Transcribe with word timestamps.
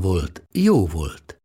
volt, 0.00 0.42
jó 0.52 0.86
volt. 0.86 1.40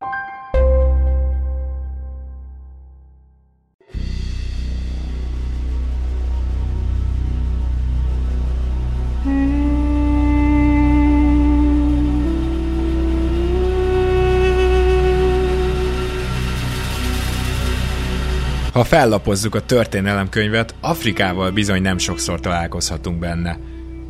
Ha 18.73 18.83
fellapozzuk 18.83 19.55
a 19.55 19.65
történelemkönyvet, 19.65 20.75
Afrikával 20.81 21.51
bizony 21.51 21.81
nem 21.81 21.97
sokszor 21.97 22.39
találkozhatunk 22.39 23.19
benne. 23.19 23.57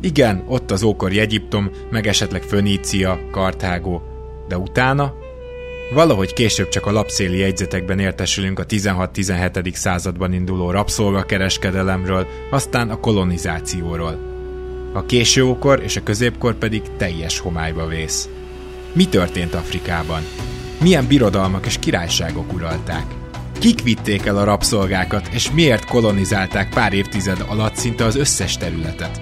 Igen, 0.00 0.44
ott 0.48 0.70
az 0.70 0.82
ókori 0.82 1.18
Egyiptom, 1.18 1.70
meg 1.90 2.06
esetleg 2.06 2.42
Fönícia, 2.42 3.20
Kartágó, 3.30 4.11
de 4.48 4.58
utána? 4.58 5.14
Valahogy 5.94 6.32
később 6.32 6.68
csak 6.68 6.86
a 6.86 6.92
lapszéli 6.92 7.38
jegyzetekben 7.38 7.98
értesülünk 7.98 8.58
a 8.58 8.66
16-17. 8.66 9.72
században 9.72 10.32
induló 10.32 10.70
rabszolgakereskedelemről, 10.70 12.26
aztán 12.50 12.90
a 12.90 13.00
kolonizációról. 13.00 14.18
A 14.92 15.06
későókor 15.06 15.82
és 15.82 15.96
a 15.96 16.02
középkor 16.02 16.54
pedig 16.54 16.82
teljes 16.96 17.38
homályba 17.38 17.86
vész. 17.86 18.28
Mi 18.92 19.08
történt 19.08 19.54
Afrikában? 19.54 20.22
Milyen 20.80 21.06
birodalmak 21.06 21.66
és 21.66 21.78
királyságok 21.78 22.52
uralták? 22.52 23.04
Kik 23.58 23.82
vitték 23.82 24.26
el 24.26 24.36
a 24.36 24.44
rabszolgákat, 24.44 25.28
és 25.32 25.50
miért 25.50 25.84
kolonizálták 25.84 26.68
pár 26.68 26.92
évtized 26.92 27.44
alatt 27.48 27.74
szinte 27.74 28.04
az 28.04 28.16
összes 28.16 28.56
területet? 28.56 29.20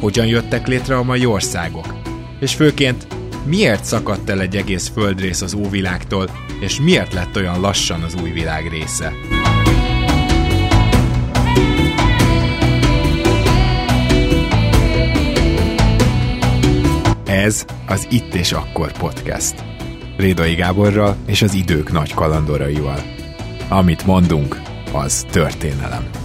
Hogyan 0.00 0.26
jöttek 0.26 0.66
létre 0.66 0.96
a 0.96 1.02
mai 1.02 1.26
országok? 1.26 1.94
És 2.40 2.54
főként, 2.54 3.06
miért 3.44 3.84
szakadt 3.84 4.30
el 4.30 4.40
egy 4.40 4.56
egész 4.56 4.88
földrész 4.88 5.40
az 5.40 5.54
óvilágtól, 5.54 6.30
és 6.60 6.80
miért 6.80 7.12
lett 7.12 7.36
olyan 7.36 7.60
lassan 7.60 8.02
az 8.02 8.14
új 8.22 8.30
világ 8.30 8.68
része? 8.68 9.12
Ez 17.24 17.64
az 17.86 18.06
Itt 18.10 18.34
és 18.34 18.52
Akkor 18.52 18.92
podcast. 18.92 19.54
Rédai 20.16 20.54
Gáborral 20.54 21.16
és 21.26 21.42
az 21.42 21.54
idők 21.54 21.92
nagy 21.92 22.14
kalandoraival. 22.14 23.02
Amit 23.68 24.06
mondunk, 24.06 24.60
az 24.92 25.26
történelem. 25.30 26.17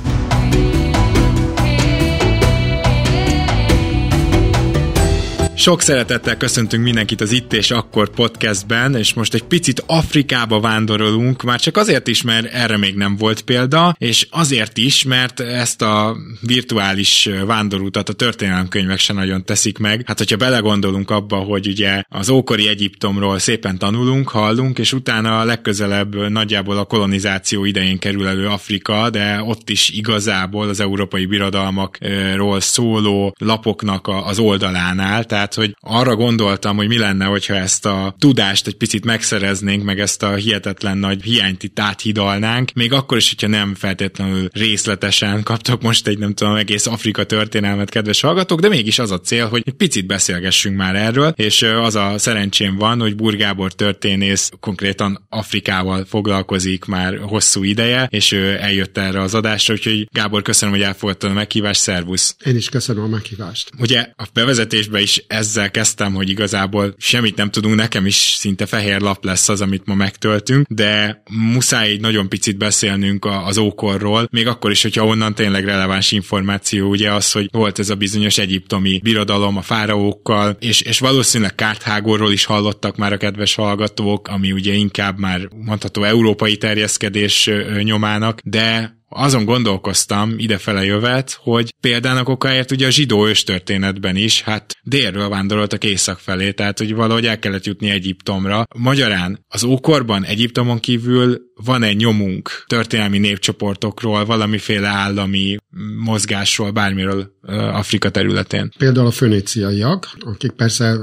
Sok 5.63 5.81
szeretettel 5.81 6.37
köszöntünk 6.37 6.83
mindenkit 6.83 7.21
az 7.21 7.31
Itt 7.31 7.53
és 7.53 7.71
Akkor 7.71 8.09
podcastben, 8.09 8.95
és 8.95 9.13
most 9.13 9.33
egy 9.33 9.43
picit 9.43 9.83
Afrikába 9.87 10.59
vándorolunk, 10.59 11.43
már 11.43 11.59
csak 11.59 11.77
azért 11.77 12.07
is, 12.07 12.21
mert 12.21 12.53
erre 12.53 12.77
még 12.77 12.95
nem 12.95 13.15
volt 13.15 13.41
példa, 13.41 13.95
és 13.97 14.27
azért 14.31 14.77
is, 14.77 15.03
mert 15.03 15.39
ezt 15.39 15.81
a 15.81 16.15
virtuális 16.41 17.29
vándorutat 17.45 18.09
a 18.09 18.13
történelemkönyvek 18.13 18.99
se 18.99 19.13
nagyon 19.13 19.45
teszik 19.45 19.77
meg. 19.77 20.03
Hát, 20.05 20.17
hogyha 20.17 20.37
belegondolunk 20.37 21.09
abba, 21.09 21.35
hogy 21.35 21.67
ugye 21.67 22.03
az 22.09 22.29
ókori 22.29 22.67
Egyiptomról 22.67 23.39
szépen 23.39 23.77
tanulunk, 23.77 24.29
hallunk, 24.29 24.79
és 24.79 24.93
utána 24.93 25.39
a 25.39 25.45
legközelebb 25.45 26.29
nagyjából 26.29 26.77
a 26.77 26.85
kolonizáció 26.85 27.65
idején 27.65 27.99
kerül 27.99 28.27
elő 28.27 28.47
Afrika, 28.47 29.09
de 29.09 29.43
ott 29.43 29.69
is 29.69 29.89
igazából 29.89 30.69
az 30.69 30.79
európai 30.79 31.25
birodalmakról 31.25 32.59
szóló 32.59 33.35
lapoknak 33.39 34.07
az 34.07 34.39
oldalánál, 34.39 35.25
tehát 35.25 35.51
hogy 35.53 35.75
arra 35.79 36.15
gondoltam, 36.15 36.75
hogy 36.75 36.87
mi 36.87 36.97
lenne, 36.97 37.25
hogyha 37.25 37.55
ezt 37.55 37.85
a 37.85 38.15
tudást 38.19 38.67
egy 38.67 38.75
picit 38.75 39.05
megszereznénk, 39.05 39.83
meg 39.83 39.99
ezt 39.99 40.23
a 40.23 40.33
hihetetlen 40.33 40.97
nagy 40.97 41.23
hiányt 41.23 41.63
itt 41.63 41.79
áthidalnánk, 41.79 42.71
még 42.73 42.93
akkor 42.93 43.17
is, 43.17 43.29
hogyha 43.29 43.47
nem 43.47 43.75
feltétlenül 43.75 44.47
részletesen 44.51 45.43
kaptok 45.43 45.81
most 45.81 46.07
egy, 46.07 46.17
nem 46.17 46.33
tudom, 46.33 46.55
egész 46.55 46.85
Afrika 46.85 47.23
történelmet, 47.23 47.89
kedves 47.89 48.21
hallgatók, 48.21 48.59
de 48.59 48.67
mégis 48.67 48.99
az 48.99 49.11
a 49.11 49.19
cél, 49.19 49.47
hogy 49.47 49.61
egy 49.65 49.73
picit 49.73 50.05
beszélgessünk 50.05 50.77
már 50.77 50.95
erről, 50.95 51.33
és 51.35 51.61
az 51.61 51.95
a 51.95 52.13
szerencsém 52.17 52.75
van, 52.75 52.99
hogy 52.99 53.15
Burgábor 53.15 53.73
történész 53.73 54.51
konkrétan 54.59 55.25
Afrikával 55.29 56.05
foglalkozik 56.05 56.85
már 56.85 57.17
hosszú 57.17 57.63
ideje, 57.63 58.07
és 58.09 58.31
ő 58.31 58.57
eljött 58.59 58.97
erre 58.97 59.21
az 59.21 59.33
adásra, 59.33 59.73
úgyhogy 59.73 60.07
Gábor, 60.11 60.41
köszönöm, 60.41 60.75
hogy 60.75 60.83
elfogadtad 60.83 61.29
a 61.29 61.33
meghívást, 61.33 61.81
szervusz! 61.81 62.35
Én 62.45 62.55
is 62.55 62.69
köszönöm 62.69 63.03
a 63.03 63.07
meghívást. 63.07 63.69
Ugye 63.79 64.07
a 64.15 64.25
bevezetésben 64.33 65.01
is 65.01 65.23
ezzel 65.43 65.71
kezdtem, 65.71 66.13
hogy 66.13 66.29
igazából 66.29 66.95
semmit 66.97 67.35
nem 67.35 67.51
tudunk, 67.51 67.75
nekem 67.75 68.05
is 68.05 68.15
szinte 68.15 68.65
fehér 68.65 69.01
lap 69.01 69.23
lesz 69.25 69.49
az, 69.49 69.61
amit 69.61 69.85
ma 69.85 69.93
megtöltünk, 69.93 70.67
de 70.69 71.23
muszáj 71.31 71.89
egy 71.89 72.01
nagyon 72.01 72.29
picit 72.29 72.57
beszélnünk 72.57 73.25
az 73.25 73.57
ókorról, 73.57 74.27
még 74.31 74.47
akkor 74.47 74.71
is, 74.71 74.81
hogyha 74.81 75.05
onnan 75.05 75.35
tényleg 75.35 75.65
releváns 75.65 76.11
információ, 76.11 76.89
ugye 76.89 77.11
az, 77.11 77.31
hogy 77.31 77.47
volt 77.51 77.79
ez 77.79 77.89
a 77.89 77.95
bizonyos 77.95 78.37
egyiptomi 78.37 78.99
birodalom 79.03 79.57
a 79.57 79.61
fáraókkal, 79.61 80.57
és, 80.59 80.81
és 80.81 80.99
valószínűleg 80.99 81.55
Kárthágorról 81.55 82.31
is 82.31 82.45
hallottak 82.45 82.95
már 82.95 83.13
a 83.13 83.17
kedves 83.17 83.55
hallgatók, 83.55 84.27
ami 84.27 84.51
ugye 84.51 84.73
inkább 84.73 85.19
már 85.19 85.47
mondható 85.65 86.03
európai 86.03 86.57
terjeszkedés 86.57 87.49
nyomának, 87.83 88.39
de 88.43 89.01
azon 89.15 89.45
gondolkoztam 89.45 90.33
idefele 90.37 90.83
jövet, 90.83 91.37
hogy 91.41 91.73
példának 91.81 92.29
okáért 92.29 92.71
ugye 92.71 92.87
a 92.87 92.89
zsidó 92.89 93.27
őstörténetben 93.27 94.15
is, 94.15 94.41
hát 94.41 94.75
délről 94.83 95.29
vándoroltak 95.29 95.83
észak 95.83 96.19
felé, 96.19 96.51
tehát 96.51 96.77
hogy 96.77 96.93
valahogy 96.93 97.25
el 97.25 97.39
kellett 97.39 97.65
jutni 97.65 97.89
Egyiptomra. 97.89 98.65
Magyarán 98.77 99.45
az 99.47 99.63
ókorban 99.63 100.23
Egyiptomon 100.23 100.79
kívül 100.79 101.51
van 101.63 101.83
egy 101.83 101.95
nyomunk 101.95 102.63
történelmi 102.67 103.17
népcsoportokról, 103.17 104.25
valamiféle 104.25 104.87
állami 104.87 105.57
mozgásról, 105.97 106.71
bármiről 106.71 107.31
Afrika 107.71 108.09
területén. 108.09 108.71
Például 108.77 109.07
a 109.07 109.11
föníciaiak, 109.11 110.09
akik 110.19 110.51
persze 110.51 110.97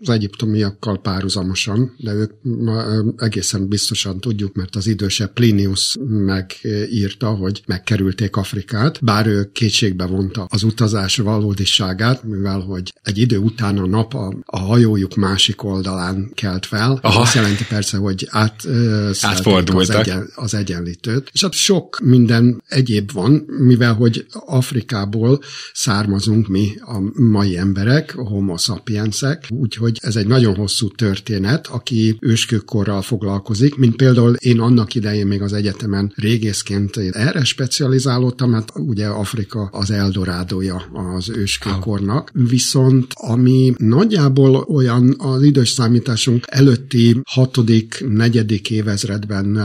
az 0.00 0.10
egyiptomiakkal 0.10 1.00
párhuzamosan, 1.00 1.94
de 1.96 2.12
ők 2.12 2.32
egészen 3.16 3.68
biztosan 3.68 4.20
tudjuk, 4.20 4.54
mert 4.54 4.76
az 4.76 4.86
idősebb 4.86 5.32
Plinius 5.32 5.96
megírta, 7.20 7.42
hogy 7.42 7.62
megkerülték 7.66 8.36
Afrikát, 8.36 9.04
bár 9.04 9.26
ő 9.26 9.50
kétségbe 9.52 10.06
vonta 10.06 10.46
az 10.48 10.62
utazás 10.62 11.16
valódiságát, 11.16 12.24
mivel 12.24 12.60
hogy 12.60 12.92
egy 13.02 13.18
idő 13.18 13.38
után 13.38 13.78
a 13.78 13.86
nap 13.86 14.14
a, 14.14 14.34
a 14.44 14.58
hajójuk 14.58 15.14
másik 15.14 15.64
oldalán 15.64 16.30
kelt 16.34 16.66
fel. 16.66 16.98
Aha. 17.02 17.20
Azt 17.20 17.34
jelenti 17.34 17.64
persze, 17.68 17.96
hogy 17.96 18.26
át, 18.30 18.62
az, 18.64 19.90
egyen, 19.90 20.30
az 20.34 20.54
egyenlítőt. 20.54 21.30
És 21.32 21.42
hát 21.42 21.52
sok 21.52 22.00
minden 22.02 22.62
egyéb 22.68 23.12
van, 23.12 23.44
mivel 23.58 23.94
hogy 23.94 24.26
Afrikából 24.32 25.40
származunk 25.72 26.48
mi 26.48 26.72
a 26.80 27.20
mai 27.22 27.56
emberek, 27.56 28.16
a 28.16 28.28
homo 28.28 28.56
sapiensek, 28.56 29.46
úgyhogy 29.50 29.98
ez 30.02 30.16
egy 30.16 30.26
nagyon 30.26 30.54
hosszú 30.54 30.88
történet, 30.88 31.66
aki 31.66 32.16
őskőkorral 32.20 33.02
foglalkozik, 33.02 33.76
mint 33.76 33.96
például 33.96 34.34
én 34.34 34.60
annak 34.60 34.94
idején 34.94 35.26
még 35.26 35.42
az 35.42 35.52
egyetemen 35.52 36.12
régészként 36.16 36.96
erre 37.12 37.44
specializálódtam, 37.44 38.50
mert 38.50 38.72
ugye 38.74 39.06
Afrika 39.06 39.68
az 39.72 39.90
eldorádója 39.90 40.82
az 41.16 41.30
őskőkornak, 41.30 42.30
viszont 42.32 43.06
ami 43.14 43.74
nagyjából 43.78 44.54
olyan 44.54 45.14
az 45.18 45.42
idős 45.42 45.68
számításunk 45.68 46.44
előtti 46.46 47.20
hatodik, 47.28 48.04
negyedik 48.08 48.70
évezredben 48.70 49.58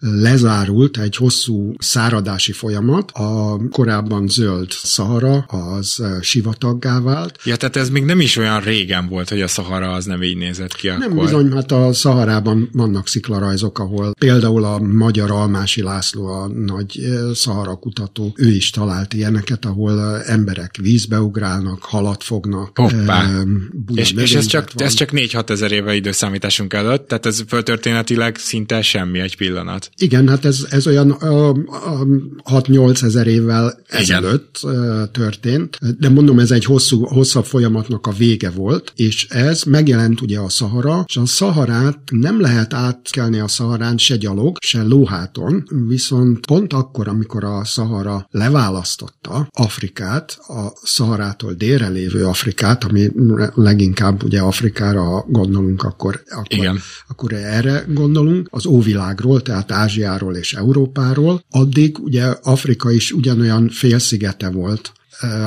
lezárult 0.00 0.98
egy 0.98 1.16
hosszú 1.16 1.74
száradási 1.78 2.52
folyamat, 2.52 3.10
a 3.10 3.60
korábban 3.70 4.28
zöld 4.28 4.70
Szahara 4.70 5.38
az 5.38 6.02
sivataggá 6.20 7.00
vált. 7.00 7.38
Ja, 7.44 7.56
tehát 7.56 7.76
ez 7.76 7.90
még 7.90 8.04
nem 8.04 8.20
is 8.20 8.36
olyan 8.36 8.60
régen 8.60 9.08
volt, 9.08 9.28
hogy 9.28 9.40
a 9.40 9.48
Szahara 9.48 9.92
az 9.92 10.04
nem 10.04 10.22
így 10.22 10.36
nézett 10.36 10.74
ki 10.74 10.88
akkor. 10.88 11.08
Nem 11.08 11.18
bizony, 11.24 11.52
hát 11.52 11.72
a 11.72 11.92
Szaharában 11.92 12.68
vannak 12.72 13.08
sziklarajzok, 13.08 13.78
ahol 13.78 14.12
például 14.18 14.64
a 14.64 14.78
magyar 14.78 15.30
Almási 15.30 15.82
László 15.82 16.26
a 16.26 16.48
nagy 16.76 17.00
szahara 17.34 17.74
kutató, 17.74 18.32
ő 18.36 18.48
is 18.48 18.70
talált 18.70 19.14
ilyeneket, 19.14 19.64
ahol 19.64 20.22
emberek 20.22 20.76
vízbe 20.76 21.20
ugrálnak, 21.20 21.82
halat 21.82 22.22
fognak. 22.22 22.78
Hoppá. 22.78 23.42
És, 23.94 24.12
és 24.12 24.34
ez 24.34 24.46
csak, 24.46 24.70
ez 24.76 24.94
csak 24.94 25.10
4-6 25.12 25.50
ezer 25.50 25.72
éve 25.72 25.94
időszámításunk 25.94 26.72
előtt, 26.72 27.08
tehát 27.08 27.26
ez 27.26 27.42
föltörténetileg 27.48 28.36
szinte 28.36 28.82
semmi 28.82 29.20
egy 29.20 29.36
pillanat. 29.36 29.90
Igen, 29.96 30.28
hát 30.28 30.44
ez, 30.44 30.66
ez 30.70 30.86
olyan 30.86 31.16
6-8 31.20 33.02
ezer 33.02 33.26
évvel 33.26 33.82
ezelőtt 33.86 34.58
Igen. 34.62 35.08
történt, 35.12 35.78
de 35.98 36.08
mondom, 36.08 36.38
ez 36.38 36.50
egy 36.50 36.64
hosszú, 36.64 37.04
hosszabb 37.04 37.44
folyamatnak 37.44 38.06
a 38.06 38.12
vége 38.12 38.50
volt, 38.50 38.92
és 38.96 39.26
ez 39.28 39.62
megjelent 39.62 40.20
ugye 40.20 40.38
a 40.38 40.48
Szahara, 40.48 41.04
és 41.06 41.16
a 41.16 41.26
Szaharát 41.26 41.98
nem 42.10 42.40
lehet 42.40 42.74
átkelni 42.74 43.38
a 43.38 43.48
Szaharán 43.48 43.98
se 43.98 44.16
gyalog, 44.16 44.56
se 44.60 44.82
lóháton, 44.82 45.68
viszont 45.88 46.46
pont 46.54 46.72
akkor, 46.72 47.08
amikor 47.08 47.44
a 47.44 47.64
Szahara 47.64 48.26
leválasztotta 48.30 49.48
Afrikát, 49.50 50.38
a 50.48 50.72
Szaharától 50.82 51.52
délre 51.52 51.88
lévő 51.88 52.24
Afrikát, 52.24 52.84
ami 52.84 53.10
leginkább 53.54 54.22
ugye 54.22 54.40
Afrikára 54.40 55.24
gondolunk, 55.28 55.82
akkor, 55.82 56.22
akkor, 56.30 56.46
Igen. 56.48 56.78
akkor 57.08 57.32
erre 57.32 57.84
gondolunk, 57.88 58.48
az 58.50 58.66
óvilágról, 58.66 59.42
tehát 59.42 59.72
Ázsiáról 59.72 60.34
és 60.34 60.54
Európáról, 60.54 61.44
addig 61.50 61.98
ugye 61.98 62.24
Afrika 62.42 62.90
is 62.90 63.12
ugyanolyan 63.12 63.68
félszigete 63.68 64.50
volt 64.50 64.92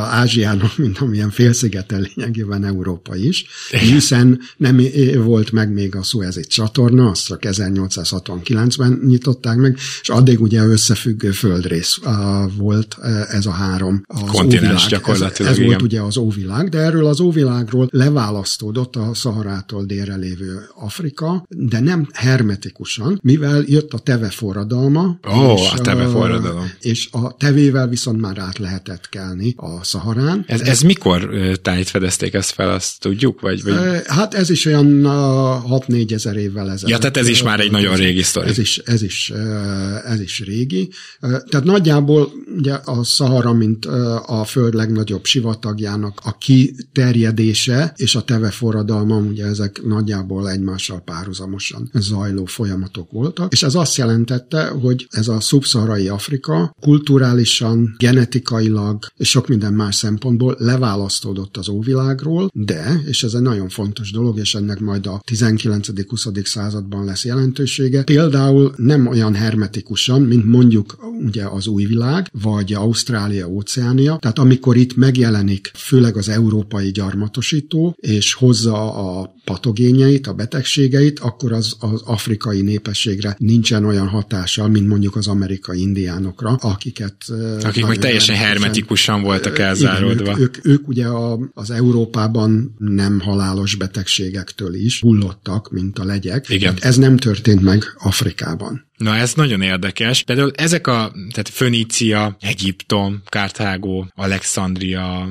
Ázsiának, 0.10 0.78
mint 0.84 0.98
amilyen 0.98 1.30
félszigeten 1.30 2.08
lényegében 2.16 2.64
Európa 2.64 3.16
is, 3.16 3.46
hiszen 3.70 4.40
nem 4.58 4.82
volt 5.16 5.52
meg 5.52 5.74
még 5.74 5.96
a 5.96 6.04
Suezi 6.04 6.46
csatorna, 6.46 7.10
azt 7.10 7.26
csak 7.26 7.42
1869-ben 7.42 9.02
nyitották 9.06 9.58
meg, 9.58 9.78
és 10.02 10.10
addig 10.10 10.42
ugye 10.42 10.64
összefüggő 10.64 11.32
földrész 11.32 12.00
volt 12.58 12.98
ez 13.30 13.46
a 13.46 13.52
három. 13.52 14.02
Az 14.08 14.20
Kontinens 14.20 14.84
óvilág. 14.84 14.90
gyakorlatilag. 14.90 15.52
Ez, 15.52 15.58
ez 15.58 15.66
volt 15.66 15.82
ugye 15.82 16.02
az 16.02 16.18
óvilág, 16.18 16.70
de 16.70 16.78
erről 16.78 17.06
az 17.06 17.20
óvilágról 17.20 17.88
leválasztódott 17.92 18.96
a 18.96 19.14
Szaharától 19.14 19.86
délre 19.86 20.16
lévő 20.16 20.60
Afrika, 20.76 21.46
de 21.50 21.80
nem 21.80 22.08
hermetikusan, 22.14 23.20
mivel 23.24 23.64
jött 23.66 23.94
a 23.94 24.00
teve 24.00 24.30
forradalma. 24.30 25.20
Ó, 25.28 25.32
oh, 25.32 25.74
a 25.74 25.78
teve 25.82 26.08
forradalom. 26.08 26.72
És 26.80 27.10
a 27.12 27.36
tevével 27.38 27.88
viszont 27.88 28.22
már 28.22 28.38
át 28.38 28.58
lehetett 28.58 29.10
kelni 29.10 29.56
a 29.58 29.84
Szaharán. 29.84 30.44
Ez, 30.48 30.62
ez 30.62 30.82
mikor 30.82 31.30
tájt 31.62 31.90
fedezték 31.90 32.34
ezt 32.34 32.52
fel, 32.52 32.70
azt 32.70 33.00
tudjuk? 33.00 33.42
Vagy, 33.42 33.64
vagy... 33.64 33.76
Hát 34.06 34.34
ez 34.34 34.50
is 34.50 34.66
olyan 34.66 35.02
6-4 35.06 36.12
ezer 36.12 36.36
évvel 36.36 36.72
ezelőtt. 36.72 36.90
Ja, 36.90 36.98
tehát 36.98 37.18
ez 37.18 37.28
is 37.28 37.44
már 37.44 37.60
egy 37.60 37.72
nagyon 37.72 37.96
régi 37.96 38.22
sztori. 38.22 38.50
Ez 38.50 38.58
is, 38.58 38.78
ez 38.78 39.02
is, 39.02 39.30
ez 40.06 40.20
is 40.20 40.40
régi. 40.40 40.90
Tehát 41.20 41.64
nagyjából 41.64 42.32
ugye 42.58 42.74
a 42.74 43.04
Szahara, 43.04 43.54
mint 43.54 43.86
a 44.26 44.44
föld 44.46 44.74
legnagyobb 44.74 45.26
sivatagjának 45.26 46.20
a 46.24 46.38
kiterjedése 46.38 47.94
és 47.96 48.16
a 48.16 48.22
teve 48.22 48.50
forradalma, 48.50 49.16
ugye 49.16 49.46
ezek 49.46 49.82
nagyjából 49.84 50.50
egymással 50.50 51.02
párhuzamosan 51.02 51.90
zajló 51.94 52.46
folyamatok 52.46 53.12
voltak, 53.12 53.52
és 53.54 53.64
ez 53.64 53.76
azt 53.76 53.98
jelentette, 53.98 54.68
hogy 54.68 55.08
ez 55.10 55.28
a 55.28 55.40
szubszaharai 55.40 56.08
Afrika 56.08 56.76
kulturálisan, 56.82 57.96
genetikailag 57.98 59.06
és 59.16 59.30
sok 59.30 59.47
minden 59.48 59.74
más 59.74 59.96
szempontból 59.96 60.56
leválasztódott 60.60 61.58
az 61.58 61.70
óvilágról, 61.70 62.50
de, 62.54 63.02
és 63.06 63.24
ez 63.24 63.34
egy 63.34 63.42
nagyon 63.42 63.70
fontos 63.70 64.12
dolog, 64.12 64.40
és 64.40 64.56
ennek 64.56 64.80
majd 64.80 65.08
a 65.08 65.22
19.-20. 65.32 66.46
században 66.46 67.06
lesz 67.06 67.26
jelentősége, 67.26 68.04
például 68.04 68.74
nem 68.76 69.08
olyan 69.08 69.36
hermetikusan, 69.36 70.22
mint 70.22 70.46
mondjuk 70.46 70.98
ugye 71.26 71.46
az 71.46 71.68
új 71.68 71.86
világ, 71.86 72.30
vagy 72.42 72.74
Ausztrália, 72.74 73.48
Óceánia, 73.48 74.18
tehát 74.22 74.40
amikor 74.40 74.76
itt 74.76 74.96
megjelenik 74.96 75.72
főleg 75.76 76.18
az 76.18 76.30
európai 76.30 76.92
gyarmatosító, 76.92 77.96
és 78.00 78.34
hozza 78.34 78.94
a 78.94 79.36
patogénjeit, 79.44 80.28
a 80.28 80.34
betegségeit, 80.34 81.20
akkor 81.20 81.52
az, 81.52 81.76
az 81.80 82.02
afrikai 82.06 82.62
népességre 82.62 83.36
nincsen 83.38 83.86
olyan 83.86 84.08
hatással, 84.08 84.68
mint 84.68 84.88
mondjuk 84.88 85.16
az 85.16 85.28
amerikai 85.28 85.82
indiánokra, 85.82 86.50
akiket... 86.50 87.16
Akik 87.62 87.86
meg 87.86 87.98
teljesen 87.98 88.36
hermetikusan 88.36 89.22
voltak 89.44 89.60
elzáródva. 89.60 90.24
Igen, 90.24 90.40
ők, 90.40 90.58
ők, 90.58 90.66
ők 90.66 90.88
ugye 90.88 91.06
a, 91.06 91.40
az 91.54 91.72
Európában 91.72 92.76
nem 92.78 93.20
halálos 93.20 93.76
betegségektől 93.76 94.74
is 94.74 95.02
hullottak, 95.02 95.72
mint 95.72 96.00
a 96.00 96.06
legyek. 96.06 96.50
Igen. 96.50 96.74
Hát 96.74 96.84
ez 96.84 96.96
nem 96.96 97.18
történt 97.18 97.62
meg 97.62 97.84
Afrikában. 97.98 98.86
Na 98.98 99.16
ez 99.16 99.34
nagyon 99.34 99.62
érdekes. 99.62 100.24
Például 100.24 100.52
ezek 100.56 100.88
a, 100.88 101.12
tehát 101.14 101.50
Fönícia, 101.50 102.38
Egyiptom, 102.40 103.22
Kártágó, 103.26 104.08
Alexandria, 104.16 105.28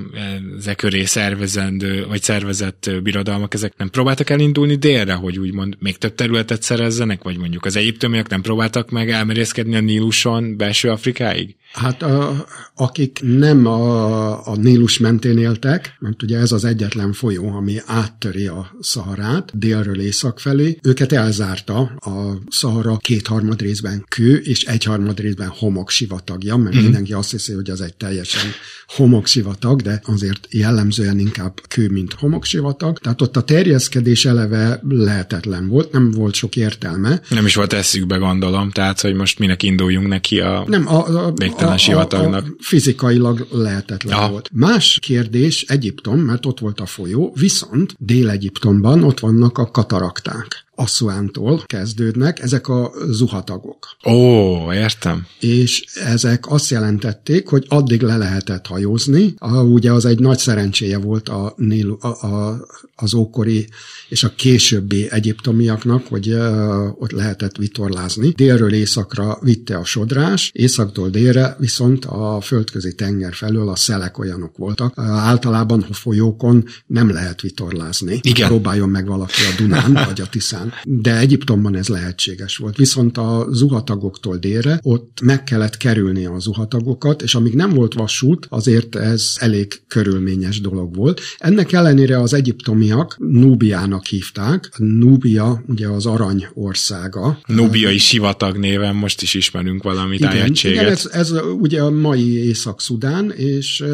ezek 0.59 0.77
köré 0.77 1.05
szervezendő, 1.05 2.07
vagy 2.09 2.23
szervezett 2.23 2.91
birodalmak, 3.03 3.55
ezek 3.55 3.77
nem 3.77 3.91
próbáltak 3.91 4.31
elindulni 4.31 4.75
délre, 4.75 5.15
hogy 5.15 5.39
úgymond 5.39 5.77
még 5.79 5.99
több 5.99 6.15
területet 6.15 6.63
szerezzenek, 6.63 7.23
vagy 7.23 7.39
mondjuk 7.39 7.65
az 7.65 7.77
egyiptomiak 7.77 8.29
nem 8.29 8.43
próbáltak 8.43 8.91
meg 8.91 9.11
elmerészkedni 9.11 9.77
a 9.77 9.81
Níluson 9.81 10.57
belső 10.57 10.91
Afrikáig? 10.91 11.57
Hát 11.73 12.03
a, 12.03 12.47
akik 12.75 13.21
nem 13.23 13.67
a, 13.67 14.47
a 14.47 14.57
Nílus 14.57 14.99
mentén 14.99 15.39
éltek, 15.39 15.97
mert 15.99 16.23
ugye 16.23 16.39
ez 16.39 16.53
az 16.53 16.65
egyetlen 16.65 17.13
folyó, 17.13 17.49
ami 17.49 17.77
áttöri 17.87 18.47
a 18.47 18.77
Szaharát 18.81 19.59
délről 19.59 20.01
észak 20.01 20.41
felé, 20.41 20.79
őket 20.83 21.13
elzárta 21.13 21.79
a 21.97 22.39
Szahara 22.49 22.97
kétharmad 22.97 23.56
részben 23.61 24.05
kő, 24.09 24.37
és 24.37 24.65
egyharmad 24.65 25.21
részben 25.21 25.49
homok 25.49 25.91
sivatagja, 25.91 26.57
mert 26.57 26.77
mm. 26.77 26.83
mindenki 26.83 27.13
azt 27.13 27.31
hiszi, 27.31 27.53
hogy 27.53 27.71
az 27.71 27.81
egy 27.81 27.95
teljesen 27.95 28.51
homok 28.87 29.27
sivatag, 29.27 29.83
de 29.83 30.01
azért 30.05 30.47
jellemzően 30.51 31.19
inkább 31.19 31.61
kő, 31.69 31.89
mint 31.89 32.13
homok 32.13 32.45
sivatag. 32.45 32.99
Tehát 32.99 33.23
ott 33.23 33.37
a 33.37 33.43
terjeszkedés 33.43 34.25
eleve 34.25 34.81
lehetetlen 34.89 35.69
volt, 35.69 35.93
nem 35.93 36.11
volt 36.11 36.35
sok 36.35 36.57
értelme. 36.57 37.21
Nem 37.29 37.47
is 37.47 37.55
volt 37.55 37.73
eszükbe, 37.73 38.17
gondolom, 38.17 38.71
tehát, 38.71 39.01
hogy 39.01 39.15
most 39.15 39.39
minek 39.39 39.63
induljunk 39.63 40.09
neki 40.09 40.41
a... 40.41 40.65
Nem, 40.67 40.89
a, 40.89 41.27
a, 41.27 41.33
végtelen 41.33 41.79
sivatagnak. 41.79 42.45
A, 42.45 42.47
a 42.47 42.55
fizikailag 42.59 43.47
lehetetlen 43.51 44.21
ja. 44.21 44.29
volt. 44.29 44.51
Más 44.53 44.99
kérdés 45.03 45.65
Egyiptom, 45.69 46.19
mert 46.19 46.47
ott 46.47 46.59
volt 46.59 46.81
a 46.81 46.87
folyó, 46.87 47.35
viszont 47.39 47.95
Dél-Egyiptomban 47.99 49.03
ott 49.03 49.21
vannak 49.21 49.59
a 49.59 49.71
katarakták. 49.71 50.66
Asszuántól 50.77 51.63
kezdődnek, 51.67 52.41
ezek 52.41 52.69
a 52.69 52.93
zuhatagok. 53.09 53.89
Ó, 54.09 54.73
értem. 54.73 55.27
És 55.41 55.85
ezek 56.05 56.51
azt 56.51 56.71
jelentették, 56.71 57.49
hogy 57.49 57.65
addig 57.69 58.03
le 58.03 58.17
lehetett 58.17 58.67
hajózni, 58.67 59.35
a, 59.39 59.63
ugye 59.63 59.93
az 59.93 60.05
egy 60.05 60.19
nagy 60.19 60.39
szerencséje 60.39 60.99
volt 60.99 61.29
a, 61.29 61.55
a, 62.01 62.07
a, 62.07 62.67
az 62.95 63.15
ókori 63.15 63.69
és 64.09 64.25
a 64.25 64.35
későbbi 64.37 65.11
egyiptomiaknak, 65.11 66.07
hogy 66.07 66.29
uh, 66.29 67.03
ott 67.03 67.11
lehetett 67.11 67.57
vitorlázni. 67.57 68.29
Délről 68.29 68.73
északra 68.73 69.39
vitte 69.41 69.77
a 69.77 69.85
sodrás, 69.85 70.51
északtól 70.55 71.09
délre 71.09 71.57
viszont 71.59 72.05
a 72.05 72.41
földközi 72.41 72.95
tenger 72.95 73.35
felől 73.35 73.69
a 73.69 73.77
szelek 73.77 74.19
olyanok 74.19 74.57
voltak. 74.57 74.93
Általában 74.97 75.87
a 75.91 75.95
folyókon 75.95 76.65
nem 76.87 77.11
lehet 77.11 77.41
vitorlázni. 77.41 78.19
Igen. 78.23 78.49
Próbáljon 78.49 78.89
meg 78.89 79.07
valaki 79.07 79.41
a 79.53 79.63
Dunán 79.63 79.93
vagy 79.93 80.21
a 80.21 80.27
Tiszán 80.27 80.66
után. 80.67 80.83
De 80.85 81.19
Egyiptomban 81.19 81.77
ez 81.77 81.89
lehetséges 81.89 82.57
volt. 82.57 82.77
Viszont 82.77 83.19
a 83.19 83.47
zuhatagoktól 83.51 84.37
délre 84.37 84.79
ott 84.83 85.21
meg 85.23 85.45
kellett 85.45 85.77
kerülni 85.77 86.27
a 86.27 86.39
zuhatagokat, 86.39 87.23
és 87.23 87.35
amíg 87.35 87.55
nem 87.55 87.71
volt 87.71 87.95
vasút, 87.95 88.47
azért 88.51 88.97
ez 88.97 89.35
elég 89.39 89.81
körülményes 89.89 90.61
dolog 90.61 90.97
volt. 90.97 91.21
Ennek 91.39 91.73
ellenére 91.73 92.21
az 92.21 92.35
egyiptomiak 92.35 93.17
Núbiának 93.19 94.07
hívták. 94.07 94.71
Núbia 94.77 95.65
ugye 95.67 95.89
az 95.89 96.07
arany 96.07 96.47
országa. 96.55 97.39
Núbiai 97.47 97.99
sivatag 97.99 98.57
néven 98.57 98.95
most 98.95 99.23
is 99.23 99.35
ismerünk 99.35 99.83
valamit 99.83 100.21
igen, 100.21 100.53
igen 100.63 100.85
ez, 100.87 101.09
ez 101.13 101.33
ugye 101.61 101.83
a 101.83 101.91
mai 101.91 102.47
Észak-Szudán, 102.47 103.31
és 103.31 103.85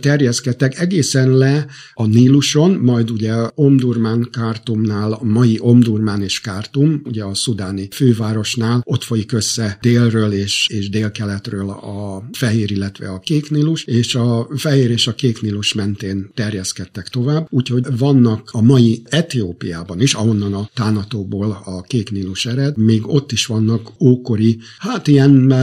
terjeszkedtek 0.00 0.78
egészen 0.78 1.30
le 1.30 1.66
a 1.94 2.06
Níluson, 2.06 2.70
majd 2.70 3.10
ugye 3.10 3.34
Omdurman 3.54 4.28
Kártumnál, 4.32 5.12
a 5.12 5.24
mai 5.24 5.58
Omdurman 5.60 5.95
Omdurmán 5.96 6.22
és 6.22 6.40
Kártum, 6.40 7.00
ugye 7.04 7.24
a 7.24 7.34
szudáni 7.34 7.88
fővárosnál, 7.90 8.82
ott 8.84 9.02
folyik 9.02 9.32
össze 9.32 9.78
délről 9.80 10.32
és, 10.32 10.66
és 10.70 10.88
délkeletről 10.88 11.68
a 11.70 12.28
fehér, 12.32 12.70
illetve 12.70 13.08
a 13.08 13.18
kék 13.18 13.50
Nílus, 13.50 13.84
és 13.84 14.14
a 14.14 14.48
fehér 14.56 14.90
és 14.90 15.06
a 15.06 15.14
kék 15.14 15.40
Nílus 15.40 15.74
mentén 15.74 16.30
terjeszkedtek 16.34 17.08
tovább, 17.08 17.46
úgyhogy 17.50 17.98
vannak 17.98 18.48
a 18.52 18.60
mai 18.60 19.02
Etiópiában 19.04 20.00
is, 20.00 20.14
ahonnan 20.14 20.54
a 20.54 20.68
Tánatóból 20.74 21.62
a 21.64 21.82
kék 21.82 22.10
Nílus 22.10 22.46
ered, 22.46 22.76
még 22.76 23.08
ott 23.08 23.32
is 23.32 23.46
vannak 23.46 23.90
ókori, 24.00 24.58
hát 24.78 25.06
ilyen 25.06 25.54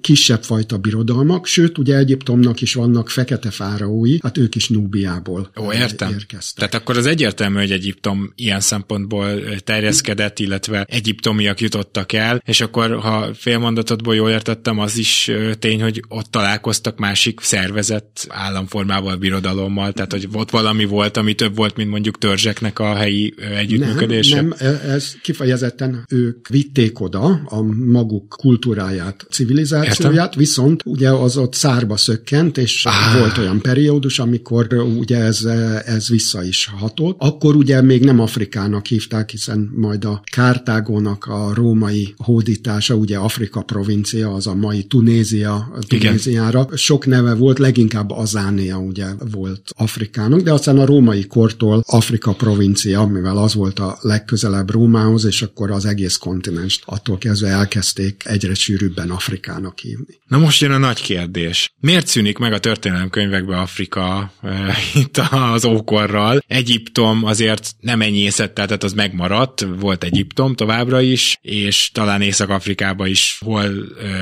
kisebb 0.00 0.42
fajta 0.42 0.78
birodalmak, 0.78 1.46
sőt, 1.46 1.78
ugye 1.78 1.96
Egyiptomnak 1.96 2.60
is 2.60 2.74
vannak 2.74 3.10
fekete 3.10 3.50
fáraói, 3.50 4.16
hát 4.22 4.38
ők 4.38 4.54
is 4.54 4.68
Núbiából 4.68 5.50
Ó, 5.60 5.72
értem. 5.72 6.10
érkeztek. 6.12 6.68
Tehát 6.68 6.74
akkor 6.74 6.96
az 6.96 7.06
egyértelmű, 7.06 7.58
hogy 7.58 7.70
Egyiptom 7.70 8.32
ilyen 8.36 8.60
szempontból 8.60 9.40
ter 9.64 9.81
terjeszkedett, 9.82 10.38
illetve 10.38 10.86
egyiptomiak 10.88 11.60
jutottak 11.60 12.12
el, 12.12 12.42
és 12.44 12.60
akkor, 12.60 13.00
ha 13.00 13.28
félmondatodból 13.34 14.14
jól 14.14 14.30
értettem, 14.30 14.78
az 14.78 14.96
is 14.96 15.30
tény, 15.58 15.82
hogy 15.82 16.02
ott 16.08 16.30
találkoztak 16.30 16.98
másik 16.98 17.40
szervezett 17.40 18.26
államformával, 18.28 19.16
birodalommal, 19.16 19.92
tehát 19.92 20.12
hogy 20.12 20.28
ott 20.32 20.50
valami 20.50 20.84
volt, 20.84 21.16
ami 21.16 21.34
több 21.34 21.56
volt, 21.56 21.76
mint 21.76 21.90
mondjuk 21.90 22.18
törzseknek 22.18 22.78
a 22.78 22.94
helyi 22.94 23.34
együttműködése? 23.56 24.34
Nem, 24.34 24.54
nem, 24.58 24.80
ez 24.86 25.14
kifejezetten 25.22 26.04
ők 26.08 26.48
vitték 26.48 27.00
oda 27.00 27.40
a 27.44 27.62
maguk 27.86 28.28
kultúráját, 28.28 29.26
civilizációját, 29.30 30.24
Értem. 30.24 30.38
viszont 30.38 30.82
ugye 30.84 31.10
az 31.10 31.36
ott 31.36 31.54
szárba 31.54 31.96
szökkent, 31.96 32.58
és 32.58 32.84
ah. 32.84 33.18
volt 33.18 33.38
olyan 33.38 33.60
periódus, 33.60 34.18
amikor 34.18 34.74
ugye 34.98 35.18
ez, 35.18 35.44
ez 35.84 36.08
vissza 36.08 36.42
is 36.42 36.70
hatott. 36.78 37.16
Akkor 37.18 37.56
ugye 37.56 37.82
még 37.82 38.04
nem 38.04 38.20
Afrikának 38.20 38.86
hívták, 38.86 39.30
hiszen 39.30 39.71
majd 39.76 40.04
a 40.04 40.22
Kártágónak 40.32 41.24
a 41.24 41.54
római 41.54 42.14
hódítása, 42.16 42.94
ugye 42.94 43.16
Afrika 43.16 43.62
provincia, 43.62 44.32
az 44.32 44.46
a 44.46 44.54
mai 44.54 44.82
Tunézia, 44.84 45.72
Tunéziára. 45.88 46.60
Igen. 46.60 46.76
Sok 46.76 47.06
neve 47.06 47.34
volt, 47.34 47.58
leginkább 47.58 48.10
Azánia 48.10 48.78
ugye 48.78 49.06
volt 49.32 49.62
Afrikának, 49.76 50.40
de 50.40 50.52
aztán 50.52 50.78
a 50.78 50.84
római 50.84 51.26
kortól 51.26 51.82
Afrika 51.86 52.32
provincia, 52.32 53.06
mivel 53.06 53.36
az 53.36 53.54
volt 53.54 53.78
a 53.78 53.98
legközelebb 54.00 54.70
Rómához, 54.70 55.24
és 55.24 55.42
akkor 55.42 55.70
az 55.70 55.84
egész 55.84 56.16
kontinens 56.16 56.80
attól 56.84 57.18
kezdve 57.18 57.48
elkezdték 57.48 58.22
egyre 58.24 58.54
sűrűbben 58.54 59.10
Afrikának 59.10 59.78
hívni. 59.78 60.20
Na 60.28 60.38
most 60.38 60.60
jön 60.60 60.70
a 60.70 60.78
nagy 60.78 61.02
kérdés. 61.02 61.72
Miért 61.80 62.06
szűnik 62.06 62.38
meg 62.38 62.52
a 62.52 62.58
történelemkönyvekbe 62.58 63.58
Afrika 63.58 64.32
e, 64.42 64.76
itt 65.00 65.16
az 65.30 65.64
ókorral? 65.64 66.42
Egyiptom 66.46 67.24
azért 67.24 67.74
nem 67.80 68.00
enyészett, 68.00 68.54
tehát 68.54 68.84
az 68.84 68.92
megmaradt, 68.92 69.61
volt 69.78 70.04
Egyiptom 70.04 70.54
továbbra 70.54 71.00
is, 71.00 71.38
és 71.42 71.90
talán 71.92 72.20
Észak-Afrikában 72.20 73.06
is 73.06 73.38
hol 73.44 73.70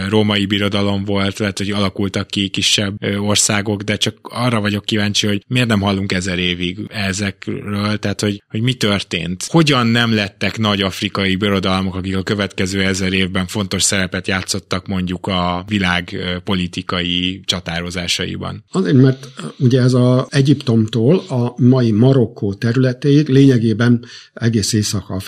római 0.09 0.47
birodalom 0.47 1.05
volt, 1.05 1.39
lehet, 1.39 1.59
hogy 1.59 1.71
alakultak 1.71 2.27
ki 2.27 2.49
kisebb 2.49 3.03
országok, 3.19 3.83
de 3.83 3.97
csak 3.97 4.17
arra 4.23 4.61
vagyok 4.61 4.85
kíváncsi, 4.85 5.27
hogy 5.27 5.45
miért 5.47 5.69
nem 5.69 5.81
hallunk 5.81 6.13
ezer 6.13 6.39
évig 6.39 6.79
ezekről, 6.89 7.99
tehát 7.99 8.21
hogy, 8.21 8.43
hogy 8.49 8.61
mi 8.61 8.73
történt. 8.73 9.45
Hogyan 9.49 9.87
nem 9.87 10.15
lettek 10.15 10.59
nagy 10.59 10.83
afrikai 10.83 11.37
birodalmak, 11.37 11.95
akik 11.95 12.17
a 12.17 12.23
következő 12.23 12.83
ezer 12.83 13.13
évben 13.13 13.47
fontos 13.47 13.83
szerepet 13.83 14.27
játszottak 14.27 14.87
mondjuk 14.87 15.27
a 15.27 15.65
világ 15.69 16.17
politikai 16.45 17.41
csatározásaiban? 17.45 18.65
Azért, 18.71 18.97
mert 18.97 19.29
ugye 19.59 19.81
ez 19.81 19.93
a 19.93 20.27
Egyiptomtól 20.31 21.19
a 21.29 21.55
mai 21.57 21.91
Marokkó 21.91 22.55
területéig 22.55 23.29
lényegében 23.29 24.05
egész 24.35 24.73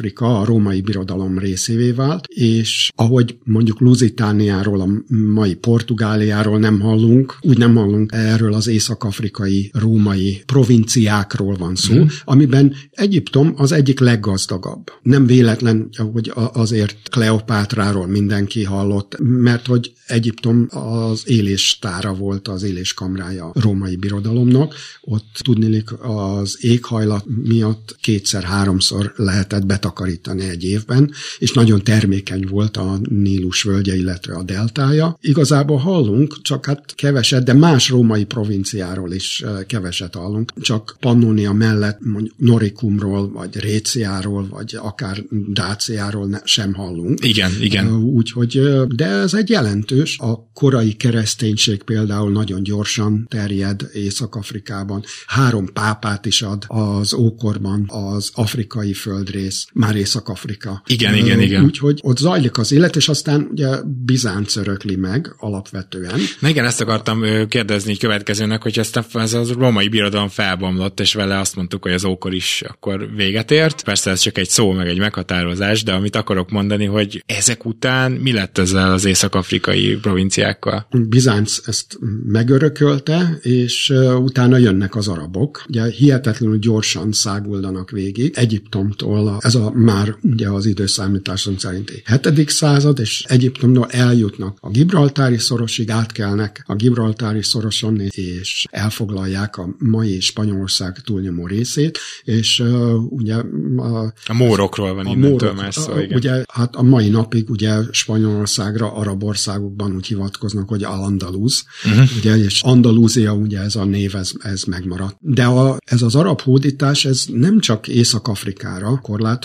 Észak-Afrika 0.03 0.41
a 0.41 0.45
római 0.45 0.81
birodalom 0.81 1.39
részévé 1.39 1.91
vált, 1.91 2.27
és 2.27 2.91
ahogy 2.95 3.39
mondjuk 3.45 3.81
Lusitániáról, 3.81 4.81
a 4.81 4.89
mai 5.15 5.55
Portugáliáról 5.55 6.59
nem 6.59 6.81
hallunk, 6.81 7.39
úgy 7.41 7.59
nem 7.59 7.75
hallunk 7.75 8.13
erről 8.13 8.53
az 8.53 8.67
észak-afrikai 8.67 9.71
római 9.75 10.43
provinciákról 10.47 11.57
van 11.57 11.75
szó, 11.75 11.95
mm. 11.95 12.07
amiben 12.25 12.75
Egyiptom 12.91 13.53
az 13.57 13.73
egyik 13.73 14.01
leggazdagabb. 14.01 14.93
Nem 15.03 15.27
véletlen, 15.27 15.89
hogy 16.13 16.33
azért 16.53 17.09
Kleopátráról 17.09 18.07
mindenki 18.07 18.65
hallott, 18.65 19.17
mert 19.19 19.67
hogy 19.67 19.93
Egyiptom 20.07 20.67
az 20.71 21.23
éléstára 21.27 22.15
volt, 22.15 22.49
az 22.49 22.63
éléskamrája 22.63 23.45
a 23.45 23.61
római 23.61 23.97
birodalomnak. 23.97 24.75
Ott 25.01 25.39
tudnélik 25.43 25.93
az 26.01 26.57
éghajlat 26.61 27.25
miatt 27.45 27.97
kétszer-háromszor 28.01 29.13
lehetett 29.17 29.67
betakarítani 29.83 30.49
egy 30.49 30.65
évben, 30.65 31.11
és 31.39 31.53
nagyon 31.53 31.83
termékeny 31.83 32.47
volt 32.51 32.77
a 32.77 32.99
Nílus 33.11 33.63
völgye, 33.63 33.97
illetve 33.97 34.35
a 34.35 34.43
deltája. 34.43 35.19
Igazából 35.21 35.77
hallunk, 35.77 36.43
csak 36.43 36.67
hát 36.67 36.95
keveset, 36.95 37.45
de 37.45 37.53
más 37.53 37.89
római 37.89 38.25
provinciáról 38.25 39.13
is 39.13 39.41
eh, 39.41 39.53
keveset 39.67 40.15
hallunk. 40.15 40.53
Csak 40.61 40.97
Pannonia 41.01 41.53
mellett 41.53 41.99
mondjuk 42.01 42.35
Norikumról, 42.39 43.31
vagy 43.33 43.59
Réciáról, 43.59 44.49
vagy 44.49 44.79
akár 44.81 45.23
Dáciáról 45.49 46.41
sem 46.45 46.75
hallunk. 46.75 47.25
Igen, 47.25 47.51
igen. 47.61 47.93
Úgyhogy, 47.93 48.61
de 48.89 49.07
ez 49.07 49.35
egy 49.35 49.49
jelentős. 49.49 50.19
A 50.19 50.51
korai 50.55 50.93
kereszténység 50.93 51.83
például 51.83 52.31
nagyon 52.31 52.63
gyorsan 52.63 53.27
terjed 53.31 53.89
Észak-Afrikában. 53.93 55.05
Három 55.27 55.73
pápát 55.73 56.27
is 56.27 56.43
ad 56.43 56.65
az 56.67 57.15
ókorban 57.15 57.85
az 57.89 58.31
afrikai 58.35 58.93
földrész, 58.93 59.67
már 59.73 59.97
Észak-Afrika. 59.97 60.83
Igen, 60.87 61.15
igen, 61.15 61.41
igen. 61.41 61.65
Úgyhogy 61.65 62.01
ott 62.03 62.19
zajlik 62.19 62.59
az 62.59 62.73
élet, 62.73 62.97
és 62.97 63.09
aztán 63.09 63.49
ugye 63.51 63.69
Bizánc 64.05 64.57
örökli 64.57 64.97
meg 64.97 65.35
alapvetően. 65.39 66.21
Na 66.39 66.49
igen, 66.49 66.65
ezt 66.65 66.81
akartam 66.81 67.23
kérdezni 67.49 67.97
következőnek, 67.97 68.63
hogy 68.63 68.79
ezt 68.79 68.97
a, 68.97 69.05
ez 69.13 69.33
a 69.33 69.45
római 69.59 69.89
birodalom 69.89 70.29
felbomlott, 70.29 71.01
és 71.01 71.15
vele 71.15 71.39
azt 71.39 71.57
mondtuk, 71.57 71.83
hogy 71.83 71.93
az 71.93 72.05
ókor 72.05 72.35
is 72.35 72.63
akkor 72.67 73.09
véget 73.17 73.51
ért. 73.51 73.85
Persze 73.85 74.11
ez 74.11 74.21
csak 74.21 74.39
egy 74.39 74.49
szó, 74.49 74.73
meg 74.73 74.89
egy 74.89 74.99
meghatározás, 74.99 75.83
de 75.83 75.93
amit 75.93 76.17
akarok 76.17 76.51
mondani, 76.51 76.85
hogy 76.85 77.25
ezek 77.27 77.65
után 77.65 78.13
mi 78.13 78.33
lett 78.33 78.59
ezzel 78.59 78.93
az 78.93 79.05
észak-afrikai 79.05 79.99
provinciákkal? 80.03 80.87
Bizánc 81.09 81.61
ezt 81.67 81.99
megörökölte, 82.27 83.39
és 83.41 83.93
utána 84.17 84.57
jönnek 84.57 84.97
az 84.97 85.09
arabok. 85.09 85.65
Ugye 85.69 85.91
hihetetlenül 85.91 86.59
gyorsan 86.59 87.13
száguldanak 87.13 87.91
végig. 87.91 88.33
Egyiptomtól 88.37 89.39
ez 89.41 89.55
a 89.55 89.62
már 89.71 90.17
ugye 90.23 90.49
az 90.49 90.67
időszámításom 90.67 91.57
szerinti 91.57 92.03
7. 92.23 92.49
század, 92.51 92.99
és 92.99 93.25
Egyiptomtól 93.29 93.87
eljutnak 93.91 94.59
a 94.61 94.71
Gibraltári 94.71 95.39
szorosig, 95.39 95.91
átkelnek 95.91 96.65
a 96.67 96.75
Gibraltári 96.75 97.43
szoroson, 97.43 98.01
és 98.01 98.67
elfoglalják 98.71 99.57
a 99.57 99.75
mai 99.79 100.21
Spanyolország 100.21 101.01
túlnyomó 101.05 101.47
részét, 101.47 101.99
és 102.25 102.61
uh, 102.61 103.13
ugye 103.13 103.35
a, 103.77 104.13
a 104.27 104.35
mórokról 104.35 104.95
van 104.95 105.07
a 105.07 105.11
innentől 105.11 105.53
mórok, 105.53 105.73
szó, 105.73 105.99
igen. 105.99 106.17
Ugye, 106.17 106.45
hát 106.53 106.77
a 106.77 106.83
mai 106.83 107.09
napig 107.09 107.51
ugye 107.51 107.75
Spanyolországra, 107.91 108.93
arab 108.93 109.25
országokban 109.25 109.95
úgy 109.95 110.07
hivatkoznak, 110.07 110.69
hogy 110.69 110.85
Al-Andalus, 110.85 111.65
uh-huh. 111.85 112.09
ugye, 112.17 112.37
és 112.37 112.63
Andalúzia, 112.63 113.33
ugye 113.33 113.61
ez 113.61 113.77
a 113.77 113.85
név, 113.85 114.15
ez, 114.15 114.33
ez 114.39 114.63
megmaradt. 114.63 115.17
De 115.21 115.45
a, 115.45 115.77
ez 115.85 116.03
az 116.03 116.15
arab 116.15 116.41
hódítás, 116.41 117.05
ez 117.05 117.25
nem 117.33 117.61
csak 117.61 117.89
Észak-Afrikára 117.89 118.99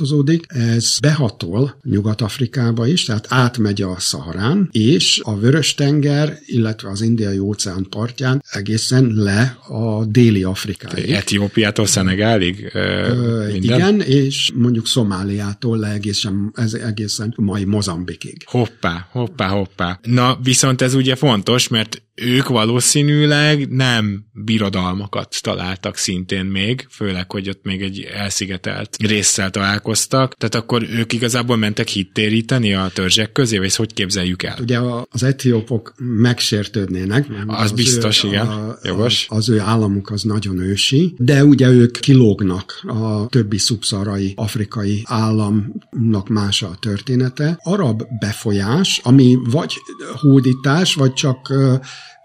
korlátozódik, 0.07 0.45
ez 0.47 0.99
behatol 0.99 1.75
Nyugat-Afrikába 1.83 2.87
is, 2.87 3.03
tehát 3.03 3.25
átmegy 3.29 3.81
a 3.81 3.95
Szaharán, 3.99 4.69
és 4.71 5.21
a 5.23 5.37
Vörös-tenger, 5.39 6.37
illetve 6.45 6.89
az 6.89 7.01
Indiai 7.01 7.39
óceán 7.39 7.87
partján 7.89 8.43
egészen 8.51 9.11
le 9.13 9.57
a 9.67 10.05
déli 10.05 10.43
Afrikáig. 10.43 11.11
Etiópiától 11.11 11.85
Szenegálig? 11.85 12.69
Ö, 12.73 13.47
igen, 13.47 14.01
és 14.01 14.51
mondjuk 14.55 14.87
Szomáliától 14.87 15.77
le 15.77 15.91
egészen, 15.91 16.51
ez 16.55 16.73
egészen 16.73 17.33
mai 17.37 17.63
Mozambikig. 17.63 18.43
Hoppá, 18.45 19.07
hoppá, 19.11 19.47
hoppá. 19.47 19.99
Na, 20.03 20.37
viszont 20.43 20.81
ez 20.81 20.93
ugye 20.93 21.15
fontos, 21.15 21.67
mert 21.67 22.01
ők 22.21 22.47
valószínűleg 22.47 23.69
nem 23.69 24.25
birodalmakat 24.33 25.35
találtak 25.41 25.97
szintén 25.97 26.45
még, 26.45 26.87
főleg, 26.89 27.31
hogy 27.31 27.49
ott 27.49 27.63
még 27.63 27.81
egy 27.81 28.01
elszigetelt 28.13 28.97
résszel 28.99 29.49
találkoztak, 29.49 30.35
tehát 30.35 30.55
akkor 30.55 30.83
ők 30.89 31.13
igazából 31.13 31.57
mentek 31.57 31.87
hittéríteni 31.87 32.73
a 32.73 32.89
törzsek 32.93 33.31
közé, 33.31 33.57
vagy 33.57 33.75
hogy 33.75 33.93
képzeljük 33.93 34.43
el? 34.43 34.57
Ugye 34.61 34.79
az 35.09 35.23
etiópok 35.23 35.93
megsértődnének. 35.97 37.27
Az, 37.47 37.61
az 37.63 37.71
biztos, 37.71 38.23
ő, 38.23 38.27
igen, 38.27 38.47
a, 38.47 38.77
jogos. 38.83 39.25
Az, 39.29 39.37
az 39.37 39.49
ő 39.49 39.59
államuk 39.59 40.09
az 40.09 40.23
nagyon 40.23 40.59
ősi, 40.59 41.13
de 41.17 41.43
ugye 41.43 41.69
ők 41.69 41.99
kilógnak 41.99 42.83
a 42.87 43.27
többi 43.27 43.57
szubszarai 43.57 44.33
afrikai 44.35 45.01
államnak 45.05 46.27
más 46.27 46.61
a 46.61 46.77
története. 46.79 47.59
Arab 47.63 48.03
befolyás, 48.19 49.01
ami 49.03 49.37
vagy 49.49 49.73
hódítás, 50.15 50.93
vagy 50.93 51.13
csak 51.13 51.53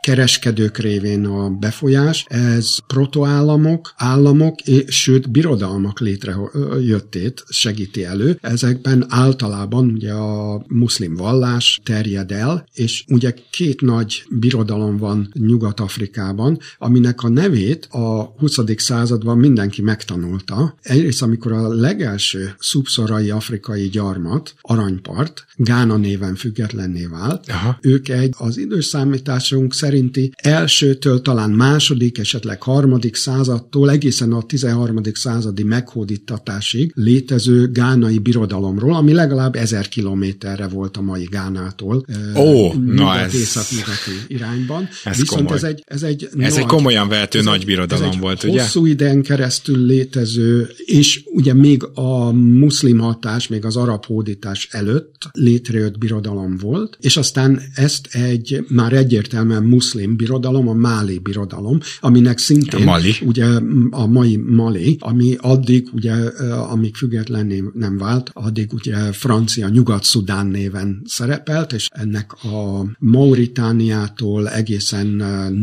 kereskedők 0.02 0.78
révén 0.78 1.24
a 1.24 1.50
befolyás, 1.50 2.24
ez 2.28 2.76
protoállamok, 2.86 3.92
államok, 3.96 4.60
és 4.60 5.00
sőt 5.00 5.30
birodalmak 5.30 6.00
létrejöttét 6.00 7.44
segíti 7.48 8.04
elő. 8.04 8.38
Ezekben 8.40 9.06
általában 9.08 9.90
ugye 9.90 10.12
a 10.12 10.64
muszlim 10.68 11.14
vallás 11.14 11.80
terjed 11.84 12.32
el, 12.32 12.66
és 12.74 13.04
ugye 13.08 13.34
két 13.50 13.80
nagy 13.80 14.24
birodalom 14.30 14.96
van 14.96 15.32
Nyugat-Afrikában, 15.38 16.58
aminek 16.78 17.22
a 17.22 17.28
nevét 17.28 17.88
a 17.90 18.34
20. 18.38 18.58
században 18.76 19.38
mindenki 19.38 19.82
megtanulta. 19.82 20.74
Egyrészt, 20.82 21.22
amikor 21.22 21.52
a 21.52 21.68
legelső 21.68 22.54
szubszorai 22.58 23.30
afrikai 23.30 23.88
gyarmat, 23.88 24.54
Aranypart, 24.60 25.44
Gána 25.56 25.96
néven 25.96 26.34
függetlenné 26.34 27.06
vált, 27.06 27.48
Aha. 27.48 27.78
ők 27.80 28.08
egy 28.08 28.34
az 28.38 28.56
időszámításunk 28.56 29.74
szerint 29.74 29.90
szerinti 29.92 30.32
elsőtől 30.36 31.20
talán 31.20 31.50
második, 31.50 32.18
esetleg 32.18 32.62
harmadik 32.62 33.16
századtól 33.16 33.90
egészen 33.90 34.32
a 34.32 34.42
13. 34.42 35.00
századi 35.12 35.62
meghódítatásig 35.62 36.92
létező 36.94 37.70
gánai 37.70 38.18
birodalomról, 38.18 38.94
ami 38.94 39.12
legalább 39.12 39.54
ezer 39.54 39.88
kilométerre 39.88 40.66
volt 40.66 40.96
a 40.96 41.00
mai 41.00 41.28
Gánától. 41.30 42.06
Ó, 42.36 42.72
na 42.72 43.18
ez... 43.18 43.34
Észak-nyugati 43.34 44.10
irányban. 44.26 44.88
Ez 45.04 45.18
Viszont 45.18 45.40
komoly. 45.40 45.56
ez 45.56 45.62
egy, 45.62 45.82
ez 45.86 46.02
egy, 46.02 46.28
Ez 46.38 46.52
nagy, 46.52 46.62
egy 46.62 46.66
komolyan 46.66 47.08
vehető 47.08 47.38
ez 47.38 47.44
nagy 47.44 47.64
birodalom 47.64 48.04
ez 48.04 48.14
egy 48.14 48.20
volt, 48.20 48.42
ugye? 48.44 48.60
hosszú 48.62 48.86
időn 48.86 49.22
keresztül 49.22 49.86
létező, 49.86 50.70
és 50.84 51.22
ugye 51.24 51.54
még 51.54 51.82
a 51.94 52.32
muszlim 52.32 52.98
hatás, 52.98 53.48
még 53.48 53.64
az 53.64 53.76
arab 53.76 54.04
hódítás 54.04 54.68
előtt 54.70 55.28
létrejött 55.32 55.98
birodalom 55.98 56.56
volt, 56.56 56.96
és 57.00 57.16
aztán 57.16 57.60
ezt 57.74 58.06
egy 58.10 58.64
már 58.68 58.92
egyértelműen 58.92 59.62
muszlim 59.62 59.81
birodalom, 60.16 60.68
a 60.68 60.72
Máli 60.72 61.18
birodalom, 61.18 61.78
aminek 62.00 62.38
szintén 62.38 62.80
A 62.80 62.84
Mali. 62.84 63.14
ugye 63.24 63.46
a 63.90 64.06
mai 64.06 64.36
Mali, 64.36 64.96
ami 65.00 65.36
addig 65.40 65.88
ugye, 65.92 66.12
amíg 66.70 66.94
függetlenné 66.94 67.62
nem 67.74 67.98
vált, 67.98 68.30
addig 68.32 68.72
ugye 68.72 68.96
francia 69.12 69.68
Nyugat-Szudán 69.68 70.46
néven 70.46 71.02
szerepelt, 71.04 71.72
és 71.72 71.88
ennek 71.90 72.32
a 72.32 72.84
Mauritániától 72.98 74.48
egészen 74.48 75.06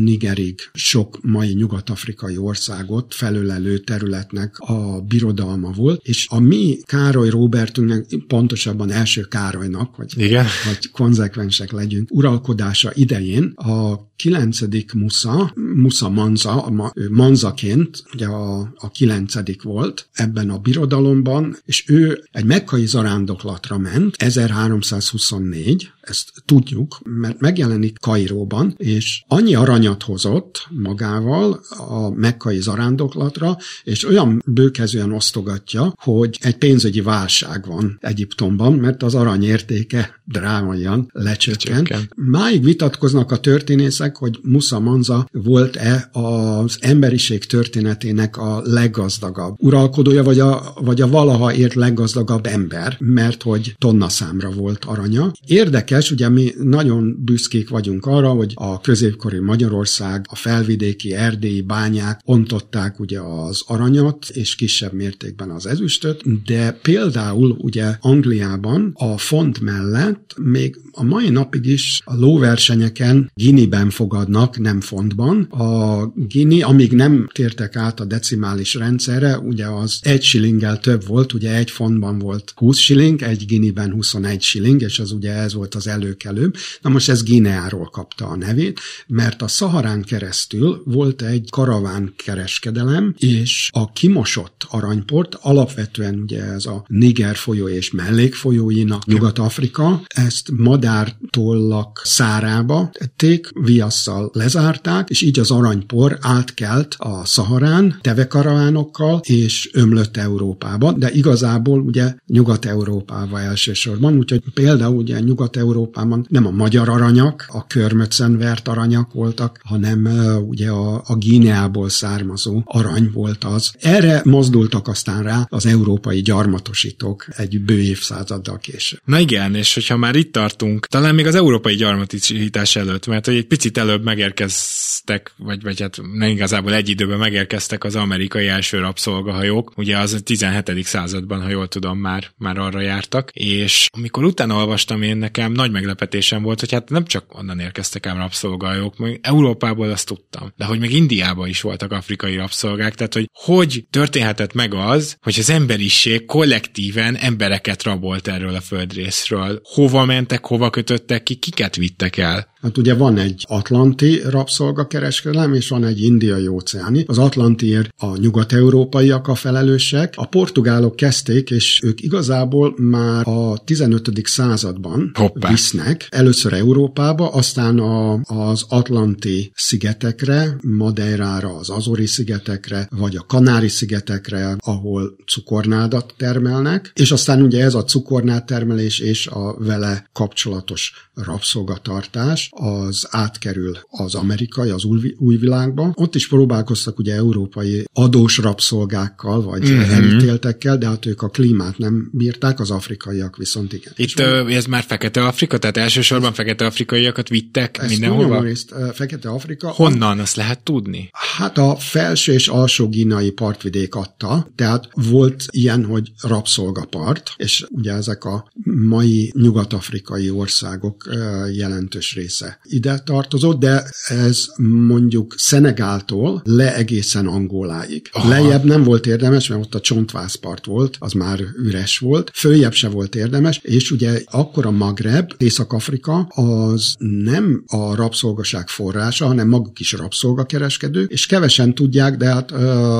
Nigerig 0.02 0.60
sok 0.72 1.18
mai 1.22 1.52
nyugat-afrikai 1.52 2.36
országot 2.36 3.14
felölelő 3.14 3.78
területnek 3.78 4.58
a 4.58 5.00
birodalma 5.08 5.70
volt, 5.70 6.00
és 6.04 6.26
a 6.30 6.40
mi 6.40 6.78
Károly 6.84 7.28
Róbertünknek, 7.28 8.06
pontosabban 8.26 8.90
első 8.90 9.20
Károlynak, 9.22 9.94
hogy, 9.94 10.12
Igen. 10.16 10.46
hogy 10.66 10.90
konzekvensek 10.90 11.72
legyünk, 11.72 12.08
uralkodása 12.12 12.90
idején 12.94 13.52
a 13.56 14.08
kilencedik 14.20 14.92
Musza, 14.92 15.52
Musza 15.74 16.08
Manza, 16.08 16.72
Manzaként, 17.10 18.02
ugye 18.12 18.26
a, 18.26 18.72
a 18.76 18.90
kilencedik 18.90 19.62
volt 19.62 20.08
ebben 20.12 20.50
a 20.50 20.58
birodalomban, 20.58 21.56
és 21.64 21.88
ő 21.88 22.24
egy 22.32 22.44
mekkai 22.44 22.86
zarándoklatra 22.86 23.78
ment, 23.78 24.14
1324, 24.18 25.90
ezt 26.00 26.30
tudjuk, 26.44 27.00
mert 27.04 27.40
megjelenik 27.40 27.98
Kairóban, 27.98 28.74
és 28.76 29.24
annyi 29.28 29.54
aranyat 29.54 30.02
hozott 30.02 30.66
magával 30.70 31.60
a 31.68 32.10
mekkai 32.10 32.60
zarándoklatra, 32.60 33.56
és 33.84 34.04
olyan 34.04 34.42
bőkezően 34.46 35.12
osztogatja, 35.12 35.94
hogy 35.96 36.38
egy 36.40 36.56
pénzügyi 36.56 37.00
válság 37.00 37.66
van 37.66 37.98
Egyiptomban, 38.00 38.72
mert 38.72 39.02
az 39.02 39.14
arany 39.14 39.44
értéke 39.44 40.22
drámaian 40.24 41.10
lecsökkent. 41.12 41.86
Csökkent. 41.86 42.12
Máig 42.14 42.64
vitatkoznak 42.64 43.30
a 43.30 43.40
történészek, 43.40 44.09
hogy 44.16 44.38
Musa 44.42 44.80
Manza 44.80 45.28
volt-e 45.32 46.08
az 46.12 46.78
emberiség 46.80 47.44
történetének 47.44 48.36
a 48.36 48.62
leggazdagabb 48.64 49.54
uralkodója, 49.58 50.22
vagy 50.22 50.38
a, 50.38 50.72
vagy 50.80 51.00
a 51.00 51.08
valaha 51.08 51.54
ért 51.54 51.74
leggazdagabb 51.74 52.46
ember, 52.46 52.96
mert 52.98 53.42
hogy 53.42 53.74
tonna 53.78 54.08
számra 54.08 54.50
volt 54.50 54.84
aranya. 54.84 55.32
Érdekes, 55.46 56.10
ugye 56.10 56.28
mi 56.28 56.52
nagyon 56.62 57.16
büszkék 57.24 57.68
vagyunk 57.68 58.06
arra, 58.06 58.28
hogy 58.28 58.52
a 58.54 58.80
középkori 58.80 59.38
Magyarország, 59.38 60.26
a 60.28 60.34
felvidéki 60.34 61.14
erdélyi 61.14 61.60
bányák 61.60 62.20
ontották 62.24 63.00
ugye 63.00 63.20
az 63.20 63.62
aranyat, 63.66 64.28
és 64.28 64.54
kisebb 64.54 64.92
mértékben 64.92 65.50
az 65.50 65.66
ezüstöt, 65.66 66.44
de 66.44 66.78
például 66.82 67.56
ugye 67.58 67.96
Angliában 68.00 68.90
a 68.94 69.18
font 69.18 69.60
mellett 69.60 70.34
még 70.42 70.80
a 70.92 71.02
mai 71.02 71.28
napig 71.28 71.66
is 71.66 72.00
a 72.04 72.14
lóversenyeken 72.16 73.30
giniben 73.34 73.90
fogadnak, 74.00 74.58
nem 74.58 74.80
fontban. 74.80 75.42
A 75.42 76.06
gini, 76.14 76.62
amíg 76.62 76.92
nem 76.92 77.28
tértek 77.32 77.76
át 77.76 78.00
a 78.00 78.04
decimális 78.04 78.74
rendszerre, 78.74 79.38
ugye 79.38 79.66
az 79.66 79.98
egy 80.02 80.22
shillinggel 80.22 80.78
több 80.78 81.06
volt, 81.06 81.32
ugye 81.32 81.54
egy 81.54 81.70
fontban 81.70 82.18
volt 82.18 82.52
20 82.56 82.78
shilling, 82.78 83.22
egy 83.22 83.46
giniben 83.46 83.92
21 83.92 84.42
shilling, 84.42 84.80
és 84.80 84.98
az 84.98 85.12
ugye 85.12 85.32
ez 85.32 85.54
volt 85.54 85.74
az 85.74 85.86
előkelőbb. 85.86 86.54
Na 86.80 86.90
most 86.90 87.08
ez 87.08 87.22
Gineáról 87.22 87.88
kapta 87.88 88.26
a 88.26 88.36
nevét, 88.36 88.80
mert 89.06 89.42
a 89.42 89.48
Szaharán 89.48 90.02
keresztül 90.02 90.82
volt 90.84 91.22
egy 91.22 91.48
karaván 91.50 92.12
kereskedelem, 92.16 93.14
és 93.18 93.70
a 93.72 93.92
kimosott 93.92 94.66
aranyport, 94.70 95.34
alapvetően 95.40 96.18
ugye 96.18 96.42
ez 96.42 96.66
a 96.66 96.84
Niger 96.86 97.36
folyó 97.36 97.68
és 97.68 97.90
mellékfolyóinak 97.90 99.06
Nyugat-Afrika, 99.06 100.02
ezt 100.06 100.50
madártollak 100.56 102.02
szárába 102.04 102.90
tették, 102.92 103.48
viasszal 103.90 104.30
lezárták, 104.32 105.08
és 105.08 105.22
így 105.22 105.38
az 105.38 105.50
aranypor 105.50 106.18
átkelt 106.20 106.94
a 106.98 107.24
Szaharán 107.24 107.98
tevekaravánokkal, 108.00 109.20
és 109.22 109.70
ömlött 109.72 110.16
Európába, 110.16 110.92
de 110.92 111.10
igazából 111.10 111.80
ugye 111.80 112.14
Nyugat-Európába 112.26 113.40
elsősorban, 113.40 114.16
úgyhogy 114.16 114.42
például 114.54 114.96
ugye 114.96 115.20
Nyugat-Európában 115.20 116.26
nem 116.28 116.46
a 116.46 116.50
magyar 116.50 116.88
aranyak, 116.88 117.46
a 117.48 117.66
körmöcen 117.66 118.38
vert 118.38 118.68
aranyak 118.68 119.12
voltak, 119.12 119.60
hanem 119.64 120.08
ugye 120.48 120.68
a, 120.68 121.02
a 121.06 121.16
Gíneából 121.16 121.88
származó 121.88 122.62
arany 122.64 123.10
volt 123.12 123.44
az. 123.44 123.72
Erre 123.80 124.20
mozdultak 124.24 124.88
aztán 124.88 125.22
rá 125.22 125.46
az 125.48 125.66
európai 125.66 126.22
gyarmatosítók 126.22 127.26
egy 127.36 127.60
bő 127.60 127.80
évszázaddal 127.80 128.58
később. 128.58 129.00
Na 129.04 129.18
igen, 129.18 129.54
és 129.54 129.74
hogyha 129.74 129.96
már 129.96 130.14
itt 130.16 130.32
tartunk, 130.32 130.86
talán 130.86 131.14
még 131.14 131.26
az 131.26 131.34
európai 131.34 131.74
gyarmatosítás 131.74 132.76
előtt, 132.76 133.06
mert 133.06 133.26
hogy 133.26 133.36
egy 133.36 133.46
picit 133.46 133.69
előbb 133.78 134.04
megérkeztek, 134.04 135.32
vagy, 135.36 135.62
vagy 135.62 135.80
hát 135.80 136.00
nem 136.12 136.28
igazából 136.28 136.74
egy 136.74 136.88
időben 136.88 137.18
megérkeztek 137.18 137.84
az 137.84 137.96
amerikai 137.96 138.48
első 138.48 138.78
rabszolgahajók, 138.78 139.72
ugye 139.76 139.98
az 139.98 140.12
a 140.12 140.20
17. 140.20 140.84
században, 140.84 141.42
ha 141.42 141.48
jól 141.48 141.68
tudom, 141.68 141.98
már, 141.98 142.30
már 142.36 142.58
arra 142.58 142.80
jártak, 142.80 143.30
és 143.32 143.86
amikor 143.96 144.24
utána 144.24 144.56
olvastam 144.56 145.02
én, 145.02 145.16
nekem 145.16 145.52
nagy 145.52 145.70
meglepetésem 145.70 146.42
volt, 146.42 146.60
hogy 146.60 146.72
hát 146.72 146.88
nem 146.88 147.04
csak 147.04 147.38
onnan 147.38 147.58
érkeztek 147.58 148.06
ám 148.06 148.16
rabszolgahajók, 148.16 148.98
meg 148.98 149.18
Európából 149.22 149.90
azt 149.90 150.06
tudtam, 150.06 150.52
de 150.56 150.64
hogy 150.64 150.78
meg 150.78 150.90
Indiában 150.90 151.48
is 151.48 151.60
voltak 151.60 151.92
afrikai 151.92 152.36
rabszolgák, 152.36 152.94
tehát 152.94 153.14
hogy 153.14 153.30
hogy 153.32 153.84
történhetett 153.90 154.52
meg 154.52 154.74
az, 154.74 155.16
hogy 155.20 155.36
az 155.38 155.50
emberiség 155.50 156.24
kollektíven 156.24 157.16
embereket 157.16 157.82
rabolt 157.82 158.28
erről 158.28 158.54
a 158.54 158.60
földrészről. 158.60 159.60
Hova 159.62 160.04
mentek, 160.04 160.46
hova 160.46 160.70
kötöttek 160.70 161.22
ki, 161.22 161.34
kiket 161.34 161.76
vittek 161.76 162.16
el? 162.16 162.48
Hát 162.62 162.78
ugye 162.78 162.94
van 162.94 163.18
egy 163.18 163.44
atlanti 163.48 164.20
rabszolgakereskedelem, 164.28 165.54
és 165.54 165.68
van 165.68 165.84
egy 165.84 166.02
indiai 166.02 166.46
óceáni. 166.46 167.04
Az 167.06 167.18
atlantiért 167.18 167.88
a 167.98 168.16
nyugat-európaiak 168.16 169.28
a 169.28 169.34
felelősek. 169.34 170.14
A 170.16 170.26
portugálok 170.26 170.96
kezdték, 170.96 171.50
és 171.50 171.80
ők 171.82 172.02
igazából 172.02 172.74
már 172.76 173.28
a 173.28 173.58
15. 173.64 174.10
században 174.24 175.10
Hoppá. 175.14 175.48
visznek. 175.48 176.06
Először 176.10 176.52
Európába, 176.52 177.28
aztán 177.28 177.78
a, 177.78 178.20
az 178.22 178.64
atlanti 178.68 179.52
szigetekre, 179.54 180.56
Madeirára, 180.62 181.56
az 181.56 181.70
Azori 181.70 182.06
szigetekre, 182.06 182.88
vagy 182.90 183.16
a 183.16 183.24
Kanári-szigetekre, 183.26 184.56
ahol 184.58 185.16
cukornádat 185.26 186.14
termelnek, 186.16 186.92
és 186.94 187.10
aztán 187.10 187.42
ugye 187.42 187.64
ez 187.64 187.74
a 187.74 187.84
cukornád 187.84 188.44
termelés 188.44 188.98
és 188.98 189.26
a 189.26 189.56
vele 189.58 190.08
kapcsolatos 190.12 191.09
rabszolgatartás 191.24 192.48
az 192.52 193.06
átkerül 193.10 193.78
az 193.90 194.14
amerikai, 194.14 194.70
az 194.70 194.84
új, 194.84 195.14
új 195.18 195.36
világba. 195.36 195.92
Ott 195.94 196.14
is 196.14 196.28
próbálkoztak 196.28 196.98
ugye 196.98 197.14
európai 197.14 197.84
adós 197.92 198.38
rabszolgákkal, 198.38 199.42
vagy 199.42 199.62
Mhm. 199.62 199.72
mm-hmm. 199.72 199.90
elítéltekkel, 199.90 200.78
de 200.78 200.86
hát 200.86 201.06
ők 201.06 201.22
a 201.22 201.28
klímát 201.28 201.78
nem 201.78 202.10
bírták, 202.12 202.60
az 202.60 202.70
afrikaiak 202.70 203.36
viszont 203.36 203.72
igen. 203.72 203.92
Itt 203.96 204.18
ö, 204.18 204.46
ez 204.46 204.64
már 204.64 204.82
Fekete 204.82 205.26
Afrika, 205.26 205.58
tehát 205.58 205.76
elsősorban 205.76 206.32
Fekete 206.32 206.66
Afrikaiakat 206.66 207.28
vittek 207.28 207.78
ezt 207.78 207.90
mindenhova? 207.90 208.42
részt 208.42 208.74
Fekete 208.92 209.28
Afrika. 209.28 209.68
Honnan, 209.68 210.18
azt 210.18 210.36
lehet 210.36 210.62
tudni? 210.62 211.08
Hát 211.12 211.58
a 211.58 211.76
felső 211.76 212.32
és 212.32 212.48
alsó 212.48 212.88
gínai 212.88 213.30
partvidék 213.30 213.94
adta, 213.94 214.50
tehát 214.54 214.88
volt 214.94 215.44
ilyen, 215.50 215.84
hogy 215.84 216.12
rabszolgapart, 216.22 217.32
és 217.36 217.66
ugye 217.68 217.92
ezek 217.92 218.24
a 218.24 218.50
mai 218.88 219.32
nyugat-afrikai 219.36 220.30
országok 220.30 221.08
jelentős 221.52 222.14
része 222.14 222.58
ide 222.62 222.98
tartozott, 222.98 223.58
de 223.58 223.84
ez 224.06 224.44
mondjuk 224.86 225.34
Szenegáltól 225.38 226.42
le 226.44 226.74
egészen 226.74 227.26
Angoláig. 227.26 228.08
Aha. 228.12 228.28
Lejjebb 228.28 228.64
nem 228.64 228.82
volt 228.82 229.06
érdemes, 229.06 229.48
mert 229.48 229.64
ott 229.64 229.74
a 229.74 229.80
csontvászpart 229.80 230.66
volt, 230.66 230.96
az 230.98 231.12
már 231.12 231.40
üres 231.56 231.98
volt, 231.98 232.30
följebb 232.34 232.72
se 232.72 232.88
volt 232.88 233.14
érdemes, 233.14 233.60
és 233.62 233.90
ugye 233.90 234.20
akkor 234.30 234.66
a 234.66 234.70
Magreb, 234.70 235.32
Észak-Afrika, 235.36 236.18
az 236.34 236.94
nem 236.98 237.64
a 237.66 237.94
rabszolgaság 237.94 238.68
forrása, 238.68 239.26
hanem 239.26 239.48
maguk 239.48 239.80
is 239.80 239.92
rabszolgakereskedők, 239.92 241.10
és 241.10 241.26
kevesen 241.26 241.74
tudják, 241.74 242.16
de 242.16 242.26
hát 242.26 242.50
ö, 242.50 242.56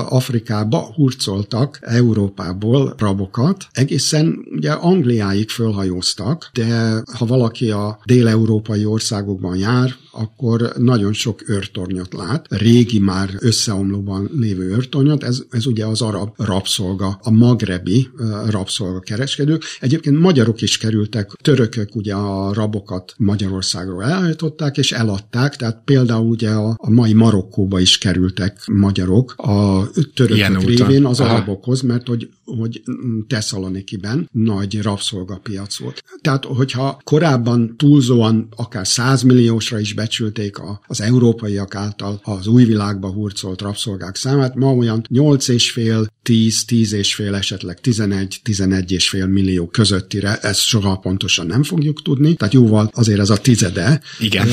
Afrikába 0.09 0.92
hurcoltak 0.94 1.79
Európából 1.83 2.94
rabokat, 2.99 3.66
egészen 3.73 4.38
ugye 4.57 4.70
Angliáig 4.73 5.49
fölhajóztak, 5.49 6.51
de 6.53 7.03
ha 7.18 7.27
valaki 7.27 7.70
a 7.70 8.00
dél-európai 8.05 8.85
országokban 8.85 9.57
jár, 9.57 9.95
akkor 10.13 10.73
nagyon 10.77 11.13
sok 11.13 11.49
őrtornyot 11.49 12.15
lát, 12.15 12.47
régi 12.49 12.99
már 12.99 13.31
összeomlóban 13.39 14.31
lévő 14.39 14.71
őrtornyot, 14.71 15.23
ez, 15.25 15.43
ez 15.51 15.67
ugye 15.67 15.87
az 15.87 16.03
arab 16.03 16.29
rabszolga, 16.37 17.19
a 17.23 17.31
magrebi 17.31 18.09
rabszolga 18.49 19.01
kereskedők. 19.01 19.63
Egyébként 19.81 20.21
magyarok 20.21 20.63
is 20.63 20.79
kerültek, 20.79 21.31
törökök 21.43 21.97
ugye 21.97 22.15
a 22.15 22.53
rabokat 22.53 23.15
Magyarországról 23.17 24.05
elhajtották 24.05 24.77
és 24.77 24.93
eladták, 24.93 25.57
tehát 25.57 25.83
például 25.85 26.29
ugye 26.29 26.51
a, 26.51 26.75
a 26.77 26.91
mai 26.91 27.13
Marokkóba 27.13 27.81
is 27.81 27.99
kerültek 27.99 28.63
magyarok 28.67 29.35
a 29.37 29.91
törökök 30.15 30.63
révén 30.63 31.05
az 31.05 31.21
Aha. 31.21 31.35
arabokhoz, 31.35 31.81
mert 31.81 32.07
hogy, 32.07 32.31
hogy 32.45 32.83
Tesszalonikiben 33.27 34.29
nagy 34.33 34.83
rabszolgapiac 34.83 35.79
volt. 35.79 36.03
Tehát, 36.21 36.45
hogyha 36.45 37.01
korábban 37.05 37.75
túlzóan 37.81 38.49
akár 38.57 38.87
100 38.87 39.23
milliósra 39.23 39.79
is 39.79 39.93
becsülték 39.93 40.59
a, 40.59 40.81
az 40.87 41.01
európaiak 41.01 41.75
által 41.75 42.21
az 42.23 42.47
új 42.47 42.64
világba 42.64 43.09
hurcolt 43.09 43.61
rabszolgák 43.61 44.16
számát, 44.16 44.55
ma 44.55 44.75
olyan 44.75 45.07
8,5, 45.14 46.07
10, 46.23 46.64
10 46.64 46.93
és 46.93 47.14
fél, 47.14 47.35
esetleg 47.35 47.81
11, 47.81 48.40
11 48.43 48.93
és 48.93 49.09
fél 49.09 49.27
millió 49.27 49.66
közöttire, 49.66 50.38
ezt 50.38 50.61
soha 50.61 50.97
pontosan 50.97 51.47
nem 51.47 51.62
fogjuk 51.62 52.03
tudni, 52.03 52.35
tehát 52.35 52.55
jóval 52.55 52.90
azért 52.95 53.21
ez 53.21 53.31
a 53.31 53.37
tizede. 53.37 54.01
Igen. 54.19 54.49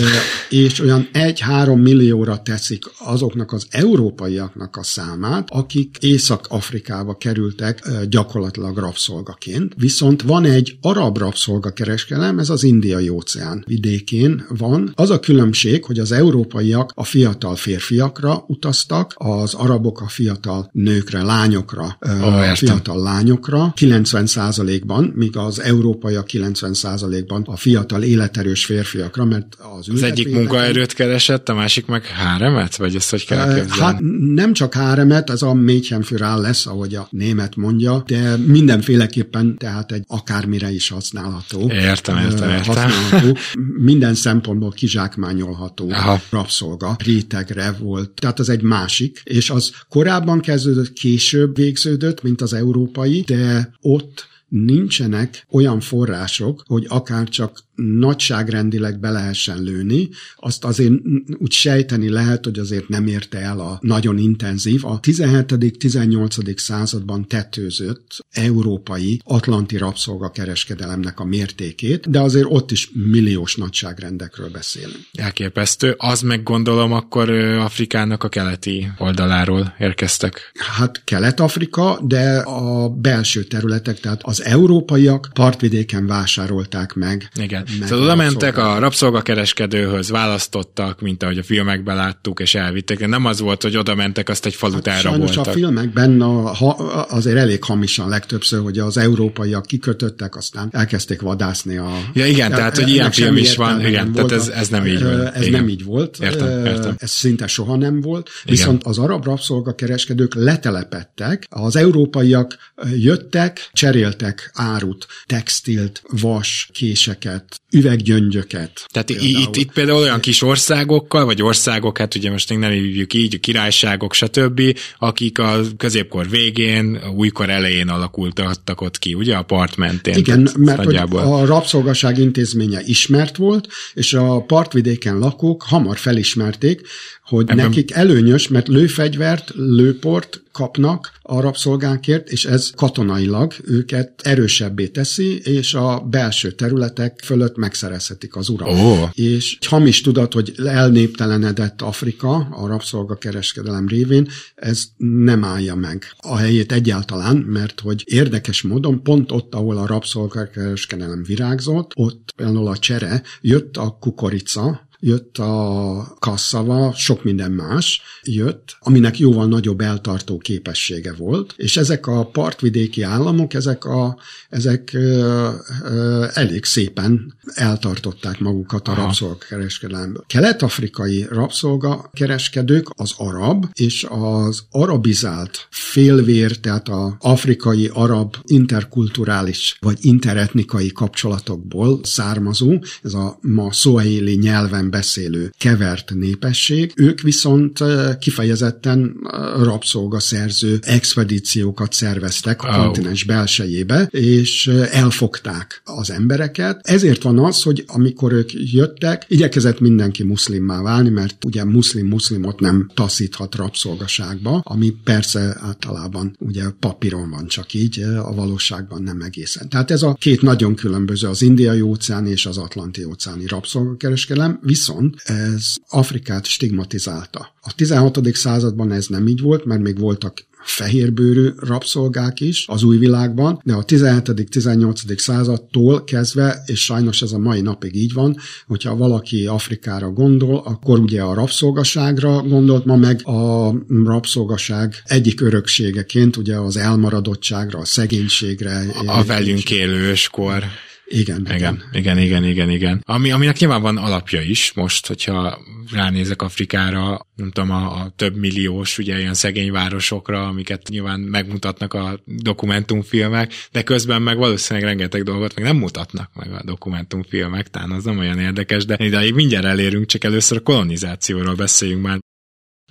És 0.50 0.80
olyan 0.80 1.10
1-3 1.14 1.82
millióra 1.82 2.42
teszik 2.42 2.84
azoknak 3.00 3.52
az 3.52 3.68
európaiaknak 3.70 4.76
a 4.76 4.84
számát, 4.84 5.50
akik 5.52 5.98
Észak-Afrikába 6.00 7.18
kerültek 7.18 7.90
gyakorlatilag 8.10 8.78
rabszolgaként. 8.78 9.74
Viszont 9.78 10.22
van 10.22 10.46
egy 10.46 10.78
arab 10.82 11.18
rabszolgakereskedelem, 11.18 12.40
ez 12.40 12.50
az 12.50 12.64
indiai 12.64 13.10
óceán 13.18 13.64
vidékén 13.68 14.46
van. 14.58 14.92
Az 14.96 15.10
a 15.10 15.20
különbség, 15.20 15.86
hogy 15.86 16.00
az 16.00 16.12
európaiak 16.12 16.92
a 16.96 17.04
fiatal 17.04 17.56
férfiakra 17.56 18.44
utaztak, 18.48 19.14
az 19.16 19.54
arabok 19.54 20.02
a 20.02 20.08
fiatal 20.08 20.70
nőkre, 20.72 21.24
lányokra, 21.24 21.98
oh, 22.00 22.50
a 22.52 22.56
fiatal 22.56 23.02
lányokra, 23.02 23.74
90%-ban, 23.76 25.12
míg 25.16 25.38
az 25.38 25.62
európaiak 25.62 26.28
90%-ban 26.32 27.44
a 27.46 27.58
fiatal 27.58 28.04
életerős 28.04 28.66
férfiakra, 28.66 29.26
mert 29.26 29.58
az 29.78 29.90
Az 29.94 30.04
egyik 30.04 30.34
munkaerőt 30.34 30.94
keresett, 30.94 31.50
a 31.50 31.54
másik 31.54 31.86
meg 31.86 32.06
háremet? 32.06 32.76
Vagy 32.76 32.96
ezt 32.96 33.10
hogy 33.10 33.26
kell 33.26 33.54
képzelni? 33.54 33.82
Hát 33.82 34.00
nem 34.36 34.54
csak 34.54 34.74
háremet, 34.74 35.30
ez 35.30 35.42
a 35.42 35.54
Mädchenführer 35.54 36.38
lesz, 36.38 36.66
ahogy 36.66 36.96
a 36.96 37.08
német 37.12 37.56
mondja, 37.56 38.04
de 38.08 38.36
mindenféleképpen 38.36 39.58
tehát 39.58 39.92
egy 39.92 40.04
akármire 40.08 40.72
is 40.72 40.90
használható. 40.90 41.72
Értem, 41.72 42.18
értem, 42.18 42.50
értem. 42.50 42.92
Használható, 43.10 43.40
minden 43.78 44.16
szempontból 44.16 44.72
kizsákmányolható 44.72 45.90
Aha. 45.90 46.22
rabszolga 46.30 46.96
rétegre 47.04 47.72
volt. 47.80 48.12
Tehát 48.22 48.40
az 48.40 48.50
egy 48.50 48.62
másik, 48.62 49.22
és 49.24 49.50
az 49.50 49.72
korábban 49.90 50.40
kezdődött, 50.40 50.94
később 50.94 51.56
végződött, 51.56 52.22
mint 52.24 52.42
az 52.42 52.54
európai, 52.54 53.22
de 53.22 53.72
ott 53.82 54.28
nincsenek 54.48 55.46
olyan 55.52 55.80
források, 55.80 56.64
hogy 56.68 56.86
akár 56.90 57.30
csak 57.30 57.66
nagyságrendileg 57.78 59.00
be 59.00 59.10
lehessen 59.10 59.64
lőni, 59.64 60.10
azt 60.36 60.66
azért 60.66 60.94
úgy 61.38 61.52
sejteni 61.52 62.10
lehet, 62.10 62.46
hogy 62.46 62.60
azért 62.60 62.88
nem 62.88 63.08
érte 63.08 63.38
el 63.38 63.60
a 63.60 63.78
nagyon 63.82 64.18
intenzív. 64.18 64.86
A 64.86 65.00
17.-18. 65.00 66.58
században 66.58 67.28
tetőzött 67.28 68.26
európai 68.32 69.22
atlanti 69.24 69.78
rabszolgakereskedelemnek 69.78 71.20
a 71.20 71.26
mértékét, 71.26 72.10
de 72.10 72.20
azért 72.20 72.48
ott 72.50 72.72
is 72.72 72.90
milliós 72.94 73.56
nagyságrendekről 73.56 74.50
beszélünk. 74.50 75.00
Elképesztő. 75.14 75.96
Az 75.98 76.22
meg 76.22 76.44
gondolom 76.44 76.92
akkor 76.92 77.30
Afrikának 77.30 78.24
a 78.24 78.30
keleti 78.30 78.92
oldaláról 78.98 79.76
érkeztek. 79.80 80.52
Hát 80.76 81.02
Kelet-Afrika, 81.04 82.00
de 82.04 82.38
a 82.40 82.90
belső 82.90 83.44
területek, 83.44 84.00
tehát 84.00 84.22
az 84.24 84.44
európaiak 84.44 85.30
partvidéken 85.34 86.08
vásárolták 86.08 86.94
meg. 86.94 87.30
Igen. 87.36 87.66
Szóval 87.82 88.04
oda 88.04 88.16
mentek 88.16 88.58
a 88.58 88.80
rabszolgakereskedőhöz, 88.80 90.10
választottak, 90.10 91.02
mint 91.02 91.24
ahogy 91.24 91.38
a 91.38 91.44
filmekben 91.44 91.96
láttuk, 91.96 92.40
és 92.40 92.56
elvitték. 92.56 93.00
De 93.00 93.08
nem 93.08 93.26
az 93.26 93.40
volt, 93.40 93.62
hogy 93.62 93.78
oda 93.78 93.96
mentek, 93.96 94.30
azt 94.30 94.46
egy 94.46 94.56
falut 94.56 94.88
hát 94.88 95.06
elraboltak. 95.06 95.48
a 95.48 95.52
filmekben 95.52 96.22
a, 96.22 96.54
ha, 96.54 96.70
azért 97.10 97.38
elég 97.38 97.64
hamisan 97.64 98.10
legtöbbször, 98.10 98.62
hogy 98.62 98.80
az 98.80 98.98
európaiak 98.98 99.66
kikötöttek, 99.66 100.36
aztán 100.36 100.70
elkezdték 100.72 101.22
vadászni 101.22 101.78
a... 101.78 101.92
Ja 102.14 102.26
igen, 102.26 102.52
tehát, 102.52 102.78
hogy 102.78 102.90
ilyen 102.90 103.12
film 103.12 103.38
is 103.38 103.56
van, 103.56 103.86
igen, 103.86 104.12
tehát 104.12 104.32
ez, 104.32 104.48
ez 104.48 104.68
nem 104.68 104.86
így 104.86 105.04
volt. 105.04 105.36
Ez 105.36 105.46
igen. 105.46 105.60
nem 105.60 105.70
így 105.70 105.84
volt. 105.84 106.18
Értem, 106.20 106.66
értem. 106.66 106.96
Ez 106.98 107.10
szinte 107.10 107.48
soha 107.48 107.76
nem 107.76 108.02
volt. 108.02 108.30
Igen. 108.44 108.56
Viszont 108.56 108.84
az 108.84 108.98
arab 108.98 109.26
rabszolgakereskedők 109.26 110.34
letelepettek, 110.36 111.48
az 111.50 111.76
európaiak 111.76 112.58
jöttek, 112.96 113.70
cseréltek 113.74 114.52
árut, 114.54 115.08
textilt, 115.26 116.02
vas, 116.10 116.70
késeket, 116.74 117.57
üveggyöngyöket. 117.72 118.86
Tehát 118.88 119.08
például. 119.08 119.42
itt, 119.42 119.56
itt 119.56 119.72
például 119.72 120.00
olyan 120.00 120.20
kis 120.20 120.42
országokkal, 120.42 121.26
vagy 121.26 121.42
országok, 121.42 121.98
hát 121.98 122.16
ugye 122.16 122.32
most 122.32 122.50
még 122.50 122.60
nem 122.60 122.72
hívjuk 122.72 123.14
így, 123.14 123.36
a 123.36 123.40
királyságok, 123.40 124.14
stb., 124.14 124.62
akik 124.98 125.40
a 125.40 125.60
középkor 125.78 126.30
végén, 126.30 126.96
a 126.96 127.10
újkor 127.10 127.50
elején 127.50 127.88
alakultak 127.88 128.82
ott 128.82 129.00
ki, 129.00 129.14
ugye 129.14 129.36
a 129.36 129.42
part 129.42 129.76
mentén. 129.76 130.18
Igen, 130.18 130.50
mert 130.58 130.84
hogy 130.84 130.96
a 130.96 131.46
rabszolgaság 131.46 132.18
intézménye 132.18 132.82
ismert 132.86 133.38
volt, 133.38 133.68
és 133.94 134.14
a 134.14 134.42
partvidéken 134.42 135.20
lakók 135.20 135.64
hamar 135.64 135.98
felismerték, 135.98 136.82
hogy 137.28 137.50
Ebben... 137.50 137.66
nekik 137.66 137.92
előnyös, 137.92 138.48
mert 138.48 138.68
lőfegyvert, 138.68 139.52
lőport 139.56 140.42
kapnak 140.52 141.12
a 141.22 141.42
rabszolgánkért, 141.42 142.30
és 142.30 142.46
ez 142.46 142.72
katonailag 142.76 143.54
őket 143.64 144.22
erősebbé 144.24 144.88
teszi, 144.88 145.40
és 145.40 145.74
a 145.74 146.00
belső 146.00 146.52
területek 146.52 147.22
fölött 147.24 147.58
megszerezhetik 147.58 148.36
az 148.36 148.50
urat. 148.50 148.70
Oh. 148.70 149.10
És 149.14 149.58
hamis 149.68 150.02
tudat, 150.02 150.34
hogy 150.34 150.54
elnéptelenedett 150.66 151.82
Afrika 151.82 152.36
a 152.52 152.68
rabszolgakereskedelem 152.68 153.88
révén, 153.88 154.28
ez 154.56 154.84
nem 154.98 155.44
állja 155.44 155.76
meg 155.76 156.04
a 156.18 156.38
helyét 156.38 156.72
egyáltalán, 156.72 157.38
mert 157.38 157.80
hogy 157.80 158.04
érdekes 158.06 158.62
módon 158.62 159.04
pont 159.04 159.32
ott, 159.32 159.56
ahol 159.56 159.78
a 159.78 159.86
rabszolgakereskedelem 159.86 161.24
virágzott, 161.24 161.92
ott 161.96 162.34
például 162.36 162.68
a 162.68 162.78
csere, 162.78 163.22
jött 163.42 163.78
a 163.78 163.98
kukorica, 164.00 164.87
jött 165.00 165.38
a 165.38 166.16
kasszava, 166.20 166.94
sok 166.96 167.24
minden 167.24 167.52
más 167.52 168.02
jött, 168.24 168.78
aminek 168.80 169.20
jóval 169.20 169.48
nagyobb 169.48 169.82
eltartó 169.82 170.38
képessége 170.38 171.14
volt, 171.14 171.54
és 171.58 171.78
ezek 171.78 172.08
a 172.08 172.26
partvidéki 172.26 173.02
államok, 173.02 173.54
ezek, 173.54 173.86
a, 173.86 174.18
ezek 174.50 174.90
ö, 174.94 175.50
ö, 175.84 176.26
elég 176.34 176.66
szépen 176.66 177.36
eltartották 177.54 178.40
magukat 178.40 178.88
a 178.88 178.94
rabszolgakereskedelemből. 178.94 180.24
Kelet-afrikai 180.28 181.26
rabszolgakereskedők 181.30 182.88
az 182.96 183.14
arab 183.18 183.66
és 183.74 184.06
az 184.10 184.66
arabizált 184.72 185.68
félvér, 185.70 186.60
tehát 186.60 186.90
az 186.90 187.12
afrikai 187.20 187.90
arab 187.94 188.36
interkulturális 188.46 189.78
vagy 189.80 189.98
interetnikai 190.02 190.92
kapcsolatokból 190.92 192.00
származó, 192.04 192.80
ez 193.02 193.14
a 193.14 193.38
ma 193.42 193.72
szóhéli 193.72 194.36
nyelven 194.36 194.87
beszélő 194.90 195.54
kevert 195.58 196.14
népesség, 196.14 196.94
ők 196.96 197.22
viszont 197.22 197.80
kifejezetten 198.20 199.16
rabszolgaszerző 199.58 200.80
expedíciókat 200.82 201.94
szerveztek 201.94 202.64
a 202.64 202.68
oh. 202.68 202.76
kontinens 202.84 203.24
belsejébe, 203.24 204.08
és 204.12 204.68
elfogták 204.92 205.82
az 205.84 206.12
embereket. 206.12 206.80
Ezért 206.88 207.24
van 207.24 207.40
az, 207.40 207.62
hogy 207.62 207.84
amikor 207.88 208.32
ők 208.32 208.52
jöttek, 208.54 209.26
igyekezett 209.28 209.80
mindenki 209.80 210.24
muszlimmá 210.24 210.82
válni, 210.82 211.10
mert 211.10 211.46
ugye 211.46 211.64
muszlim-muszlimot 211.64 212.60
nem 212.60 212.90
taszíthat 212.94 213.56
rabszolgaságba, 213.56 214.62
ami 214.64 214.94
persze 215.04 215.58
általában 215.60 216.36
ugye 216.40 216.64
papíron 216.80 217.30
van 217.30 217.48
csak 217.48 217.74
így, 217.74 218.00
a 218.02 218.34
valóságban 218.34 219.04
nem 219.04 219.22
egészen. 219.22 219.70
Tehát 219.70 219.92
ez 219.92 220.02
a 220.02 220.14
két 220.14 220.42
nagyon 220.42 220.76
különböző, 220.76 221.28
az 221.28 221.42
indiai 221.42 221.82
óceán 221.82 222.28
és 222.28 222.46
az 222.46 222.58
atlanti 222.58 223.04
óceáni 223.04 223.48
rabszolgakereskedelem, 223.48 224.60
viszont 224.78 225.22
ez 225.24 225.76
Afrikát 225.90 226.46
stigmatizálta. 226.46 227.54
A 227.62 227.74
16. 227.76 228.36
században 228.36 228.92
ez 228.92 229.08
nem 229.08 229.28
így 229.28 229.42
volt, 229.42 229.66
mert 229.66 229.82
még 229.82 230.00
voltak 230.00 230.46
fehérbőrű 230.64 231.50
rabszolgák 231.60 232.40
is 232.40 232.66
az 232.68 232.84
új 232.84 232.98
világban, 232.98 233.62
de 233.64 233.74
a 233.74 233.86
17.-18. 233.86 235.18
századtól 235.18 236.04
kezdve, 236.04 236.64
és 236.66 236.84
sajnos 236.84 237.22
ez 237.22 237.32
a 237.32 237.38
mai 237.38 237.62
napig 237.62 237.96
így 237.96 238.14
van, 238.14 238.38
hogyha 238.68 238.96
valaki 238.96 239.46
Afrikára 239.46 240.10
gondol, 240.10 240.62
akkor 240.66 241.00
ugye 241.00 241.22
a 241.22 241.34
rabszolgaságra 241.34 242.42
gondolt, 242.42 242.86
ma 242.86 242.96
meg 242.96 243.28
a 243.28 243.74
rabszolgaság 244.04 245.02
egyik 245.06 245.42
örökségeként 245.42 246.38
ugye 246.38 246.56
az 246.56 246.78
elmaradottságra, 246.78 247.80
a 247.80 247.86
szegénységre. 247.86 248.86
A 249.06 249.24
velünk 249.24 249.72
élő 249.72 250.10
őskor 250.10 250.64
Igen, 251.10 251.48
igen, 251.54 251.84
igen, 251.92 252.18
igen, 252.18 252.44
igen, 252.44 252.70
igen. 252.70 253.02
Ami, 253.06 253.32
aminek 253.32 253.60
nyilván 253.60 253.82
van 253.82 253.98
alapja 253.98 254.42
is 254.42 254.72
most, 254.76 255.08
hogyha 255.08 255.60
ránézek 255.92 256.42
Afrikára, 256.42 257.28
nem 257.36 257.52
tudom, 257.52 257.72
a, 257.72 258.02
a 258.02 258.14
több 258.16 258.36
milliós, 258.36 258.98
ugye 258.98 259.20
ilyen 259.20 259.34
szegény 259.34 259.72
városokra, 259.72 260.48
amiket 260.48 260.88
nyilván 260.90 261.20
megmutatnak 261.20 261.94
a 261.94 262.20
dokumentumfilmek, 262.26 263.54
de 263.72 263.84
közben 263.84 264.22
meg 264.22 264.38
valószínűleg 264.38 264.90
rengeteg 264.90 265.24
dolgot 265.24 265.56
meg 265.56 265.64
nem 265.64 265.78
mutatnak 265.78 266.32
meg 266.36 266.52
a 266.52 266.62
dokumentumfilmek, 266.66 267.68
talán 267.68 267.92
az 267.92 268.04
nem 268.04 268.18
olyan 268.18 268.40
érdekes, 268.40 268.86
de 268.86 268.96
ideig 269.00 269.34
mindjárt 269.34 269.66
elérünk, 269.66 270.06
csak 270.06 270.24
először 270.24 270.58
a 270.58 270.62
kolonizációról 270.62 271.56
beszéljünk 271.56 272.02
már. 272.02 272.20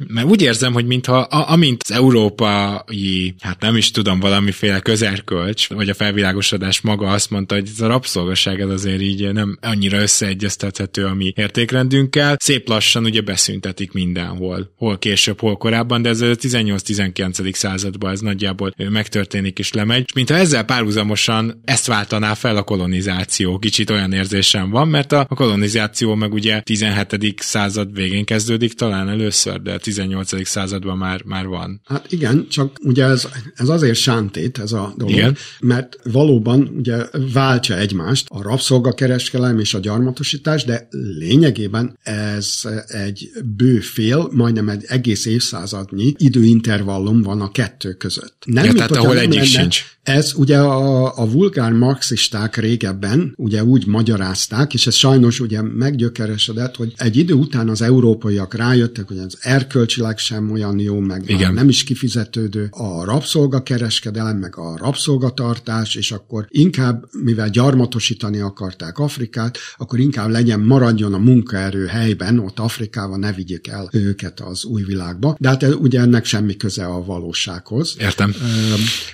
Mert 0.05 0.27
úgy 0.27 0.43
érzem, 0.43 0.73
hogy 0.73 0.87
mintha 0.87 1.19
a, 1.19 1.53
amint 1.53 1.83
az 1.83 1.93
európai, 1.93 3.35
hát 3.41 3.61
nem 3.61 3.77
is 3.77 3.91
tudom, 3.91 4.21
valamiféle 4.21 4.81
közerkölcs, 4.81 5.69
vagy 5.69 5.89
a 5.89 5.95
felvilágosodás 5.95 6.81
maga 6.81 7.11
azt 7.11 7.31
mondta, 7.31 7.55
hogy 7.55 7.69
ez 7.75 7.81
a 7.81 7.87
rabszolgaság 7.87 8.61
ez 8.61 8.69
azért 8.69 9.01
így 9.01 9.33
nem 9.33 9.59
annyira 9.61 10.01
összeegyeztethető 10.01 11.05
a 11.05 11.15
mi 11.15 11.33
értékrendünkkel, 11.37 12.37
szép 12.41 12.69
lassan 12.69 13.05
ugye 13.05 13.21
beszüntetik 13.21 13.93
mindenhol, 13.93 14.73
hol 14.77 14.99
később, 14.99 15.41
hol 15.41 15.57
korábban, 15.57 16.03
de 16.03 16.09
ez 16.09 16.21
a 16.21 16.27
18-19. 16.27 17.55
században 17.55 18.13
ez 18.13 18.21
nagyjából 18.21 18.75
megtörténik 18.77 19.59
és 19.59 19.73
lemegy, 19.73 20.03
és 20.07 20.13
mintha 20.13 20.37
ezzel 20.37 20.65
párhuzamosan 20.65 21.61
ezt 21.65 21.87
váltaná 21.87 22.35
fel 22.35 22.57
a 22.57 22.63
kolonizáció, 22.63 23.59
kicsit 23.59 23.91
olyan 23.91 24.13
érzésem 24.13 24.71
van, 24.71 24.89
mert 24.89 25.13
a, 25.13 25.27
a 25.29 25.35
kolonizáció 25.35 26.15
meg 26.15 26.33
ugye 26.33 26.61
17. 26.61 27.35
század 27.41 27.95
végén 27.95 28.25
kezdődik 28.25 28.73
talán 28.73 29.09
először, 29.09 29.61
de 29.63 29.79
18. 29.87 30.47
században 30.47 30.99
már, 30.99 31.23
már 31.25 31.47
van. 31.47 31.81
Hát 31.85 32.13
igen, 32.13 32.47
csak 32.49 32.79
ugye 32.83 33.05
ez, 33.05 33.29
ez 33.55 33.69
azért 33.69 33.97
sántét 33.97 34.59
ez 34.59 34.73
a 34.73 34.95
dolog, 34.97 35.15
igen. 35.15 35.37
mert 35.61 35.97
valóban 36.05 36.71
ugye 36.77 36.97
váltja 37.33 37.77
egymást 37.77 38.27
a 38.29 38.43
rabszolgakereskedelem 38.43 39.59
és 39.59 39.75
a 39.75 39.79
gyarmatosítás, 39.79 40.65
de 40.65 40.89
lényegében 41.19 41.99
ez 42.03 42.61
egy 42.87 43.31
bőfél, 43.57 44.29
majdnem 44.33 44.69
egy 44.69 44.85
egész 44.87 45.27
évszázadnyi 45.27 46.15
időintervallum 46.17 47.23
van 47.23 47.41
a 47.41 47.51
kettő 47.51 47.93
között. 47.93 48.43
Nem, 48.47 48.65
ja, 48.65 48.73
tehát 48.73 48.91
ahol 48.91 49.19
egyik 49.19 49.33
lenne, 49.35 49.45
sincs. 49.45 49.85
Ez 50.03 50.33
ugye 50.37 50.59
a, 50.59 51.19
a 51.19 51.31
vulgár 51.31 51.73
marxisták 51.73 52.57
régebben 52.57 53.33
ugye 53.37 53.65
úgy 53.65 53.87
magyarázták, 53.87 54.75
és 54.75 54.87
ez 54.87 54.95
sajnos 54.95 55.41
ugye 55.41 55.63
meggyökeresedett, 55.63 56.77
hogy 56.77 56.93
egy 56.97 57.17
idő 57.17 57.35
után 57.35 57.69
az 57.69 57.83
európaiak 57.83 58.55
rájöttek, 58.55 59.09
hogy 59.09 59.19
az 59.19 59.37
erkölcsileg 59.77 60.19
sem 60.19 60.51
olyan 60.51 60.79
jó, 60.79 60.99
meg 60.99 61.23
Igen. 61.27 61.55
nem 61.55 61.69
is 61.69 61.85
kifizetődő 61.85 62.69
a 62.71 63.05
rabszolgakereskedelem, 63.05 64.37
meg 64.37 64.57
a 64.57 64.77
rabszolgatartás, 64.77 65.95
és 65.95 66.13
akkor 66.13 66.47
inkább, 66.49 67.05
mivel 67.23 67.51
gyarmatosítani 67.51 68.39
akarták 68.41 68.99
Afrikát, 68.99 69.59
akkor 69.77 69.99
inkább 69.99 70.31
legyen, 70.31 70.61
maradjon 70.61 71.15
a 71.15 71.19
munkaerő 71.19 71.87
helyben, 71.87 72.39
ott 72.39 72.59
Afrikában 72.59 73.19
ne 73.19 73.33
vigyék 73.33 73.67
el 73.69 73.89
őket 73.93 74.41
az 74.41 74.65
új 74.65 74.83
világba. 74.83 75.37
De 75.39 75.49
hát 75.49 75.63
ugye 75.63 76.01
ennek 76.01 76.25
semmi 76.25 76.57
köze 76.57 76.85
a 76.85 77.05
valósághoz. 77.05 77.97
Értem. 77.99 78.35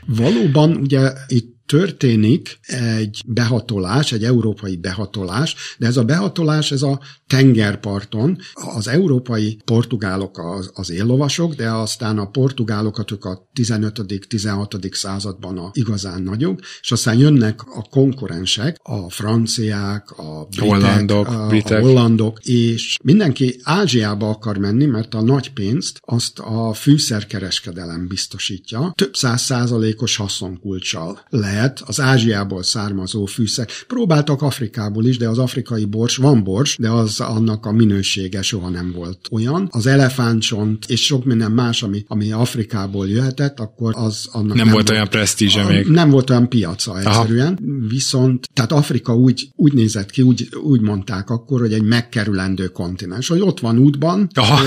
Valóban 0.06 0.76
ugye 0.76 1.12
itt 1.26 1.61
történik 1.72 2.58
egy 2.62 3.22
behatolás, 3.26 4.12
egy 4.12 4.24
európai 4.24 4.76
behatolás, 4.76 5.56
de 5.78 5.86
ez 5.86 5.96
a 5.96 6.04
behatolás, 6.04 6.72
ez 6.72 6.82
a 6.82 7.00
tengerparton, 7.26 8.38
az 8.52 8.88
európai 8.88 9.58
portugálok 9.64 10.38
az, 10.38 10.70
az 10.74 10.90
éllovasok, 10.90 11.54
de 11.54 11.70
aztán 11.70 12.18
a 12.18 12.30
portugálokat 12.30 13.10
ők 13.10 13.24
a 13.24 13.48
15.-16. 13.54 14.94
században 14.94 15.58
a 15.58 15.70
igazán 15.72 16.22
nagyok, 16.22 16.60
és 16.80 16.92
aztán 16.92 17.18
jönnek 17.18 17.62
a 17.62 17.82
konkurensek, 17.90 18.76
a 18.82 19.10
franciák, 19.10 20.10
a 20.10 20.46
britek, 20.50 20.68
hollandok, 20.68 21.28
a, 21.28 21.46
britek. 21.46 21.78
a 21.78 21.80
hollandok, 21.80 22.38
és 22.44 22.96
mindenki 23.02 23.60
Ázsiába 23.62 24.28
akar 24.28 24.58
menni, 24.58 24.86
mert 24.86 25.14
a 25.14 25.22
nagy 25.22 25.52
pénzt 25.52 25.98
azt 26.00 26.38
a 26.38 26.72
fűszerkereskedelem 26.72 28.06
biztosítja. 28.06 28.92
Több 28.94 29.14
száz 29.14 29.42
százalékos 29.42 30.16
haszonkulcsal 30.16 31.20
lehet 31.28 31.60
lehet 31.62 31.82
az 31.86 32.00
Ázsiából 32.00 32.62
származó 32.62 33.24
fűszer. 33.24 33.68
Próbáltak 33.86 34.42
Afrikából 34.42 35.04
is, 35.04 35.16
de 35.18 35.28
az 35.28 35.38
afrikai 35.38 35.84
bors 35.84 36.16
van 36.16 36.44
bors, 36.44 36.76
de 36.78 36.90
az 36.90 37.20
annak 37.20 37.66
a 37.66 37.72
minősége 37.72 38.42
soha 38.42 38.68
nem 38.68 38.92
volt 38.92 39.28
olyan. 39.30 39.68
Az 39.70 39.86
elefántcsont 39.86 40.84
és 40.88 41.04
sok 41.04 41.24
minden 41.24 41.52
más, 41.52 41.82
ami, 41.82 42.04
ami 42.08 42.32
Afrikából 42.32 43.08
jöhetett, 43.08 43.60
akkor 43.60 43.92
az 43.96 44.28
annak 44.32 44.56
nem, 44.56 44.64
nem 44.64 44.74
volt 44.74 44.90
olyan 44.90 45.08
presztízse 45.08 45.64
még. 45.64 45.86
Nem 45.86 46.10
volt 46.10 46.30
olyan 46.30 46.48
piaca 46.48 46.98
egyszerűen. 46.98 47.58
Aha. 47.60 47.88
Viszont, 47.88 48.48
tehát 48.52 48.72
Afrika 48.72 49.16
úgy, 49.16 49.48
úgy 49.56 49.72
nézett 49.72 50.10
ki, 50.10 50.22
úgy, 50.22 50.48
úgy 50.62 50.80
mondták 50.80 51.30
akkor, 51.30 51.60
hogy 51.60 51.72
egy 51.72 51.82
megkerülendő 51.82 52.66
kontinens, 52.66 53.28
hogy 53.28 53.40
ott 53.40 53.60
van 53.60 53.78
útban, 53.78 54.28
Aha. 54.34 54.60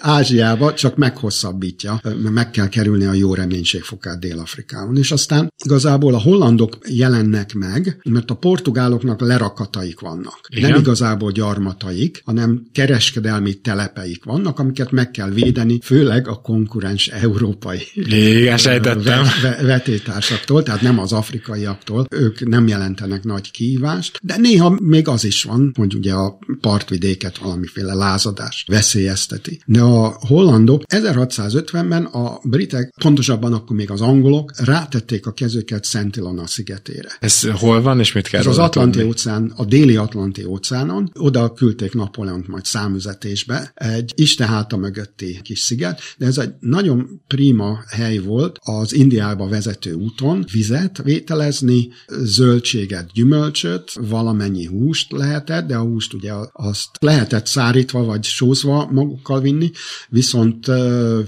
Ázsiába, 0.00 0.74
csak 0.74 0.96
meghosszabbítja, 0.96 2.00
meg 2.32 2.50
kell 2.50 2.68
kerülni 2.68 3.04
a 3.04 3.12
jó 3.12 3.34
reménységfokát 3.34 4.20
Dél-Afrikában. 4.20 4.96
És 4.96 5.12
aztán 5.12 5.52
igazából 5.64 6.14
a 6.14 6.18
hollandok 6.18 6.78
jelennek 6.88 7.54
meg, 7.54 8.00
mert 8.04 8.30
a 8.30 8.34
portugáloknak 8.34 9.20
lerakataik 9.20 10.00
vannak. 10.00 10.40
Igen? 10.48 10.70
Nem 10.70 10.80
igazából 10.80 11.32
gyarmataik, 11.32 12.22
hanem 12.24 12.66
kereskedelmi 12.72 13.54
telepeik 13.54 14.24
vannak, 14.24 14.58
amiket 14.58 14.90
meg 14.90 15.10
kell 15.10 15.30
védeni, 15.30 15.78
főleg 15.82 16.28
a 16.28 16.40
konkurens 16.40 17.08
európai 17.08 17.80
Igen, 17.94 18.56
sejtettem. 18.56 19.24
vetétársaktól, 19.60 20.62
tehát 20.62 20.80
nem 20.80 20.98
az 20.98 21.12
afrikaiaktól, 21.12 22.06
ők 22.10 22.48
nem 22.48 22.66
jelentenek 22.66 23.24
nagy 23.24 23.50
kihívást, 23.50 24.18
de 24.22 24.36
néha 24.36 24.78
még 24.82 25.08
az 25.08 25.24
is 25.24 25.42
van, 25.42 25.72
hogy 25.76 25.94
ugye 25.94 26.12
a 26.12 26.38
partvidéket 26.60 27.38
valamiféle 27.38 27.94
lázadás 27.94 28.64
veszélyezteti. 28.68 29.60
De 29.66 29.80
a 29.80 30.16
hollandok 30.20 30.82
1650-ben 30.88 32.04
a 32.04 32.38
britek, 32.42 32.94
pontosabban 33.02 33.52
akkor 33.52 33.76
még 33.76 33.90
az 33.90 34.00
angolok 34.00 34.52
rátették 34.64 35.26
a 35.26 35.32
kezüket 35.38 35.84
Szent 35.84 36.16
Ilona 36.16 36.46
szigetére. 36.46 37.08
Ez 37.20 37.50
hol 37.50 37.82
van, 37.82 37.98
és 38.00 38.12
mit 38.12 38.28
kell 38.28 38.40
Ez 38.40 38.46
az 38.46 38.58
Atlanti 38.58 39.02
óceán, 39.02 39.52
a 39.56 39.64
déli 39.64 39.96
Atlanti 39.96 40.44
óceánon, 40.44 41.10
oda 41.14 41.52
küldték 41.52 41.94
Napóleont 41.94 42.48
majd 42.48 42.64
számüzetésbe, 42.64 43.72
egy 43.74 44.12
Istenháta 44.16 44.76
mögötti 44.76 45.40
kis 45.42 45.58
sziget, 45.58 46.00
de 46.16 46.26
ez 46.26 46.38
egy 46.38 46.50
nagyon 46.60 47.20
prima 47.26 47.78
hely 47.88 48.18
volt 48.18 48.58
az 48.62 48.94
Indiába 48.94 49.48
vezető 49.48 49.92
úton, 49.92 50.44
vizet 50.52 51.02
vételezni, 51.02 51.88
zöldséget, 52.22 53.10
gyümölcsöt, 53.12 53.92
valamennyi 54.08 54.64
húst 54.64 55.12
lehetett, 55.12 55.66
de 55.66 55.76
a 55.76 55.82
húst 55.82 56.12
ugye 56.12 56.32
azt 56.52 56.88
lehetett 57.00 57.46
szárítva 57.46 58.04
vagy 58.04 58.24
sózva 58.24 58.88
magukkal 58.92 59.40
vinni, 59.40 59.70
viszont 60.08 60.66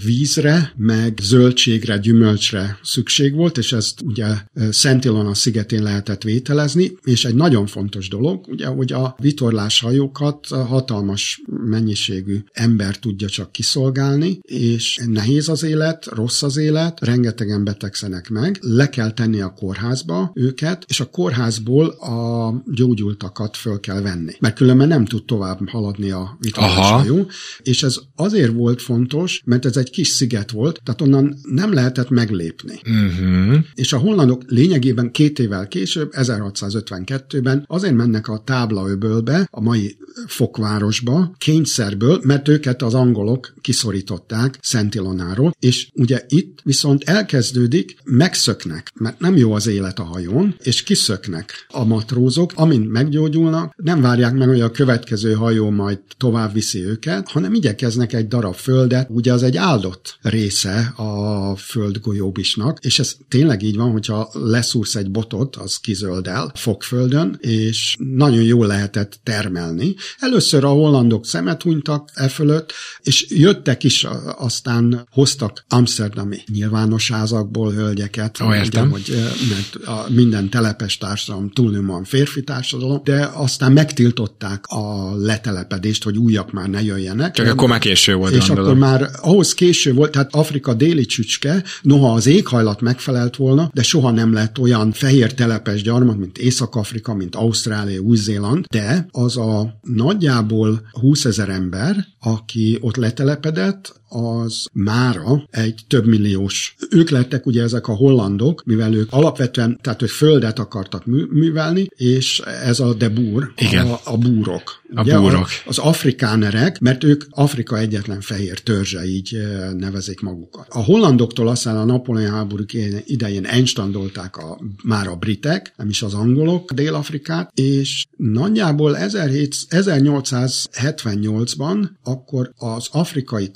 vízre, 0.04 0.72
meg 0.76 1.18
zöldségre, 1.22 1.98
gyümölcsre 1.98 2.78
szükség 2.82 3.34
volt, 3.34 3.58
és 3.58 3.72
ezt 3.72 3.99
ugye 4.04 4.34
Szent 4.70 5.04
Ilona 5.04 5.34
szigetén 5.34 5.82
lehetett 5.82 6.22
vételezni, 6.22 6.92
és 7.04 7.24
egy 7.24 7.34
nagyon 7.34 7.66
fontos 7.66 8.08
dolog, 8.08 8.46
ugye, 8.48 8.66
hogy 8.66 8.92
a 8.92 9.16
vitorláshajókat 9.18 10.46
hatalmas 10.46 11.42
mennyiségű 11.46 12.38
ember 12.52 12.98
tudja 12.98 13.28
csak 13.28 13.52
kiszolgálni, 13.52 14.38
és 14.42 15.00
nehéz 15.06 15.48
az 15.48 15.62
élet, 15.62 16.06
rossz 16.06 16.42
az 16.42 16.56
élet, 16.56 17.00
rengetegen 17.00 17.64
betegszenek 17.64 18.28
meg, 18.28 18.58
le 18.60 18.88
kell 18.88 19.12
tenni 19.12 19.40
a 19.40 19.52
kórházba 19.52 20.30
őket, 20.34 20.84
és 20.88 21.00
a 21.00 21.10
kórházból 21.10 21.86
a 21.88 22.54
gyógyultakat 22.66 23.56
föl 23.56 23.80
kell 23.80 24.00
venni, 24.00 24.32
mert 24.40 24.54
különben 24.54 24.88
nem 24.88 25.04
tud 25.04 25.24
tovább 25.24 25.68
haladni 25.68 26.10
a 26.10 26.36
vitorláshajó, 26.40 27.26
és 27.62 27.82
ez 27.82 27.96
azért 28.16 28.52
volt 28.52 28.82
fontos, 28.82 29.42
mert 29.44 29.66
ez 29.66 29.76
egy 29.76 29.90
kis 29.90 30.08
sziget 30.08 30.50
volt, 30.50 30.80
tehát 30.84 31.00
onnan 31.00 31.36
nem 31.42 31.72
lehetett 31.72 32.08
meglépni. 32.08 32.80
Uh-huh. 32.84 33.64
És 33.74 33.89
a 33.92 33.98
hollandok 33.98 34.42
lényegében 34.46 35.10
két 35.10 35.38
évvel 35.38 35.68
később, 35.68 36.12
1652-ben 36.16 37.64
azért 37.66 37.94
mennek 37.94 38.28
a 38.28 38.42
táblaöbölbe, 38.44 39.48
a 39.50 39.60
mai 39.60 39.96
fokvárosba, 40.26 41.34
kényszerből, 41.38 42.20
mert 42.22 42.48
őket 42.48 42.82
az 42.82 42.94
angolok 42.94 43.54
kiszorították 43.60 44.58
Szent 44.62 44.94
Ilonáról, 44.94 45.54
és 45.60 45.88
ugye 45.94 46.24
itt 46.28 46.60
viszont 46.62 47.02
elkezdődik, 47.04 47.96
megszöknek, 48.04 48.92
mert 48.94 49.20
nem 49.20 49.36
jó 49.36 49.52
az 49.52 49.66
élet 49.66 49.98
a 49.98 50.02
hajón, 50.02 50.54
és 50.62 50.82
kiszöknek 50.82 51.52
a 51.68 51.84
matrózok, 51.84 52.52
amint 52.54 52.90
meggyógyulnak, 52.90 53.74
nem 53.76 54.00
várják 54.00 54.34
meg, 54.34 54.48
hogy 54.48 54.60
a 54.60 54.70
következő 54.70 55.32
hajó 55.32 55.70
majd 55.70 55.98
tovább 56.16 56.52
viszi 56.52 56.84
őket, 56.84 57.28
hanem 57.28 57.54
igyekeznek 57.54 58.12
egy 58.12 58.28
darab 58.28 58.54
földet, 58.54 59.08
ugye 59.10 59.32
az 59.32 59.42
egy 59.42 59.56
áldott 59.56 60.18
része 60.22 60.92
a 60.96 61.56
földgolyóbisnak, 61.56 62.78
és 62.80 62.98
ez 62.98 63.16
tényleg 63.28 63.62
így 63.62 63.76
van, 63.80 63.90
hogyha 63.90 64.30
leszúrsz 64.32 64.94
egy 64.94 65.10
botot, 65.10 65.56
az 65.56 65.76
kizöldel 65.76 66.52
fogföldön, 66.54 67.38
és 67.40 67.96
nagyon 67.98 68.42
jól 68.42 68.66
lehetett 68.66 69.20
termelni. 69.22 69.94
Először 70.18 70.64
a 70.64 70.68
hollandok 70.68 71.26
szemet 71.26 71.62
hunytak 71.62 72.10
e 72.14 72.28
fölött, 72.28 72.72
és 73.02 73.26
jöttek 73.28 73.84
is, 73.84 74.06
aztán 74.36 75.06
hoztak 75.10 75.64
amsterdami 75.68 76.36
nyilvános 76.52 77.10
házakból 77.10 77.72
hölgyeket. 77.72 78.38
Értem. 78.52 78.90
Ugye, 78.90 79.18
hogy 79.18 79.30
mert 79.48 79.74
a 79.86 80.06
minden 80.08 80.50
telepes 80.50 80.98
társadalom 80.98 81.50
túlnyomóan 81.50 82.04
férfi 82.04 82.44
társadalom, 82.44 83.00
de 83.04 83.30
aztán 83.34 83.72
megtiltották 83.72 84.64
a 84.66 85.14
letelepedést, 85.16 86.04
hogy 86.04 86.16
újak 86.16 86.52
már 86.52 86.68
ne 86.68 86.82
jöjjenek. 86.82 87.34
Csak 87.34 87.46
akkor 87.46 87.68
már 87.68 87.78
késő 87.78 88.14
volt, 88.14 88.34
És 88.34 88.46
gondolom. 88.46 88.64
akkor 88.64 88.78
már 88.78 89.10
ahhoz 89.20 89.54
késő 89.54 89.92
volt, 89.92 90.10
tehát 90.10 90.34
Afrika 90.34 90.74
déli 90.74 91.06
csücske, 91.06 91.64
noha 91.82 92.12
az 92.12 92.26
éghajlat 92.26 92.80
megfelelt 92.80 93.36
volna, 93.36 93.69
de 93.72 93.82
soha 93.82 94.10
nem 94.10 94.32
lett 94.32 94.58
olyan 94.58 94.92
fehér 94.92 95.34
telepes 95.34 95.82
gyarmat, 95.82 96.16
mint 96.16 96.38
Észak-Afrika, 96.38 97.14
mint 97.14 97.36
Ausztrália, 97.36 98.00
Új-Zéland, 98.00 98.64
de 98.64 99.06
az 99.10 99.36
a 99.36 99.78
nagyjából 99.82 100.88
20 100.92 101.24
ezer 101.24 101.48
ember, 101.48 102.06
aki 102.20 102.78
ott 102.80 102.96
letelepedett, 102.96 103.99
az 104.10 104.66
mára 104.72 105.46
egy 105.50 105.80
több 105.88 106.06
milliós. 106.06 106.76
Ők 106.90 107.10
lettek 107.10 107.46
ugye 107.46 107.62
ezek 107.62 107.88
a 107.88 107.94
hollandok, 107.94 108.62
mivel 108.64 108.94
ők 108.94 109.12
alapvetően, 109.12 109.78
tehát 109.82 110.00
hogy 110.00 110.10
földet 110.10 110.58
akartak 110.58 111.06
mű- 111.06 111.30
művelni, 111.30 111.86
és 111.96 112.42
ez 112.64 112.80
a 112.80 112.94
debúr, 112.94 113.52
Igen. 113.56 113.86
a, 113.86 114.00
a 114.04 114.16
búrok. 114.16 114.82
A 114.94 115.02
búrok. 115.02 115.48
Az 115.66 115.78
afrikánerek, 115.78 116.80
mert 116.80 117.04
ők 117.04 117.24
Afrika 117.30 117.78
egyetlen 117.78 118.20
fehér 118.20 118.58
törzse, 118.58 119.04
így 119.04 119.36
nevezik 119.76 120.20
magukat. 120.20 120.66
A 120.68 120.82
hollandoktól 120.82 121.48
aztán 121.48 121.76
a 121.76 121.84
Napóleon 121.84 122.30
háború 122.30 122.64
idején 123.04 123.44
enstandolták 123.44 124.36
a, 124.36 124.60
már 124.82 125.08
a 125.08 125.16
britek, 125.16 125.72
nem 125.76 125.88
is 125.88 126.02
az 126.02 126.14
angolok 126.14 126.72
Dél-Afrikát, 126.72 127.50
és 127.54 128.06
nagyjából 128.16 128.96
1700 128.96 130.68
1878-ban 130.80 131.88
akkor 132.02 132.52
az 132.56 132.88
afrikai 132.92 133.50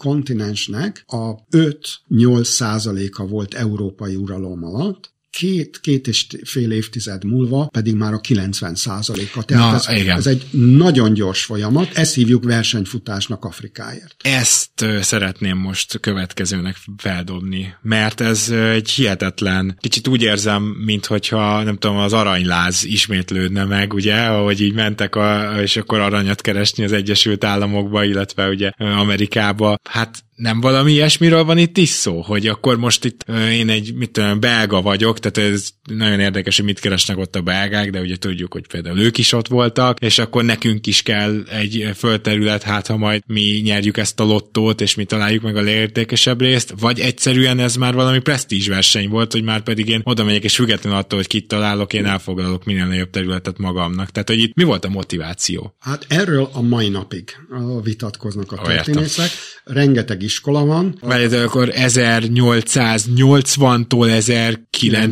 kontinensnek 0.44 1.04
a 1.07 1.44
5-8 1.50 2.44
százaléka 2.44 3.26
volt 3.26 3.54
európai 3.54 4.16
uralom 4.16 4.64
alatt, 4.64 5.13
két, 5.35 5.81
két 5.81 6.07
és 6.07 6.27
fél 6.44 6.70
évtized 6.70 7.25
múlva 7.25 7.66
pedig 7.73 7.94
már 7.94 8.12
a 8.12 8.20
90 8.20 8.75
százaléka. 8.75 9.42
Tehát 9.42 9.70
Na, 9.70 9.92
ez, 9.92 10.01
igen. 10.01 10.16
ez 10.16 10.27
egy 10.27 10.47
nagyon 10.53 11.12
gyors 11.14 11.44
folyamat, 11.44 11.90
ezt 11.94 12.14
hívjuk 12.14 12.44
versenyfutásnak 12.44 13.44
Afrikáért. 13.44 14.14
Ezt 14.23 14.85
szeretném 15.01 15.59
most 15.59 16.01
következőnek 16.01 16.77
feldobni, 16.97 17.75
mert 17.83 18.20
ez 18.20 18.51
egy 18.51 18.90
hihetetlen, 18.90 19.79
kicsit 19.81 20.09
úgy 20.09 20.23
érzem, 20.23 20.62
minthogyha 20.62 21.62
nem 21.62 21.77
tudom, 21.77 21.97
az 21.97 22.12
aranyláz 22.12 22.85
ismétlődne 22.85 23.64
meg, 23.64 23.92
ugye, 23.92 24.14
ahogy 24.14 24.61
így 24.61 24.75
mentek, 24.75 25.16
a, 25.16 25.55
és 25.62 25.77
akkor 25.77 25.99
aranyat 25.99 26.40
keresni 26.40 26.85
az 26.85 26.92
Egyesült 26.92 27.44
Államokba, 27.44 28.05
illetve 28.05 28.49
ugye 28.49 28.70
Amerikába. 28.79 29.79
Hát 29.83 30.25
nem 30.35 30.61
valami 30.61 30.92
ilyesmiről 30.92 31.44
van 31.44 31.59
itt 31.59 31.79
is 31.79 31.88
szó, 31.88 32.20
hogy 32.20 32.47
akkor 32.47 32.79
most 32.79 33.05
itt 33.05 33.25
én 33.51 33.68
egy, 33.68 33.94
mit 33.94 34.11
tudom, 34.11 34.40
belga 34.40 34.83
vagyok, 34.83 35.18
tehát 35.30 35.52
ez 35.52 35.68
nagyon 35.90 36.20
érdekes, 36.20 36.56
hogy 36.56 36.64
mit 36.64 36.80
keresnek 36.80 37.18
ott 37.18 37.37
a 37.37 37.42
belgák, 37.42 37.90
de 37.90 38.00
ugye 38.00 38.16
tudjuk, 38.16 38.52
hogy 38.52 38.66
például 38.66 38.98
ők 38.98 39.18
is 39.18 39.32
ott 39.32 39.48
voltak, 39.48 40.00
és 40.00 40.18
akkor 40.18 40.44
nekünk 40.44 40.87
is 40.87 41.02
kell 41.02 41.42
egy 41.50 41.90
földterület, 41.94 42.62
hát 42.62 42.87
ha 42.87 42.96
majd 42.96 43.22
mi 43.26 43.60
nyerjük 43.64 43.96
ezt 43.96 44.20
a 44.20 44.24
lottót, 44.24 44.80
és 44.80 44.94
mi 44.94 45.04
találjuk 45.04 45.42
meg 45.42 45.56
a 45.56 45.62
legértékesebb 45.62 46.40
részt, 46.40 46.74
vagy 46.80 47.00
egyszerűen 47.00 47.58
ez 47.58 47.76
már 47.76 47.94
valami 47.94 48.18
presztízs 48.18 48.68
verseny 48.68 49.08
volt, 49.08 49.32
hogy 49.32 49.42
már 49.42 49.62
pedig 49.62 49.88
én 49.88 50.00
oda 50.04 50.24
megyek, 50.24 50.44
és 50.44 50.54
függetlenül 50.54 50.98
attól, 50.98 51.18
hogy 51.18 51.26
kit 51.26 51.48
találok, 51.48 51.92
én 51.92 52.06
elfoglalok 52.06 52.64
minél 52.64 52.87
nagyobb 52.87 53.10
területet 53.10 53.58
magamnak. 53.58 54.10
Tehát, 54.10 54.28
hogy 54.28 54.38
itt 54.38 54.54
mi 54.54 54.64
volt 54.64 54.84
a 54.84 54.88
motiváció? 54.88 55.74
Hát 55.78 56.06
erről 56.08 56.48
a 56.52 56.62
mai 56.62 56.88
napig 56.88 57.37
vitatkoznak 57.82 58.52
a 58.52 58.62
történészek. 58.62 59.30
Rengeteg 59.64 60.22
iskola 60.22 60.64
van. 60.64 60.98
Mert 61.06 61.32
akkor 61.32 61.72
1880-tól 61.74 64.08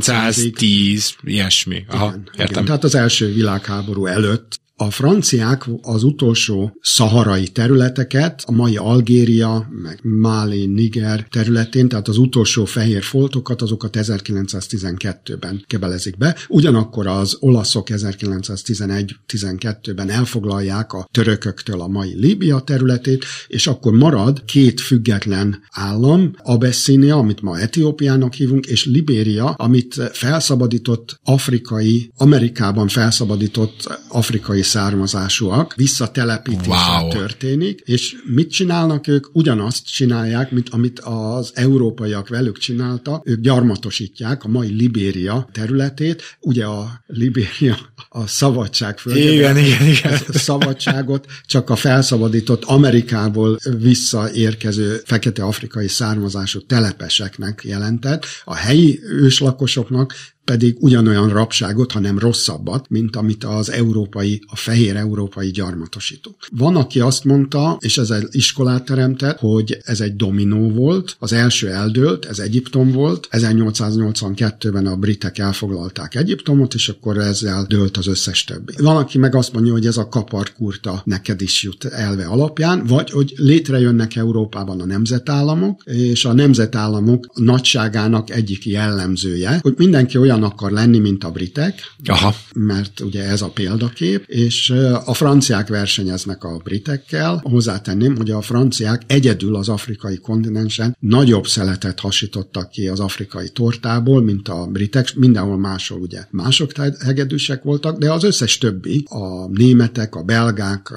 1910, 0.09 1.15
ilyesmi. 1.25 1.85
Aha, 1.88 2.07
Igen, 2.07 2.29
értem. 2.31 2.47
Igen, 2.51 2.65
tehát 2.65 2.85
az 2.85 2.95
első 2.95 3.33
világháború 3.33 4.07
előtt 4.07 4.61
a 4.77 4.91
franciák 4.91 5.65
az 5.83 6.03
utolsó 6.03 6.77
szaharai 6.81 7.49
területeket, 7.49 8.43
a 8.47 8.53
mai 8.53 8.77
Algéria, 8.77 9.69
meg 9.83 10.01
Mali, 10.03 10.67
Niger 10.67 11.27
területén, 11.31 11.89
tehát 11.89 12.09
az 12.09 12.17
utolsó 12.17 12.65
fehér 12.65 13.03
foltokat, 13.03 13.63
azokat 13.63 13.97
1912-ben 13.99 15.65
kebelezik 15.67 16.19
be. 16.19 16.37
Ugyanakkor 16.49 17.07
az 17.07 17.37
olaszok 17.41 17.87
1911-12-ben 17.91 20.11
elfoglalják 20.11 20.93
a 20.93 21.09
törököktől 21.11 21.81
a 21.81 21.89
mai 21.89 22.15
Líbia 22.15 22.61
területét, 22.61 23.25
és 23.47 23.67
akkor 23.67 23.93
marad 23.93 24.45
két 24.45 24.81
független 24.81 25.63
állam, 25.71 26.35
Abessinia, 26.43 27.17
amit 27.17 27.43
ma 27.43 27.59
Etiópiának 27.59 28.35
hívunk, 28.35 28.67
és 28.67 28.87
Libéria, 28.87 29.51
amit 29.51 29.95
felszabadított 30.13 31.21
afrikai, 31.23 32.11
Amerikában 32.17 32.89
felszabadított 32.89 33.99
afrikai 34.09 34.62
származásúak, 34.62 35.75
visszatelepítése 35.75 36.98
Wow. 37.01 37.11
történik, 37.11 37.81
és 37.81 38.16
mit 38.35 38.51
csinálnak 38.51 39.07
ők? 39.07 39.27
Ugyanazt 39.33 39.87
csinálják, 39.87 40.51
mint 40.51 40.68
amit 40.68 41.01
az 41.01 41.51
európaiak 41.55 42.29
velük 42.29 42.59
csináltak, 42.59 43.29
ők 43.29 43.40
gyarmatosítják 43.40 44.44
a 44.44 44.48
mai 44.48 44.68
Libéria 44.68 45.48
területét, 45.53 46.22
ugye 46.40 46.64
a 46.64 47.03
Libéria 47.07 47.77
a 48.09 48.27
szabadság 48.27 48.98
földje, 48.98 49.33
Igen, 49.33 49.57
igen, 49.57 49.87
igen. 49.87 50.18
a 50.29 50.38
szabadságot 50.38 51.27
csak 51.46 51.70
a 51.70 51.77
felszabadított 51.77 52.64
Amerikából 52.64 53.59
visszaérkező 53.79 55.01
fekete 55.05 55.42
afrikai 55.44 55.88
származású 55.88 56.61
telepeseknek 56.66 57.61
jelentett, 57.64 58.27
a 58.44 58.55
helyi 58.55 59.01
őslakosoknak 59.03 60.14
pedig 60.44 60.76
ugyanolyan 60.81 61.28
rabságot, 61.28 61.92
hanem 61.92 62.18
rosszabbat, 62.18 62.88
mint 62.88 63.16
amit 63.16 63.44
az 63.44 63.70
európai, 63.70 64.42
a 64.46 64.57
fehér 64.57 64.96
európai 64.96 65.50
gyarmatosítók. 65.50 66.37
Van, 66.57 66.76
aki 66.76 67.00
azt 67.00 67.24
mondta, 67.24 67.76
és 67.81 67.98
ez 67.98 68.11
egy 68.11 68.26
iskolát 68.31 68.85
teremtett, 68.85 69.38
hogy 69.38 69.78
ez 69.85 70.00
egy 70.00 70.16
dominó 70.16 70.70
volt, 70.70 71.16
az 71.18 71.33
első 71.33 71.68
eldőlt, 71.68 72.24
ez 72.24 72.38
Egyiptom 72.38 72.90
volt, 72.92 73.28
1882-ben 73.31 74.87
a 74.87 74.96
britek 74.96 75.38
elfoglalták 75.38 76.14
Egyiptomot, 76.14 76.74
és 76.74 76.88
akkor 76.88 77.18
ezzel 77.18 77.64
dőlt 77.68 77.96
az 77.96 78.07
összes 78.07 78.44
többi. 78.44 78.72
Van, 78.78 78.96
aki 78.96 79.18
meg 79.18 79.35
azt 79.35 79.52
mondja, 79.52 79.72
hogy 79.72 79.87
ez 79.87 79.96
a 79.96 80.09
kaparkurta 80.09 81.02
neked 81.05 81.40
is 81.40 81.62
jut 81.62 81.85
elve 81.85 82.24
alapján, 82.24 82.87
vagy 82.87 83.11
hogy 83.11 83.35
létrejönnek 83.37 84.16
Európában 84.16 84.81
a 84.81 84.87
nemzetállamok, 84.87 85.83
és 85.85 86.24
a 86.24 86.33
nemzetállamok 86.33 87.31
nagyságának 87.35 88.31
egyik 88.31 88.66
jellemzője, 88.66 89.59
hogy 89.62 89.74
mindenki 89.76 90.18
olyan 90.18 90.32
akar 90.40 90.71
lenni, 90.71 90.99
mint 90.99 91.25
a 91.25 91.31
britek, 91.31 91.81
Aha. 92.05 92.35
mert 92.55 93.01
ugye 93.01 93.23
ez 93.25 93.42
a 93.42 93.49
példakép, 93.49 94.25
és 94.27 94.71
a 95.05 95.14
franciák 95.14 95.68
versenyeznek 95.68 96.45
a 96.45 96.61
britekkel. 96.64 97.40
Hozzátenném, 97.45 98.16
hogy 98.16 98.31
a 98.31 98.40
franciák 98.40 99.03
egyedül 99.07 99.57
az 99.57 99.68
afrikai 99.68 100.16
kontinensen 100.16 100.97
nagyobb 101.01 101.47
szeletet 101.47 102.01
hasítottak 102.01 102.71
ki 102.71 102.88
az 102.88 103.01
afrikai 103.01 103.49
tortából, 103.49 104.23
mint 104.23 104.49
a 104.49 104.66
britek, 104.66 105.14
mindenhol 105.14 105.59
máshol 105.59 106.01
ugye 106.01 106.25
mások 106.31 106.73
hegedűsek 107.05 107.62
voltak, 107.62 107.99
de 107.99 108.12
az 108.12 108.25
összes 108.25 108.59
többi, 108.59 109.05
a 109.09 109.47
németek, 109.47 110.14
a 110.14 110.23
belgák, 110.23 110.92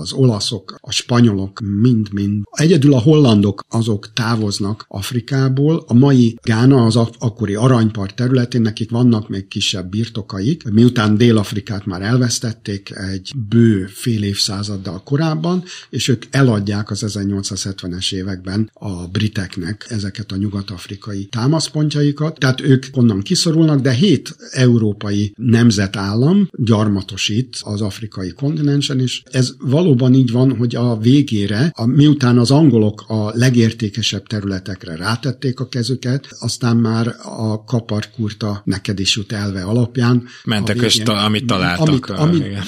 az 0.00 0.12
olaszok, 0.12 0.74
a 0.80 0.90
spanyolok, 0.90 1.60
mind-mind. 1.80 2.44
Egyedül 2.50 2.94
a 2.94 3.00
hollandok 3.00 3.64
azok 3.68 4.12
távoznak 4.12 4.84
Afrikából. 4.88 5.84
A 5.86 5.94
mai 5.94 6.38
Gána 6.42 6.84
az 6.84 6.96
ak- 6.96 7.16
akkori 7.18 7.54
aranypart 7.54 8.14
területén, 8.14 8.62
nekik 8.78 8.96
vannak 8.96 9.28
még 9.28 9.48
kisebb 9.48 9.90
birtokaik. 9.90 10.64
Miután 10.70 11.16
Dél-Afrikát 11.16 11.86
már 11.86 12.02
elvesztették 12.02 12.90
egy 12.94 13.32
bő 13.48 13.86
fél 13.86 14.22
évszázaddal 14.22 15.02
korábban, 15.02 15.64
és 15.90 16.08
ők 16.08 16.22
eladják 16.30 16.90
az 16.90 17.04
1870-es 17.06 18.14
években 18.14 18.70
a 18.72 19.06
briteknek 19.06 19.86
ezeket 19.88 20.32
a 20.32 20.36
nyugat-afrikai 20.36 21.24
támaszpontjaikat. 21.24 22.38
Tehát 22.38 22.60
ők 22.60 22.84
onnan 22.92 23.20
kiszorulnak, 23.20 23.80
de 23.80 23.92
hét 23.92 24.36
európai 24.50 25.32
nemzetállam 25.36 26.48
gyarmatosít 26.52 27.56
az 27.60 27.80
afrikai 27.80 28.30
kontinensen, 28.30 29.00
és 29.00 29.22
ez 29.30 29.54
valóban 29.58 30.14
így 30.14 30.30
van, 30.30 30.56
hogy 30.56 30.76
a 30.76 30.96
végére, 30.96 31.72
a, 31.74 31.86
miután 31.86 32.38
az 32.38 32.50
angolok 32.50 33.04
a 33.06 33.30
legértékesebb 33.34 34.26
területekre 34.26 34.96
rátették 34.96 35.60
a 35.60 35.68
kezüket, 35.68 36.28
aztán 36.38 36.76
már 36.76 37.16
a 37.22 37.64
kaparkurta 37.64 38.62
neked 38.68 39.00
is 39.00 39.16
jut 39.16 39.32
elve 39.32 39.62
alapján. 39.62 40.22
Mentek 40.44 40.76
és 40.76 40.96
ta- 40.96 41.24
amit 41.24 41.46
találtak, 41.46 41.86
Amit, 41.86 42.08
amit 42.08 42.46
igen. 42.46 42.62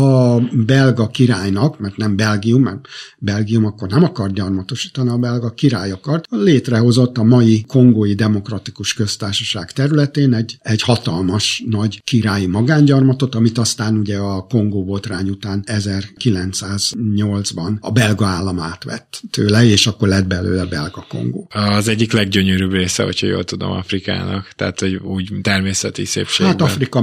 A 0.00 0.38
belga 0.52 1.06
királynak, 1.06 1.78
mert 1.78 1.96
nem 1.96 2.16
Belgium, 2.16 2.62
mert 2.62 2.88
Belgium 3.18 3.64
akkor 3.64 3.88
nem 3.88 4.04
akar 4.04 4.32
gyarmatosítani, 4.32 5.08
a 5.08 5.16
belga 5.16 5.50
király 5.50 5.90
akart, 5.90 6.26
létrehozott 6.30 7.18
a 7.18 7.22
mai 7.22 7.64
kongói 7.66 8.14
demokratikus 8.14 8.94
köztársaság 8.94 9.72
területén 9.72 10.34
egy, 10.34 10.58
egy 10.60 10.82
hatalmas 10.82 11.62
nagy 11.68 12.02
királyi 12.04 12.46
magángyarmatot, 12.46 13.34
amit 13.34 13.58
aztán 13.58 13.96
ugye 13.96 14.16
a 14.16 14.46
Kongó 14.46 14.84
botrány 14.84 15.28
után 15.28 15.64
1908-ban 15.66 17.80
a 17.80 17.90
belga 17.90 18.26
állam 18.26 18.58
átvett 18.58 19.20
tőle, 19.30 19.64
és 19.64 19.86
akkor 19.86 20.08
lett 20.08 20.26
belőle 20.26 20.64
belga 20.64 21.06
Kongó. 21.08 21.48
Az 21.50 21.88
egyik 21.88 22.12
leggyönyörűbb 22.12 22.72
része, 22.72 23.02
hogyha 23.02 23.26
jól 23.26 23.44
tudom, 23.44 23.70
Afrikának. 23.70 24.52
Tehát, 24.56 24.80
hogy 24.80 24.91
úgy 24.96 25.32
természeti 25.42 26.04
szépségben. 26.04 26.58
Hát 26.58 26.70
Afrika 26.70 27.00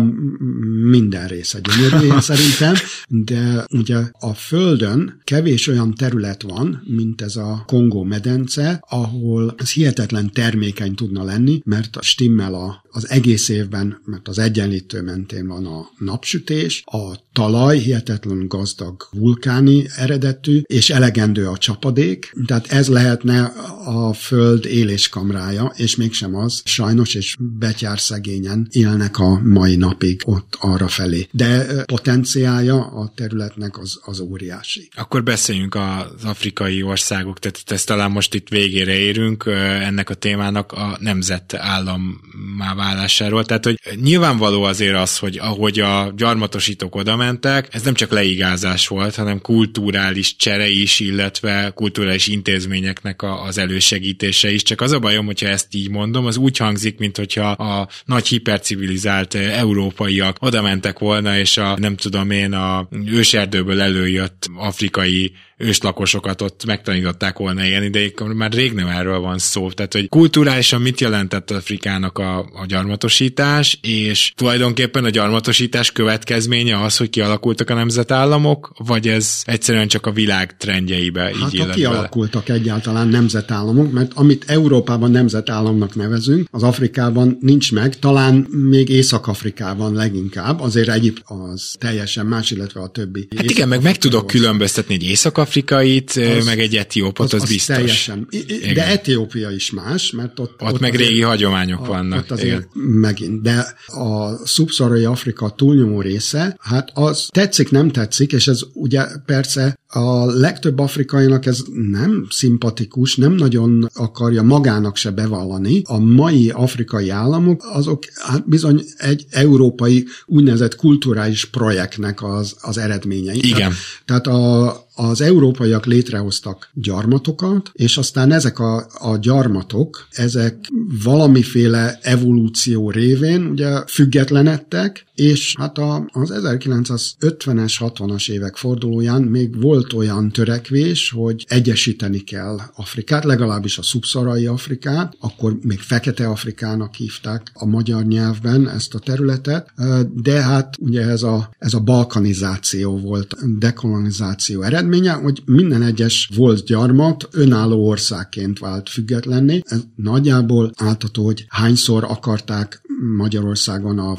minden 0.90 1.28
része 1.28 1.60
gyönyörű, 1.60 2.10
szerintem, 2.20 2.74
de 3.08 3.66
ugye 3.72 3.98
a 4.20 4.34
Földön 4.34 5.22
kevés 5.24 5.68
olyan 5.68 5.94
terület 5.94 6.42
van, 6.42 6.84
mint 6.86 7.22
ez 7.22 7.36
a 7.36 7.64
Kongó 7.66 8.04
medence, 8.04 8.84
ahol 8.90 9.56
ez 9.58 9.72
hihetetlen 9.72 10.32
termékeny 10.32 10.96
tudna 10.96 11.24
lenni, 11.24 11.62
mert 11.66 11.98
stimmel 12.02 12.54
a, 12.54 12.84
az 12.92 13.10
egész 13.10 13.50
évben, 13.50 14.02
mert 14.06 14.28
az 14.28 14.40
egyenlítő 14.40 15.02
mentén 15.02 15.48
van 15.48 15.66
a 15.66 15.90
napsütés, 15.98 16.84
a 16.86 17.28
talaj 17.34 17.78
hihetetlen 17.78 18.48
gazdag 18.48 19.08
vulkáni 19.12 19.86
eredetű, 19.96 20.62
és 20.66 20.90
elegendő 20.90 21.48
a 21.48 21.58
csapadék, 21.58 22.34
tehát 22.46 22.72
ez 22.72 22.88
lehetne 22.88 23.44
a 23.86 24.14
Föld 24.14 24.66
éléskamrája, 24.66 25.74
és 25.76 25.96
mégsem 25.96 26.36
az, 26.36 26.62
sajnos, 26.66 27.14
és 27.14 27.36
betyár 27.80 28.00
szegényen 28.00 28.68
élnek 28.72 29.20
a 29.20 29.40
mai 29.44 29.76
napig 29.76 30.22
ott 30.26 30.58
arra 30.60 30.88
felé. 30.88 31.28
De 31.32 31.66
potenciálja 31.86 32.76
a 32.76 33.12
területnek 33.16 33.78
az, 33.78 34.00
az 34.02 34.20
óriási. 34.20 34.90
Akkor 34.96 35.24
beszéljünk 35.24 35.76
az 35.76 36.24
afrikai 36.24 36.84
országok, 36.84 37.40
tehát 37.40 37.64
ezt 37.66 37.88
talán 37.88 38.12
most 38.12 38.34
itt 38.34 38.48
végére 38.48 38.98
érünk 38.98 39.44
ennek 39.82 40.10
a 40.10 40.14
témának 40.14 40.72
a 40.72 40.98
nemzetállammá 41.00 42.76
válásáról. 42.76 43.46
Tehát, 43.46 43.66
hogy 43.66 43.80
nyilvánvaló 44.02 44.64
azért 44.64 44.96
az, 44.96 45.18
hogy 45.18 45.38
ahogy 45.38 45.80
a 45.80 46.14
gyarmatosítók 46.16 46.96
oda 46.96 47.16
mentek, 47.16 47.68
ez 47.72 47.82
nem 47.82 47.94
csak 47.94 48.12
leigázás 48.12 48.88
volt, 48.88 49.16
hanem 49.16 49.42
kulturális 49.42 50.36
csere 50.36 50.70
is, 50.70 51.00
illetve 51.00 51.72
kulturális 51.76 52.28
intézményeknek 52.28 53.22
a, 53.22 53.44
az 53.44 53.58
elősegítése 53.58 54.52
is. 54.52 54.64
Csak 54.64 54.82
az 54.82 54.92
a 54.92 55.00
bajom, 55.00 55.26
hogyha 55.26 55.48
ezt 55.48 55.76
így 55.76 55.90
mondom, 55.90 56.26
az 56.26 56.38
úgy 56.38 56.58
hangzik, 56.58 56.98
mint 56.98 57.18
hogyha 57.18 57.50
a 57.50 57.69
nagy 58.06 58.28
hipercivilizált 58.28 59.36
európaiak 59.36 60.38
oda 60.40 60.62
mentek 60.62 61.00
volna, 61.00 61.38
és 61.38 61.58
a 61.58 61.78
nem 61.80 61.96
tudom 61.96 62.32
én, 62.32 62.54
a 62.54 62.88
őserdőből 63.06 63.82
előjött 63.82 64.50
afrikai 64.56 65.32
őslakosokat 65.60 66.42
ott 66.42 66.66
megtanították 66.66 67.38
volna 67.38 67.66
élni, 67.66 67.90
de 67.90 68.12
már 68.34 68.52
rég 68.52 68.74
nem 68.74 68.88
erről 68.88 69.20
van 69.20 69.38
szó. 69.38 69.72
Tehát, 69.72 69.94
hogy 69.94 70.10
kulturálisan 70.10 70.82
mit 70.82 71.00
jelentett 71.00 71.52
Afrikának 71.52 72.18
a, 72.18 72.38
a 72.40 72.66
gyarmatosítás, 72.68 73.80
és 73.82 74.34
tulajdonképpen 74.36 75.06
a 75.06 75.10
gyarmatosítás 75.10 75.92
következménye 75.92 76.84
az, 76.84 76.98
hogy 76.98 77.10
kialakultak 77.10 77.70
a 77.70 77.74
nemzetállamok, 77.74 78.74
vagy 78.78 79.08
ez 79.08 79.42
egyszerűen 79.44 79.88
csak 79.88 80.06
a 80.06 80.12
világ 80.12 80.58
trendjeibe 80.58 81.22
hát, 81.22 81.54
így 81.54 81.60
Hát 81.60 81.74
kialakultak 81.74 82.46
bele? 82.46 82.60
egyáltalán 82.60 83.08
nemzetállamok, 83.08 83.92
mert 83.92 84.12
amit 84.14 84.44
Európában 84.48 85.12
nemzetállamnak 85.12 85.96
nevezünk, 85.96 86.48
az 86.52 86.64
Afrikában 86.64 87.38
nincs 87.42 87.72
meg, 87.72 88.00
talán 88.00 88.48
még 88.70 88.90
Észak-Afrikában 88.90 89.94
leginkább, 89.94 90.60
azért 90.60 90.90
Egyiptom 90.90 91.42
az 91.42 91.76
teljesen 91.80 92.26
más, 92.26 92.52
illetve 92.52 92.82
a 92.82 92.88
többi. 92.88 93.28
Hát 93.36 93.50
igen, 93.50 93.68
meg 93.68 93.82
meg 93.82 93.98
tudok 93.98 94.28
különböztetni 94.28 94.94
egy 94.94 95.04
észak 95.04 95.38
afrikait, 95.50 96.10
az, 96.38 96.46
meg 96.46 96.60
egy 96.60 96.76
etiópot, 96.76 97.26
az, 97.26 97.34
az, 97.34 97.42
az 97.42 97.50
biztos. 97.50 97.76
Teljesen. 97.76 98.28
Igen. 98.30 98.74
De 98.74 98.88
Etiópia 98.88 99.50
is 99.50 99.72
más, 99.72 100.12
mert 100.12 100.40
ott... 100.40 100.62
Ott, 100.62 100.74
ott 100.74 100.80
meg 100.80 100.96
régi 100.96 101.22
hagyományok 101.22 101.82
a, 101.82 101.86
vannak. 101.86 102.20
Ott 102.20 102.32
azért 102.32 102.48
igen. 102.48 102.90
megint. 102.90 103.42
De 103.42 103.76
a 103.88 104.46
szubszarai 104.46 105.04
Afrika 105.04 105.50
túlnyomó 105.50 106.02
része, 106.02 106.58
hát 106.60 106.92
az 106.94 107.28
tetszik, 107.32 107.72
nem 107.72 107.92
tetszik, 107.92 108.32
és 108.32 108.48
ez 108.48 108.62
ugye 108.74 109.06
persze 109.26 109.78
a 109.92 110.26
legtöbb 110.26 110.80
afrikainak 110.80 111.46
ez 111.46 111.64
nem 111.92 112.28
szimpatikus, 112.30 113.16
nem 113.16 113.34
nagyon 113.34 113.90
akarja 113.94 114.44
magának 114.44 114.96
se 114.96 115.12
bevallani. 115.12 115.82
A 115.86 116.00
mai 116.00 116.50
afrikai 116.50 117.10
államok 117.10 117.62
azok 117.74 118.04
hát 118.16 118.50
bizony 118.50 118.84
egy 118.98 119.26
európai 119.30 120.08
úgynevezett 120.26 120.76
kulturális 120.76 121.46
projektnek 121.46 122.24
az, 122.24 122.56
az 122.62 122.78
eredményei. 122.78 123.38
Igen. 123.38 123.74
Tehát, 124.06 124.24
tehát 124.24 124.28
a, 124.28 124.88
az 125.00 125.22
európaiak 125.22 125.86
létrehoztak 125.86 126.70
gyarmatokat, 126.74 127.70
és 127.74 127.98
aztán 127.98 128.32
ezek 128.32 128.60
a, 128.60 128.88
a 128.94 129.18
gyarmatok, 129.18 130.08
ezek 130.12 130.56
valamiféle 131.04 132.00
evolúció 132.02 132.90
révén 132.90 133.46
ugye 133.46 133.84
függetlenedtek, 133.88 135.06
és 135.20 135.56
hát 135.58 135.78
a, 135.78 136.10
az 136.12 136.32
1950-es, 136.34 137.76
60-as 137.80 138.30
évek 138.30 138.56
fordulóján 138.56 139.22
még 139.22 139.62
volt 139.62 139.94
olyan 139.94 140.32
törekvés, 140.32 141.12
hogy 141.12 141.46
egyesíteni 141.48 142.20
kell 142.20 142.60
Afrikát, 142.76 143.24
legalábbis 143.24 143.78
a 143.78 143.84
szubszarai 143.84 144.46
Afrikát, 144.46 145.16
akkor 145.20 145.58
még 145.62 145.80
Fekete 145.80 146.28
Afrikának 146.28 146.96
hívták 146.96 147.52
a 147.54 147.66
magyar 147.66 148.04
nyelvben 148.04 148.70
ezt 148.70 148.94
a 148.94 149.00
területet, 149.00 149.74
de 150.14 150.42
hát 150.42 150.76
ugye 150.80 151.02
ez 151.02 151.24
a, 151.24 151.50
ez 151.58 151.74
a 151.74 151.80
balkanizáció 151.80 152.98
volt, 152.98 153.58
dekolonizáció 153.58 154.62
eredménye, 154.62 155.12
hogy 155.12 155.42
minden 155.46 155.82
egyes 155.82 156.30
volt 156.36 156.66
gyarmat 156.66 157.28
önálló 157.32 157.88
országként 157.88 158.60
vált 158.60 158.90
függetlenné. 158.90 159.62
Ez 159.66 159.80
nagyjából 159.96 160.72
áltató, 160.78 161.26
hogy 161.26 161.46
hányszor 161.48 162.04
akarták 162.04 162.82
Magyarországon 163.18 164.00
a 164.00 164.16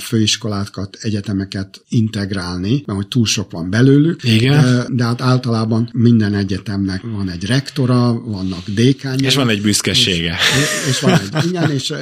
főiskolákat, 0.91 0.99
egyetemeket 1.01 1.82
integrálni, 1.88 2.82
mert 2.86 2.99
hogy 2.99 3.09
túl 3.09 3.26
sok 3.26 3.51
van 3.51 3.70
belőlük. 3.70 4.24
Igen. 4.24 4.86
De, 4.97 5.05
hát 5.05 5.20
általában 5.20 5.91
minden 5.93 6.34
egyetemnek 6.34 7.03
van 7.03 7.30
egy 7.30 7.45
rektora, 7.45 8.20
vannak 8.24 8.68
dékányok. 8.68 9.20
És 9.20 9.34
van 9.34 9.49
egy 9.49 9.62
büszkesége. 9.62 10.36
És, 10.61 10.88
és 10.88 11.01
van 11.01 11.12
egy, 11.12 11.45
igen, 11.45 11.70
és, 11.70 11.93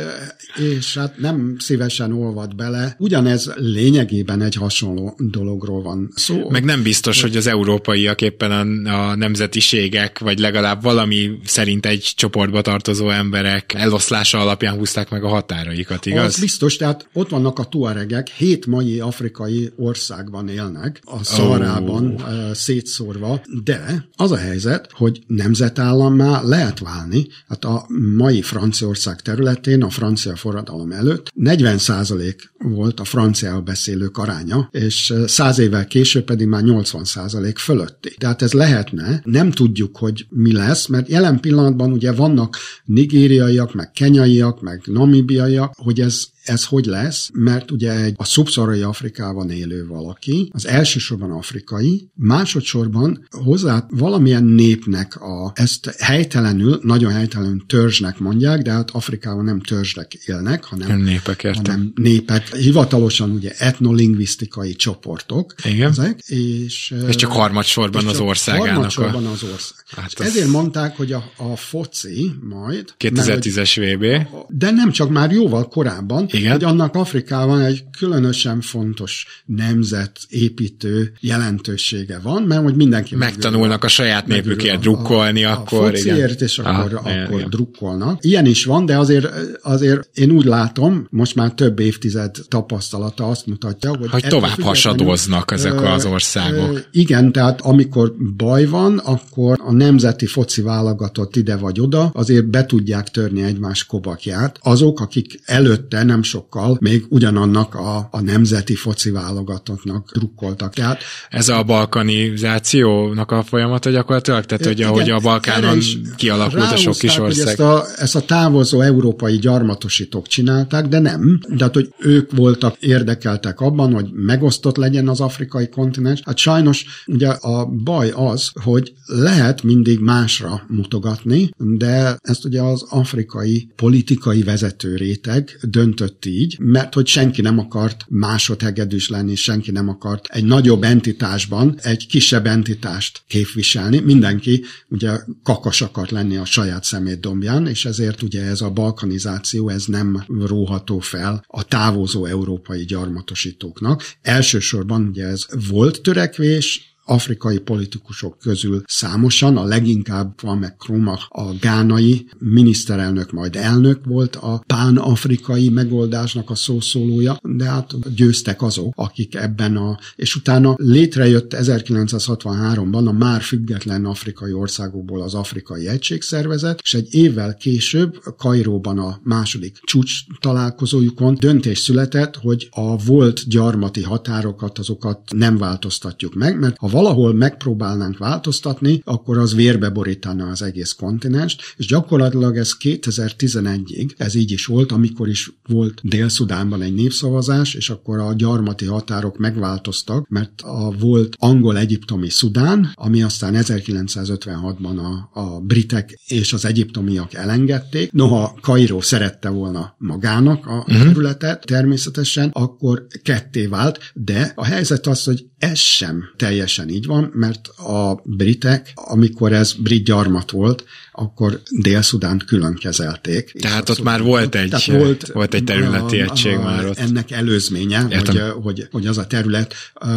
és 0.76 0.94
hát 0.94 1.18
nem 1.18 1.56
szívesen 1.58 2.12
olvad 2.12 2.56
bele. 2.56 2.96
Ugyanez 2.98 3.52
lényegében 3.56 4.42
egy 4.42 4.54
hasonló 4.54 5.18
dologról 5.18 5.82
van 5.82 6.10
szó. 6.14 6.50
Meg 6.50 6.64
nem 6.64 6.82
biztos, 6.82 7.22
hogy 7.22 7.36
az 7.36 7.46
európaiak 7.46 8.20
éppen 8.20 8.50
a, 8.50 9.10
a 9.10 9.14
nemzetiségek, 9.14 10.18
vagy 10.18 10.38
legalább 10.38 10.82
valami 10.82 11.30
szerint 11.44 11.86
egy 11.86 12.12
csoportba 12.16 12.60
tartozó 12.60 13.10
emberek 13.10 13.74
eloszlása 13.74 14.38
alapján 14.38 14.74
húzták 14.74 15.10
meg 15.10 15.24
a 15.24 15.28
határaikat, 15.28 16.06
igaz? 16.06 16.24
Az 16.24 16.40
biztos, 16.40 16.68
biztos, 16.68 16.76
tehát 16.76 17.08
ott 17.12 17.28
vannak 17.28 17.58
a 17.58 17.64
tuaregek, 17.64 18.28
hét 18.28 18.66
mai 18.78 19.00
afrikai 19.00 19.72
országban 19.76 20.48
élnek, 20.48 21.00
a 21.04 21.24
Szaharában 21.24 22.14
oh. 22.14 22.52
szétszórva, 22.52 23.40
de 23.64 24.08
az 24.16 24.30
a 24.30 24.36
helyzet, 24.36 24.88
hogy 24.92 25.22
nemzetállammá 25.26 26.42
lehet 26.42 26.78
válni, 26.78 27.26
hát 27.48 27.64
a 27.64 27.86
mai 28.16 28.42
Franciaország 28.42 29.20
területén, 29.20 29.82
a 29.82 29.90
francia 29.90 30.36
forradalom 30.36 30.92
előtt 30.92 31.32
40% 31.40 32.34
volt 32.58 33.00
a 33.00 33.04
francia 33.04 33.60
beszélők 33.60 34.18
aránya, 34.18 34.68
és 34.72 35.14
száz 35.26 35.58
évvel 35.58 35.86
később 35.86 36.24
pedig 36.24 36.46
már 36.46 36.62
80% 36.64 37.54
fölötti. 37.56 38.14
Tehát 38.18 38.42
ez 38.42 38.52
lehetne, 38.52 39.20
nem 39.24 39.50
tudjuk, 39.50 39.96
hogy 39.96 40.26
mi 40.30 40.52
lesz, 40.52 40.86
mert 40.86 41.08
jelen 41.08 41.40
pillanatban 41.40 41.92
ugye 41.92 42.12
vannak 42.12 42.56
nigériaiak, 42.84 43.74
meg 43.74 43.90
kenyaiak, 43.90 44.60
meg 44.60 44.82
namibiaiak, 44.84 45.74
hogy 45.76 46.00
ez 46.00 46.26
ez 46.48 46.64
hogy 46.64 46.84
lesz? 46.84 47.30
Mert 47.32 47.70
ugye 47.70 48.02
egy 48.02 48.14
a 48.16 48.24
szubszarai 48.24 48.82
Afrikában 48.82 49.50
élő 49.50 49.86
valaki, 49.86 50.50
az 50.54 50.66
elsősorban 50.66 51.30
afrikai, 51.30 52.10
másodszorban 52.14 53.26
hozzá 53.30 53.86
valamilyen 53.90 54.44
népnek 54.44 55.20
a, 55.20 55.52
ezt 55.54 55.94
helytelenül, 55.98 56.80
nagyon 56.82 57.12
helytelenül 57.12 57.64
törzsnek 57.66 58.18
mondják, 58.18 58.62
de 58.62 58.70
hát 58.70 58.90
Afrikában 58.90 59.44
nem 59.44 59.60
törzsek 59.60 60.14
élnek, 60.14 60.64
hanem 60.64 60.88
nem 60.88 61.00
népek, 61.00 61.42
értem. 61.42 61.64
hanem 61.64 61.92
népek, 61.94 62.54
hivatalosan 62.54 63.30
ugye 63.30 63.52
etnolingvisztikai 63.56 64.74
csoportok. 64.74 65.54
Igen. 65.64 65.88
Ezek, 65.88 66.20
és, 66.26 66.94
és 67.08 67.14
csak 67.14 67.32
harmadsorban 67.32 68.06
az 68.06 68.20
országának. 68.20 68.68
Harmadsorban 68.68 69.26
az 69.26 69.42
ország. 69.42 69.84
Hát 69.96 70.12
az... 70.14 70.26
Ezért 70.26 70.48
mondták, 70.48 70.96
hogy 70.96 71.12
a, 71.12 71.32
a 71.36 71.56
foci 71.56 72.32
majd... 72.40 72.94
2010-es 72.98 73.96
VB. 73.96 74.28
De 74.48 74.70
nem 74.70 74.90
csak 74.90 75.10
már 75.10 75.32
jóval 75.32 75.68
korábban, 75.68 76.26
Igen. 76.38 76.52
hogy 76.52 76.64
annak 76.64 76.94
Afrikában 76.94 77.60
egy 77.60 77.84
különösen 77.98 78.60
fontos 78.60 79.42
nemzetépítő 79.46 81.12
jelentősége 81.20 82.18
van, 82.22 82.42
mert 82.42 82.62
hogy 82.62 82.74
mindenki 82.74 83.16
Megtanulnak 83.16 83.84
a 83.84 83.88
saját 83.88 84.26
népükért 84.26 84.80
drukkolni, 84.80 85.44
a, 85.44 85.50
akkor 85.52 85.84
a 85.84 85.90
fociért, 85.90 86.40
és 86.40 86.58
akkor, 86.58 86.90
igen, 86.90 87.24
akkor 87.24 87.38
igen. 87.38 87.50
drukkolnak. 87.50 88.24
Ilyen 88.24 88.46
is 88.46 88.64
van, 88.64 88.86
de 88.86 88.98
azért, 88.98 89.28
azért 89.62 90.08
én 90.14 90.30
úgy 90.30 90.44
látom, 90.44 91.06
most 91.10 91.34
már 91.34 91.52
több 91.52 91.78
évtized 91.78 92.36
tapasztalata 92.48 93.28
azt 93.28 93.46
mutatja, 93.46 93.96
hogy... 93.96 94.10
Hogy 94.10 94.24
tovább 94.28 94.60
hasadoznak 94.60 95.50
ezek 95.50 95.82
az 95.82 96.04
országok. 96.04 96.88
Igen, 96.90 97.32
tehát 97.32 97.60
amikor 97.60 98.14
baj 98.36 98.64
van, 98.66 98.98
akkor 98.98 99.58
a 99.62 99.72
nemzeti 99.72 100.26
foci 100.26 100.62
válogatott 100.62 101.36
ide 101.36 101.56
vagy 101.56 101.80
oda, 101.80 102.10
azért 102.14 102.46
be 102.46 102.66
tudják 102.66 103.08
törni 103.08 103.42
egymás 103.42 103.84
kobakját. 103.84 104.58
Azok, 104.62 105.00
akik 105.00 105.40
előtte 105.44 106.02
nem 106.02 106.22
sokkal 106.28 106.76
még 106.80 107.04
ugyanannak 107.08 107.74
a, 107.74 108.08
a 108.10 108.20
nemzeti 108.20 108.74
foci 108.74 109.10
válogatottnak 109.10 110.10
drukkoltak. 110.12 110.74
Tehát 110.74 111.02
Ez 111.30 111.48
a 111.48 111.62
balkanizációnak 111.62 113.30
a 113.30 113.42
folyamata 113.42 113.90
gyakorlatilag? 113.90 114.44
Tehát, 114.44 114.64
hogy 114.64 114.78
igen, 114.78 114.88
ahogy 114.88 115.10
a 115.10 115.18
Balkánon 115.18 115.78
kialakult 116.16 116.72
a 116.72 116.76
sok 116.76 116.96
kis 116.98 117.18
ország. 117.18 117.46
Ezt 117.46 117.60
a, 117.60 117.84
ezt 117.96 118.16
a 118.16 118.20
távozó 118.20 118.80
európai 118.80 119.38
gyarmatosítók 119.38 120.26
csinálták, 120.26 120.86
de 120.86 120.98
nem. 120.98 121.40
De 121.48 121.64
hát, 121.64 121.74
hogy 121.74 121.92
ők 121.98 122.32
voltak 122.32 122.76
érdekeltek 122.80 123.60
abban, 123.60 123.92
hogy 123.92 124.08
megosztott 124.12 124.76
legyen 124.76 125.08
az 125.08 125.20
afrikai 125.20 125.68
kontinens. 125.68 126.20
Hát 126.24 126.38
sajnos 126.38 127.04
ugye 127.06 127.28
a 127.28 127.66
baj 127.66 128.10
az, 128.14 128.50
hogy 128.62 128.92
lehet 129.06 129.62
mindig 129.62 129.98
másra 130.00 130.62
mutogatni, 130.68 131.50
de 131.56 132.16
ezt 132.22 132.44
ugye 132.44 132.62
az 132.62 132.84
afrikai 132.88 133.68
politikai 133.76 134.42
vezető 134.42 134.96
réteg 134.96 135.58
döntött 135.62 136.07
így, 136.26 136.56
mert 136.58 136.94
hogy 136.94 137.06
senki 137.06 137.40
nem 137.40 137.58
akart 137.58 138.04
másodhegedűs 138.08 139.08
lenni, 139.08 139.34
senki 139.34 139.70
nem 139.70 139.88
akart 139.88 140.26
egy 140.26 140.44
nagyobb 140.44 140.82
entitásban 140.82 141.78
egy 141.82 142.06
kisebb 142.06 142.46
entitást 142.46 143.22
képviselni. 143.26 143.98
Mindenki 143.98 144.64
ugye 144.88 145.18
kakas 145.42 145.82
akart 145.82 146.10
lenni 146.10 146.36
a 146.36 146.44
saját 146.44 146.84
szemétdombján, 146.84 147.66
és 147.66 147.84
ezért 147.84 148.22
ugye 148.22 148.42
ez 148.42 148.60
a 148.60 148.70
balkanizáció, 148.70 149.68
ez 149.68 149.84
nem 149.84 150.24
róható 150.46 150.98
fel 150.98 151.44
a 151.46 151.62
távozó 151.62 152.24
európai 152.24 152.84
gyarmatosítóknak. 152.84 154.02
Elsősorban 154.22 155.06
ugye 155.06 155.24
ez 155.24 155.46
volt 155.68 156.02
törekvés, 156.02 156.87
afrikai 157.08 157.58
politikusok 157.58 158.38
közül 158.38 158.82
számosan, 158.86 159.56
a 159.56 159.64
leginkább 159.64 160.34
van 160.42 160.58
meg 160.58 160.76
Krumach, 160.76 161.26
a 161.28 161.54
gánai 161.60 162.28
miniszterelnök, 162.38 163.32
majd 163.32 163.56
elnök 163.56 164.04
volt 164.04 164.36
a 164.36 164.62
pán-afrikai 164.66 165.68
megoldásnak 165.68 166.50
a 166.50 166.54
szószólója, 166.54 167.38
de 167.42 167.64
hát 167.64 168.14
győztek 168.14 168.62
azok, 168.62 168.92
akik 168.96 169.34
ebben 169.34 169.76
a, 169.76 169.98
és 170.16 170.36
utána 170.36 170.74
létrejött 170.76 171.54
1963-ban 171.56 173.06
a 173.06 173.12
már 173.12 173.42
független 173.42 174.04
afrikai 174.04 174.52
országokból 174.52 175.22
az 175.22 175.34
Afrikai 175.34 175.88
Egységszervezet, 175.88 176.80
és 176.82 176.94
egy 176.94 177.14
évvel 177.14 177.54
később 177.54 178.20
Kairóban 178.36 178.98
a 178.98 179.20
második 179.22 179.78
csúcs 179.82 180.12
találkozójukon 180.40 181.36
döntés 181.40 181.78
született, 181.78 182.36
hogy 182.36 182.68
a 182.70 182.96
volt 182.96 183.48
gyarmati 183.48 184.02
határokat, 184.02 184.78
azokat 184.78 185.20
nem 185.34 185.58
változtatjuk 185.58 186.34
meg, 186.34 186.58
mert 186.58 186.76
ha 186.76 186.88
valahol 186.98 187.34
megpróbálnánk 187.34 188.18
változtatni, 188.18 189.02
akkor 189.04 189.38
az 189.38 189.54
vérbe 189.54 189.90
borítaná 189.90 190.50
az 190.50 190.62
egész 190.62 190.92
kontinenst, 190.92 191.62
és 191.76 191.86
gyakorlatilag 191.86 192.56
ez 192.56 192.76
2011-ig, 192.80 194.10
ez 194.16 194.34
így 194.34 194.50
is 194.50 194.66
volt, 194.66 194.92
amikor 194.92 195.28
is 195.28 195.52
volt 195.68 196.00
Dél-Szudánban 196.02 196.82
egy 196.82 196.94
népszavazás, 196.94 197.74
és 197.74 197.90
akkor 197.90 198.18
a 198.18 198.32
gyarmati 198.32 198.84
határok 198.84 199.38
megváltoztak, 199.38 200.28
mert 200.28 200.60
a 200.62 200.90
volt 200.98 201.34
angol-egyiptomi 201.38 202.30
Szudán, 202.30 202.92
ami 202.94 203.22
aztán 203.22 203.54
1956-ban 203.56 204.96
a, 204.96 205.40
a 205.40 205.60
britek 205.60 206.18
és 206.26 206.52
az 206.52 206.64
egyiptomiak 206.64 207.34
elengedték. 207.34 208.12
Noha 208.12 208.58
Kairó 208.60 209.00
szerette 209.00 209.48
volna 209.48 209.94
magának 209.98 210.66
a 210.66 210.76
uh-huh. 210.76 211.02
területet, 211.02 211.66
természetesen, 211.66 212.50
akkor 212.52 213.06
ketté 213.22 213.66
vált, 213.66 213.98
de 214.14 214.52
a 214.54 214.64
helyzet 214.64 215.06
az, 215.06 215.24
hogy 215.24 215.46
ez 215.58 215.78
sem 215.78 216.24
teljesen 216.36 216.88
így 216.88 217.06
van, 217.06 217.30
mert 217.34 217.68
a 217.68 218.20
britek, 218.24 218.92
amikor 218.94 219.52
ez 219.52 219.72
brit 219.72 220.04
gyarmat 220.04 220.50
volt, 220.50 220.84
akkor 221.12 221.60
Dél-Szudánt 221.70 222.44
külön 222.44 222.74
kezelték. 222.74 223.52
Tehát 223.60 223.88
ott 223.88 224.02
már 224.02 224.22
volt 224.22 224.54
egy- 224.54 224.68
Tehát 224.70 225.28
volt 225.32 225.54
egy 225.54 225.64
területi 225.64 226.20
egység 226.20 226.56
már 226.56 226.86
ott. 226.86 226.98
Ennek 226.98 227.30
előzménye, 227.30 228.06
Értem. 228.10 228.36
hogy, 228.36 228.62
hogy, 228.62 228.88
hogy 228.90 229.06
az 229.06 229.18
a 229.18 229.26
terület, 229.26 229.74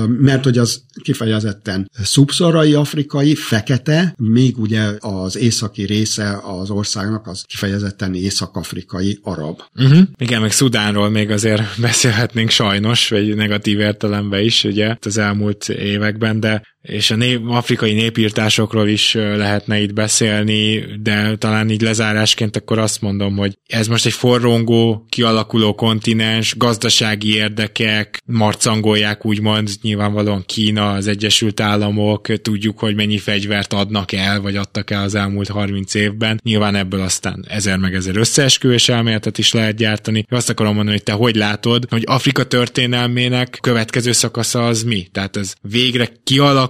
mert 0.07 0.43
hogy 0.43 0.57
az 0.57 0.81
kifejezetten 1.03 1.91
szubszorai 2.03 2.73
afrikai, 2.73 3.35
fekete, 3.35 4.13
még 4.17 4.57
ugye 4.59 4.89
az 4.99 5.37
északi 5.37 5.83
része 5.83 6.39
az 6.43 6.69
országnak 6.69 7.27
az 7.27 7.43
kifejezetten 7.47 8.13
észak-afrikai 8.15 9.19
arab. 9.21 9.61
Uh-huh. 9.75 9.99
Igen, 10.17 10.41
meg 10.41 10.51
Szudánról 10.51 11.09
még 11.09 11.29
azért 11.29 11.61
beszélhetnénk 11.81 12.49
sajnos, 12.49 13.09
vagy 13.09 13.35
negatív 13.35 13.79
értelemben 13.79 14.43
is, 14.43 14.63
ugye, 14.63 14.95
az 15.01 15.17
elmúlt 15.31 15.69
években, 15.69 16.39
de 16.39 16.61
és 16.81 17.11
a 17.11 17.15
nép, 17.15 17.41
afrikai 17.47 17.93
népírtásokról 17.93 18.87
is 18.87 19.13
lehetne 19.13 19.79
itt 19.79 19.93
beszélni, 19.93 20.85
de 21.01 21.35
talán 21.35 21.69
így 21.69 21.81
lezárásként 21.81 22.55
akkor 22.55 22.79
azt 22.79 23.01
mondom, 23.01 23.37
hogy 23.37 23.57
ez 23.67 23.87
most 23.87 24.05
egy 24.05 24.13
forrongó, 24.13 25.05
kialakuló 25.09 25.75
kontinens, 25.75 26.57
gazdasági 26.57 27.35
érdekek, 27.35 28.21
marcangolják 28.25 29.25
úgymond, 29.25 29.69
nyilvánvalóan 29.81 30.43
Kína, 30.45 30.91
az 30.91 31.07
Egyesült 31.07 31.59
Államok, 31.59 32.41
tudjuk, 32.41 32.79
hogy 32.79 32.95
mennyi 32.95 33.17
fegyvert 33.17 33.73
adnak 33.73 34.11
el, 34.11 34.41
vagy 34.41 34.55
adtak 34.55 34.91
el 34.91 35.03
az 35.03 35.15
elmúlt 35.15 35.49
30 35.49 35.93
évben. 35.93 36.39
Nyilván 36.43 36.75
ebből 36.75 37.01
aztán 37.01 37.45
ezer 37.47 37.77
meg 37.77 37.95
ezer 37.95 38.17
összeesküvés 38.17 38.89
elméletet 38.89 39.37
is 39.37 39.53
lehet 39.53 39.75
gyártani. 39.75 40.25
Azt 40.29 40.49
akarom 40.49 40.73
mondani, 40.73 40.95
hogy 40.95 41.05
te 41.05 41.11
hogy 41.11 41.35
látod, 41.35 41.85
hogy 41.89 42.03
Afrika 42.05 42.43
történelmének 42.43 43.57
következő 43.61 44.11
szakasza 44.11 44.67
az 44.67 44.83
mi? 44.83 45.07
Tehát 45.11 45.37
ez 45.37 45.53
végre 45.61 46.09
kialakul, 46.23 46.69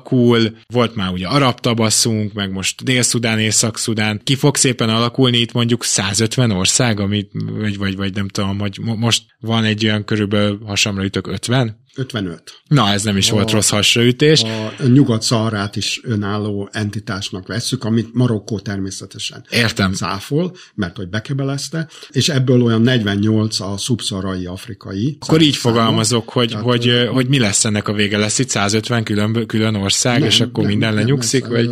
volt 0.67 0.95
már 0.95 1.11
ugye 1.11 1.27
arab 1.27 1.59
tabasszunk, 1.59 2.33
meg 2.33 2.51
most 2.51 2.83
Dél-Szudán, 2.83 3.39
Észak-Szudán. 3.39 4.21
Ki 4.23 4.35
fog 4.35 4.55
szépen 4.55 4.89
alakulni 4.89 5.37
itt 5.37 5.51
mondjuk 5.51 5.83
150 5.83 6.51
ország, 6.51 6.99
amit, 6.99 7.31
vagy, 7.33 7.77
vagy, 7.77 7.95
vagy 7.95 8.13
nem 8.13 8.27
tudom, 8.27 8.59
hogy 8.59 8.79
mo- 8.81 8.97
most 8.97 9.23
van 9.39 9.63
egy 9.63 9.85
olyan 9.85 10.05
körülbelül 10.05 10.59
hasamra 10.65 11.03
ütök 11.03 11.27
50? 11.27 11.79
55. 11.95 12.61
Na, 12.67 12.89
ez 12.89 13.03
nem 13.03 13.17
is 13.17 13.29
volt 13.29 13.51
rossz 13.51 13.69
hasraütés. 13.69 14.41
A 14.43 14.87
nyugat-szarrát 14.87 15.75
is 15.75 16.01
önálló 16.03 16.69
entitásnak 16.71 17.47
vesszük, 17.47 17.83
amit 17.83 18.13
Marokkó 18.13 18.59
természetesen 18.59 19.45
Értem. 19.49 19.93
cáfol, 19.93 20.55
mert 20.75 20.97
hogy 20.97 21.09
bekebelezte, 21.09 21.87
és 22.09 22.29
ebből 22.29 22.61
olyan 22.61 22.81
48 22.81 23.59
a 23.59 23.77
szubszarai 23.77 24.45
afrikai. 24.45 25.17
Akkor 25.19 25.41
így 25.41 25.55
fogalmazok, 25.55 26.29
hogy, 26.29 26.49
Tehát, 26.49 26.63
hogy, 26.63 26.87
ö, 26.87 27.05
hogy 27.05 27.27
mi 27.27 27.39
lesz 27.39 27.65
ennek 27.65 27.87
a 27.87 27.93
vége? 27.93 28.17
Lesz 28.17 28.39
itt 28.39 28.49
150 28.49 29.03
külön, 29.03 29.45
külön 29.47 29.75
ország, 29.75 30.19
nem, 30.19 30.27
és 30.27 30.39
akkor 30.39 30.63
nem, 30.63 30.71
minden 30.71 30.93
nem, 30.93 31.03
lenyugszik? 31.03 31.43
ez, 31.43 31.49
vagy? 31.49 31.69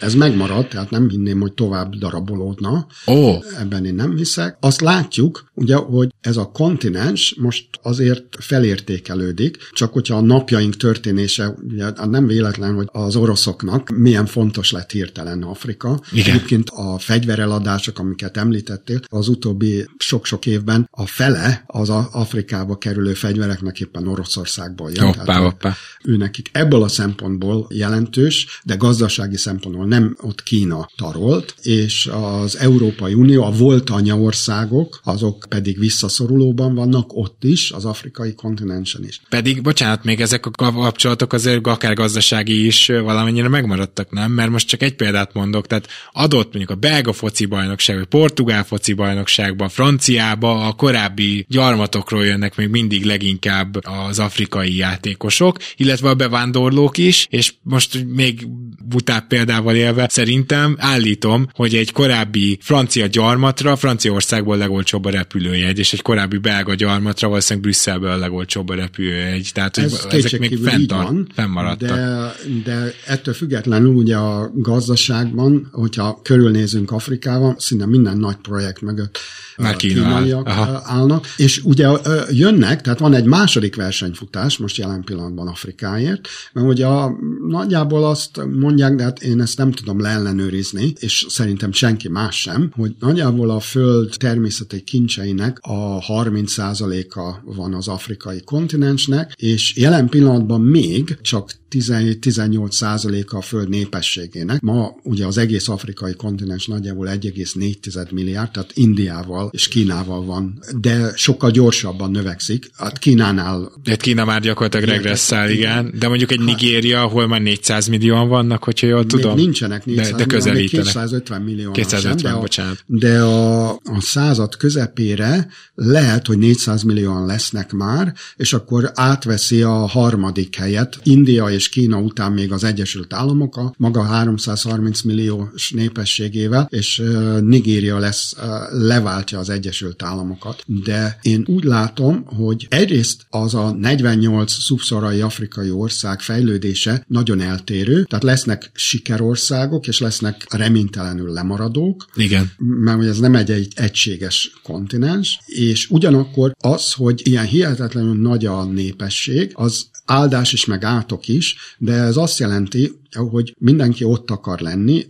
ez 0.00 0.14
megmarad, 0.14 0.68
tehát 0.68 0.90
nem 0.90 1.08
hinném, 1.08 1.40
hogy 1.40 1.52
tovább 1.52 1.94
darabolódna. 1.94 2.86
Ó, 3.06 3.42
Ebben 3.58 3.84
én 3.84 3.94
nem 3.94 4.16
hiszek. 4.16 4.56
Azt 4.60 4.80
látjuk, 4.80 5.50
ugye, 5.54 5.76
hogy 5.76 6.08
ez 6.20 6.36
a 6.36 6.50
kontinens 6.50 7.34
most 7.38 7.66
azért 7.82 8.24
felértékelődik, 8.38 9.56
csak 9.72 9.92
hogyha 9.92 10.16
a 10.16 10.20
napjaink 10.20 10.76
történése, 10.76 11.54
ugye 11.68 11.90
nem 12.04 12.26
véletlen, 12.26 12.74
hogy 12.74 12.88
az 12.92 13.16
oroszoknak 13.16 13.90
milyen 13.90 14.26
fontos 14.26 14.70
lett 14.70 14.90
hirtelen 14.90 15.42
Afrika. 15.42 16.00
Igen. 16.12 16.34
Egyébként 16.34 16.70
a 16.70 16.98
fegyvereladások, 16.98 17.98
amiket 17.98 18.36
említettél, 18.36 19.00
az 19.06 19.28
utóbbi 19.28 19.86
sok-sok 19.98 20.46
évben 20.46 20.88
a 20.90 21.06
fele 21.06 21.64
az 21.66 21.90
a 21.90 22.08
Afrikába 22.12 22.78
kerülő 22.78 23.12
fegyvereknek 23.14 23.80
éppen 23.80 24.08
Oroszországból 24.08 24.90
jön. 24.90 25.06
Hoppá, 25.06 25.24
Tehát 25.24 25.42
hoppá. 25.42 25.74
ő 26.04 26.16
nekik 26.16 26.48
ebből 26.52 26.82
a 26.82 26.88
szempontból 26.88 27.66
jelentős, 27.70 28.60
de 28.64 28.74
gazdasági 28.74 29.36
szempontból 29.36 29.86
nem 29.86 30.16
ott 30.20 30.42
Kína 30.42 30.88
tarolt, 30.96 31.54
és 31.62 32.10
az 32.12 32.56
Európai 32.56 33.14
Unió, 33.14 33.42
a 33.42 33.50
volt 33.50 33.90
anyaországok, 33.90 35.00
azok 35.04 35.46
pedig 35.48 35.78
visszaszorulóban 35.78 36.74
vannak 36.74 37.16
ott 37.16 37.44
is, 37.44 37.70
az 37.70 37.84
afrikai 37.84 38.34
kontinensen 38.34 39.04
is. 39.04 39.20
pedig 39.28 39.51
Pedig, 39.52 39.66
bocsánat, 39.66 40.04
még 40.04 40.20
ezek 40.20 40.46
a 40.46 40.50
kapcsolatok 40.50 41.32
azért 41.32 41.66
akár 41.66 41.94
gazdasági 41.94 42.66
is 42.66 42.86
valamennyire 42.86 43.48
megmaradtak, 43.48 44.10
nem? 44.10 44.32
Mert 44.32 44.50
most 44.50 44.68
csak 44.68 44.82
egy 44.82 44.94
példát 44.94 45.32
mondok, 45.32 45.66
tehát 45.66 45.88
adott 46.12 46.46
mondjuk 46.46 46.70
a 46.70 46.74
belga 46.74 47.12
foci 47.12 47.46
bajnokság, 47.46 47.96
vagy 47.96 48.06
portugál 48.06 48.64
foci 48.64 48.92
bajnokságban, 48.92 49.68
franciába 49.68 50.66
a 50.66 50.72
korábbi 50.72 51.46
gyarmatokról 51.48 52.24
jönnek 52.24 52.56
még 52.56 52.68
mindig 52.68 53.04
leginkább 53.04 53.78
az 54.08 54.18
afrikai 54.18 54.76
játékosok, 54.76 55.56
illetve 55.76 56.08
a 56.08 56.14
bevándorlók 56.14 56.98
is, 56.98 57.26
és 57.30 57.52
most 57.62 58.04
még 58.04 58.46
butább 58.84 59.26
példával 59.26 59.76
élve 59.76 60.06
szerintem 60.10 60.76
állítom, 60.78 61.48
hogy 61.54 61.74
egy 61.74 61.92
korábbi 61.92 62.58
francia 62.60 63.06
gyarmatra 63.06 63.76
Franciaországból 63.76 64.56
legolcsóbb 64.56 65.04
a 65.04 65.10
repülőjegy, 65.10 65.78
és 65.78 65.92
egy 65.92 66.02
korábbi 66.02 66.38
belga 66.38 66.74
gyarmatra 66.74 67.28
valószínűleg 67.28 67.64
Brüsszelből 67.68 68.10
a 68.10 68.16
legolcsóbb 68.16 68.68
a 68.68 68.74
repülőjegy. 68.74 69.41
Tehát, 69.50 69.74
hogy 69.76 69.84
Ez 69.84 70.06
ezek 70.10 70.40
még 70.40 70.58
fenntart, 70.58 71.02
van, 71.02 71.26
fennmaradtak. 71.34 71.88
De, 71.88 72.32
de 72.64 72.92
ettől 73.06 73.34
függetlenül 73.34 73.94
ugye 73.94 74.16
a 74.16 74.50
gazdaságban, 74.54 75.68
hogyha 75.72 76.20
körülnézünk 76.22 76.90
Afrikában, 76.90 77.54
szinte 77.58 77.86
minden 77.86 78.16
nagy 78.16 78.36
projekt 78.36 78.80
mögött 78.80 79.18
már 79.58 79.76
kínaiak 79.76 80.48
áll. 80.48 80.82
állnak, 80.84 81.26
és 81.36 81.60
ugye 81.64 81.88
jönnek, 82.30 82.80
tehát 82.80 82.98
van 82.98 83.14
egy 83.14 83.24
második 83.24 83.76
versenyfutás 83.76 84.56
most 84.56 84.76
jelen 84.76 85.04
pillanatban 85.04 85.48
Afrikáért, 85.48 86.28
mert 86.52 86.66
ugye 86.66 86.86
a, 86.86 87.12
nagyjából 87.48 88.04
azt 88.04 88.40
mondják, 88.58 88.94
de 88.94 89.02
hát 89.02 89.22
én 89.22 89.40
ezt 89.40 89.58
nem 89.58 89.72
tudom 89.72 90.00
leellenőrizni, 90.00 90.92
és 90.98 91.26
szerintem 91.28 91.72
senki 91.72 92.08
más 92.08 92.40
sem, 92.40 92.72
hogy 92.76 92.94
nagyjából 92.98 93.50
a 93.50 93.60
föld 93.60 94.14
természeti 94.18 94.80
kincseinek 94.80 95.58
a 95.60 95.98
30%-a 95.98 97.54
van 97.54 97.74
az 97.74 97.88
afrikai 97.88 98.42
kontinensnek, 98.44 99.32
és 99.36 99.76
jelen 99.76 100.08
pillanatban 100.08 100.60
még 100.60 101.18
csak 101.22 101.60
17-18 101.72 102.70
százaléka 102.70 103.36
a 103.36 103.40
föld 103.40 103.68
népességének. 103.68 104.60
Ma 104.60 104.94
ugye 105.02 105.26
az 105.26 105.38
egész 105.38 105.68
afrikai 105.68 106.14
kontinens 106.14 106.66
nagyjából 106.66 107.08
1,4 107.08 108.12
milliárd, 108.12 108.50
tehát 108.50 108.70
Indiával 108.74 109.50
és 109.52 109.68
Kínával 109.68 110.24
van, 110.24 110.58
de 110.80 111.12
sokkal 111.14 111.50
gyorsabban 111.50 112.10
növekszik. 112.10 112.70
Hát 112.76 112.98
Kínánál... 112.98 113.72
Hát 113.84 114.00
Kína 114.00 114.24
már 114.24 114.40
gyakorlatilag 114.40 114.88
regresszál, 114.88 115.50
igen, 115.50 115.94
de 115.98 116.08
mondjuk 116.08 116.30
egy 116.30 116.38
hát- 116.38 116.46
Nigéria, 116.46 117.02
ahol 117.02 117.26
már 117.26 117.40
400 117.40 117.86
millióan 117.86 118.28
vannak, 118.28 118.64
hogyha 118.64 118.86
jól 118.86 119.06
tudom. 119.06 119.34
Még 119.34 119.44
nincsenek 119.44 119.84
400 119.84 120.10
de, 120.10 120.16
de 120.16 120.24
közelítenek. 120.24 120.84
250 120.84 121.42
millió. 121.42 121.70
250, 121.70 122.18
sem, 122.18 122.32
de 122.32 122.40
bocsánat. 122.40 122.84
De 122.86 123.20
a, 123.20 123.70
a 123.70 124.00
század 124.00 124.56
közepére 124.56 125.48
lehet, 125.74 126.26
hogy 126.26 126.38
400 126.38 126.82
millióan 126.82 127.26
lesznek 127.26 127.72
már, 127.72 128.14
és 128.36 128.52
akkor 128.52 128.90
átveszi 128.94 129.62
a 129.62 129.86
harmadik 129.86 130.56
helyet. 130.56 130.98
India 131.02 131.50
és 131.50 131.61
és 131.62 131.68
Kína 131.68 131.98
után 131.98 132.32
még 132.32 132.52
az 132.52 132.64
Egyesült 132.64 133.12
Államok 133.12 133.56
a 133.56 133.74
maga 133.76 134.02
330 134.02 135.02
milliós 135.02 135.70
népességével, 135.70 136.68
és 136.70 137.02
Nigéria 137.40 137.98
lesz, 137.98 138.36
leváltja 138.70 139.38
az 139.38 139.48
Egyesült 139.48 140.02
Államokat. 140.02 140.62
De 140.66 141.18
én 141.22 141.44
úgy 141.48 141.64
látom, 141.64 142.24
hogy 142.24 142.66
egyrészt 142.70 143.26
az 143.30 143.54
a 143.54 143.70
48 143.70 144.52
szubszorai 144.52 145.20
afrikai 145.20 145.70
ország 145.70 146.20
fejlődése 146.20 147.04
nagyon 147.08 147.40
eltérő, 147.40 148.04
tehát 148.04 148.24
lesznek 148.24 148.70
sikerországok, 148.74 149.86
és 149.86 150.00
lesznek 150.00 150.46
reménytelenül 150.48 151.32
lemaradók. 151.32 152.06
Igen. 152.14 152.52
Mert 152.58 153.02
ez 153.02 153.18
nem 153.18 153.34
egy, 153.34 153.50
egy 153.50 153.72
egységes 153.74 154.52
kontinens, 154.62 155.38
és 155.46 155.90
ugyanakkor 155.90 156.54
az, 156.58 156.92
hogy 156.92 157.20
ilyen 157.24 157.46
hihetetlenül 157.46 158.20
nagy 158.20 158.46
a 158.46 158.64
népesség, 158.64 159.50
az 159.54 159.90
áldás 160.12 160.52
is, 160.52 160.64
meg 160.64 160.84
átok 160.84 161.28
is, 161.28 161.56
de 161.78 161.92
ez 161.92 162.16
azt 162.16 162.38
jelenti, 162.38 163.00
hogy 163.20 163.54
mindenki 163.58 164.04
ott 164.04 164.30
akar 164.30 164.60
lenni, 164.60 165.06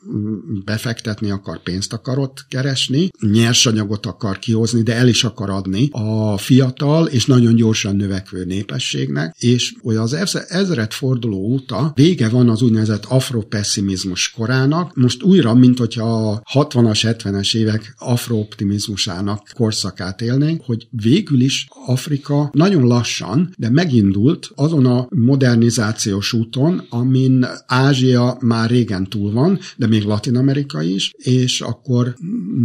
befektetni 0.65 1.31
akar, 1.31 1.63
pénzt 1.63 1.93
akar 1.93 2.19
ott 2.19 2.47
keresni, 2.49 3.09
nyersanyagot 3.21 4.07
akar 4.07 4.39
kihozni, 4.39 4.83
de 4.83 4.95
el 4.95 5.09
is 5.09 5.25
akar 5.25 5.51
adni 5.51 5.89
a 5.91 6.37
fiatal 6.39 7.07
és 7.07 7.27
nagyon 7.27 7.55
gyorsan 7.55 7.97
növekvő 7.97 8.45
népességnek, 8.45 9.35
és 9.39 9.75
hogy 9.81 9.97
az 9.97 10.13
ezret 10.49 10.95
forduló 10.95 11.37
óta 11.37 11.93
vége 11.95 12.29
van 12.29 12.49
az 12.49 12.63
úgynevezett 12.63 13.05
afropessimizmus 13.05 14.31
korának, 14.31 14.95
most 14.97 15.23
újra, 15.23 15.55
mint 15.55 15.79
hogyha 15.79 16.31
a 16.31 16.43
60-as, 16.53 17.17
70-es 17.25 17.57
évek 17.57 17.95
afrooptimizmusának 17.99 19.49
korszakát 19.55 20.21
élnénk, 20.21 20.63
hogy 20.65 20.87
végül 20.91 21.41
is 21.41 21.67
Afrika 21.87 22.51
nagyon 22.53 22.87
lassan, 22.87 23.55
de 23.59 23.71
megindult 23.71 24.51
azon 24.55 24.87
a 24.87 25.07
modernizációs 25.11 26.33
úton, 26.33 26.87
amin 26.89 27.47
Ázsia 27.67 27.92
Ázsia 27.93 28.37
már 28.41 28.71
régen 28.71 29.09
túl 29.09 29.33
van, 29.33 29.59
de 29.77 29.87
még 29.87 30.03
Latin 30.03 30.37
Amerika 30.37 30.83
is, 30.83 31.13
és 31.17 31.61
akkor 31.61 32.15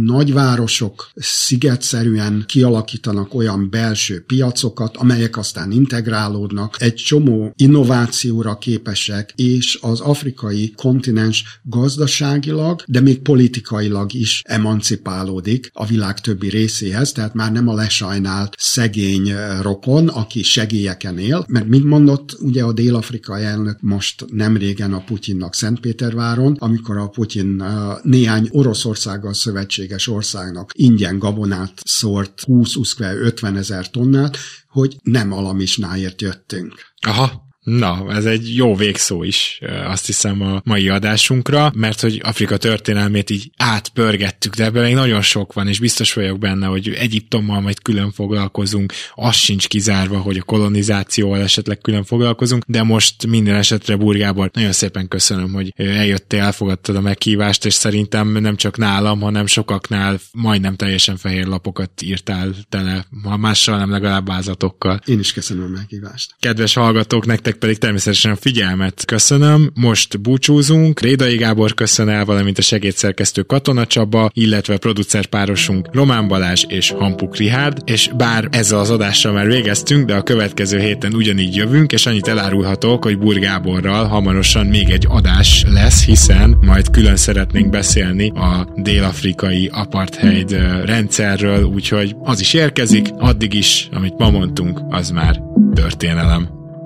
nagyvárosok 0.04 1.10
szigetszerűen 1.14 2.44
kialakítanak 2.46 3.34
olyan 3.34 3.70
belső 3.70 4.24
piacokat, 4.26 4.96
amelyek 4.96 5.36
aztán 5.36 5.70
integrálódnak, 5.70 6.76
egy 6.78 6.94
csomó 6.94 7.52
innovációra 7.56 8.58
képesek, 8.58 9.32
és 9.36 9.78
az 9.80 10.00
afrikai 10.00 10.72
kontinens 10.76 11.60
gazdaságilag, 11.62 12.82
de 12.86 13.00
még 13.00 13.18
politikailag 13.18 14.14
is 14.14 14.42
emancipálódik 14.44 15.70
a 15.72 15.86
világ 15.86 16.20
többi 16.20 16.48
részéhez, 16.48 17.12
tehát 17.12 17.34
már 17.34 17.52
nem 17.52 17.68
a 17.68 17.74
lesajnált 17.74 18.54
szegény 18.58 19.32
rokon, 19.60 20.08
aki 20.08 20.42
segélyeken 20.42 21.18
él, 21.18 21.44
mert 21.48 21.68
mint 21.68 21.84
mondott, 21.84 22.36
ugye 22.40 22.62
a 22.62 22.72
dél-afrikai 22.72 23.42
elnök 23.42 23.78
most 23.80 24.24
nem 24.30 24.56
régen 24.56 24.92
a 24.92 25.04
Putyinnak 25.18 25.54
Szentpéterváron, 25.54 26.56
amikor 26.58 26.96
a 26.96 27.08
Putyin 27.08 27.64
néhány 28.02 28.48
Oroszországgal 28.50 29.34
szövetséges 29.34 30.08
országnak 30.08 30.70
ingyen 30.74 31.18
gabonát 31.18 31.72
szórt 31.84 32.42
20-50 32.46 33.56
ezer 33.56 33.90
tonnát, 33.90 34.36
hogy 34.68 34.96
nem 35.02 35.32
alamisnáért 35.32 36.20
jöttünk. 36.22 36.74
Aha, 37.06 37.47
Na, 37.68 38.06
ez 38.10 38.24
egy 38.24 38.56
jó 38.56 38.74
végszó 38.74 39.22
is, 39.22 39.60
azt 39.86 40.06
hiszem 40.06 40.42
a 40.42 40.60
mai 40.64 40.88
adásunkra, 40.88 41.72
mert 41.74 42.00
hogy 42.00 42.20
Afrika 42.24 42.56
történelmét 42.56 43.30
így 43.30 43.50
átpörgettük, 43.56 44.54
de 44.54 44.64
ebben 44.64 44.82
még 44.82 44.94
nagyon 44.94 45.22
sok 45.22 45.52
van, 45.52 45.68
és 45.68 45.78
biztos 45.78 46.12
vagyok 46.12 46.38
benne, 46.38 46.66
hogy 46.66 46.88
Egyiptommal 46.88 47.60
majd 47.60 47.82
külön 47.82 48.12
foglalkozunk, 48.12 48.92
az 49.14 49.34
sincs 49.34 49.68
kizárva, 49.68 50.18
hogy 50.18 50.36
a 50.36 50.42
kolonizációval 50.42 51.40
esetleg 51.40 51.78
külön 51.78 52.04
foglalkozunk, 52.04 52.64
de 52.66 52.82
most 52.82 53.26
minden 53.26 53.54
esetre 53.54 53.96
Burgából 53.96 54.50
nagyon 54.52 54.72
szépen 54.72 55.08
köszönöm, 55.08 55.52
hogy 55.52 55.72
eljöttél, 55.76 56.40
elfogadtad 56.40 56.96
a 56.96 57.00
meghívást, 57.00 57.64
és 57.64 57.74
szerintem 57.74 58.28
nem 58.28 58.56
csak 58.56 58.76
nálam, 58.76 59.20
hanem 59.20 59.46
sokaknál 59.46 60.18
majdnem 60.32 60.76
teljesen 60.76 61.16
fehér 61.16 61.46
lapokat 61.46 62.02
írtál 62.02 62.54
tele, 62.68 63.06
ha 63.22 63.36
mással 63.36 63.78
nem 63.78 63.90
legalább 63.90 64.26
vázatokkal. 64.26 65.00
Én 65.06 65.18
is 65.18 65.32
köszönöm 65.32 65.64
a 65.64 65.68
meghívást. 65.68 66.34
Kedves 66.40 66.74
hallgatók, 66.74 67.26
nektek 67.26 67.56
pedig 67.58 67.78
természetesen 67.78 68.36
figyelmet 68.36 69.04
köszönöm. 69.04 69.70
Most 69.74 70.20
búcsúzunk. 70.20 71.00
Rédai 71.00 71.36
Gábor 71.36 71.74
köszön 71.74 72.08
el, 72.08 72.24
valamint 72.24 72.58
a 72.58 72.62
segédszerkesztő 72.62 73.42
Katona 73.42 73.86
Csaba, 73.86 74.30
illetve 74.34 74.74
a 74.74 74.78
producerpárosunk 74.78 75.88
Román 75.92 76.28
Balázs 76.28 76.64
és 76.68 76.90
Hampuk 76.90 77.36
Rihárd, 77.36 77.78
és 77.84 78.10
bár 78.16 78.48
ezzel 78.50 78.78
az 78.78 78.90
adással 78.90 79.32
már 79.32 79.46
végeztünk, 79.46 80.06
de 80.06 80.14
a 80.14 80.22
következő 80.22 80.78
héten 80.78 81.14
ugyanígy 81.14 81.56
jövünk, 81.56 81.92
és 81.92 82.06
annyit 82.06 82.28
elárulhatok, 82.28 83.04
hogy 83.04 83.18
Bur 83.18 83.38
Gáborral 83.38 84.06
hamarosan 84.06 84.66
még 84.66 84.90
egy 84.90 85.06
adás 85.08 85.64
lesz, 85.68 86.04
hiszen 86.04 86.58
majd 86.60 86.90
külön 86.90 87.16
szeretnénk 87.16 87.70
beszélni 87.70 88.28
a 88.28 88.72
dél-afrikai 88.76 89.70
apartheid 89.72 90.56
rendszerről, 90.84 91.64
úgyhogy 91.64 92.16
az 92.22 92.40
is 92.40 92.54
érkezik, 92.54 93.06
addig 93.18 93.54
is, 93.54 93.88
amit 93.92 94.18
ma 94.18 94.30
mondtunk, 94.30 94.80
az 94.88 95.10
már 95.10 95.40
történelem. 95.74 96.57